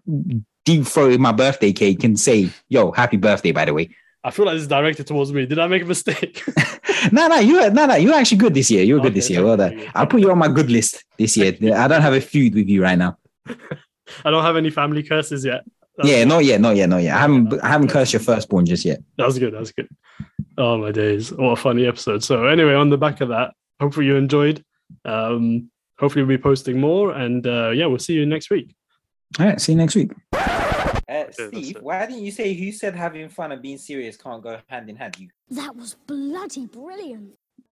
deep 0.70 0.82
throating 0.82 1.18
my 1.18 1.32
birthday 1.32 1.72
cake 1.72 2.00
can 2.00 2.16
say, 2.16 2.50
Yo, 2.68 2.92
happy 2.92 3.16
birthday, 3.16 3.52
by 3.52 3.64
the 3.64 3.74
way. 3.74 3.90
I 4.22 4.30
feel 4.30 4.44
like 4.44 4.54
this 4.54 4.62
is 4.62 4.68
directed 4.68 5.06
towards 5.06 5.32
me. 5.32 5.46
Did 5.46 5.58
I 5.58 5.66
make 5.66 5.82
a 5.82 5.86
mistake? 5.86 6.42
no, 7.12 7.26
no, 7.26 7.38
you 7.38 7.70
no, 7.70 7.86
no, 7.86 7.94
you're 7.94 8.14
actually 8.14 8.36
good 8.38 8.54
this 8.54 8.70
year. 8.70 8.84
You're 8.84 9.00
good 9.00 9.14
this 9.14 9.30
year. 9.30 9.42
Well 9.42 9.52
you, 9.52 9.78
done. 9.78 9.90
I'll 9.94 10.06
put 10.06 10.20
you 10.20 10.30
on 10.30 10.38
my 10.38 10.48
good 10.48 10.70
list 10.70 11.04
this 11.16 11.36
year. 11.36 11.56
I 11.74 11.88
don't 11.88 12.02
have 12.02 12.12
a 12.12 12.20
feud 12.20 12.54
with 12.54 12.68
you 12.68 12.82
right 12.82 12.98
now. 12.98 13.18
I 14.24 14.30
don't 14.30 14.44
have 14.44 14.56
any 14.56 14.70
family 14.70 15.02
curses 15.02 15.44
yet. 15.44 15.62
That's 15.96 16.08
yeah, 16.08 16.24
not 16.24 16.44
yet, 16.44 16.60
not 16.60 16.76
yet, 16.76 16.88
not 16.88 17.02
yet. 17.02 17.16
I 17.16 17.20
haven't 17.20 17.64
I 17.64 17.68
haven't 17.68 17.88
cursed 17.88 18.12
your 18.12 18.20
firstborn 18.20 18.66
just 18.66 18.84
yet. 18.84 19.00
That's 19.16 19.38
good. 19.38 19.54
That's 19.54 19.72
good. 19.72 19.88
Oh 20.58 20.76
my 20.76 20.92
days! 20.92 21.32
What 21.32 21.52
a 21.52 21.56
funny 21.56 21.86
episode. 21.86 22.22
So 22.22 22.46
anyway, 22.46 22.74
on 22.74 22.90
the 22.90 22.98
back 22.98 23.20
of 23.22 23.30
that, 23.30 23.54
hopefully 23.80 24.06
you 24.06 24.16
enjoyed. 24.16 24.62
Um, 25.04 25.70
hopefully 25.98 26.24
we'll 26.24 26.36
be 26.36 26.42
posting 26.42 26.78
more, 26.78 27.12
and 27.12 27.46
uh, 27.46 27.70
yeah, 27.70 27.86
we'll 27.86 27.98
see 27.98 28.14
you 28.14 28.26
next 28.26 28.50
week. 28.50 28.74
All 29.38 29.46
right, 29.46 29.60
see 29.60 29.72
you 29.72 29.78
next 29.78 29.94
week. 29.94 30.10
Uh, 30.32 31.24
Steve, 31.30 31.78
why 31.80 32.06
didn't 32.06 32.22
you 32.22 32.30
say 32.30 32.52
who 32.54 32.72
said 32.72 32.94
having 32.94 33.28
fun 33.28 33.52
and 33.52 33.62
being 33.62 33.78
serious 33.78 34.16
can't 34.16 34.42
go 34.42 34.58
hand 34.66 34.90
in 34.90 34.96
hand? 34.96 35.16
You 35.18 35.28
That 35.50 35.76
was 35.76 35.96
bloody 36.06 36.66
brilliant. 36.66 37.34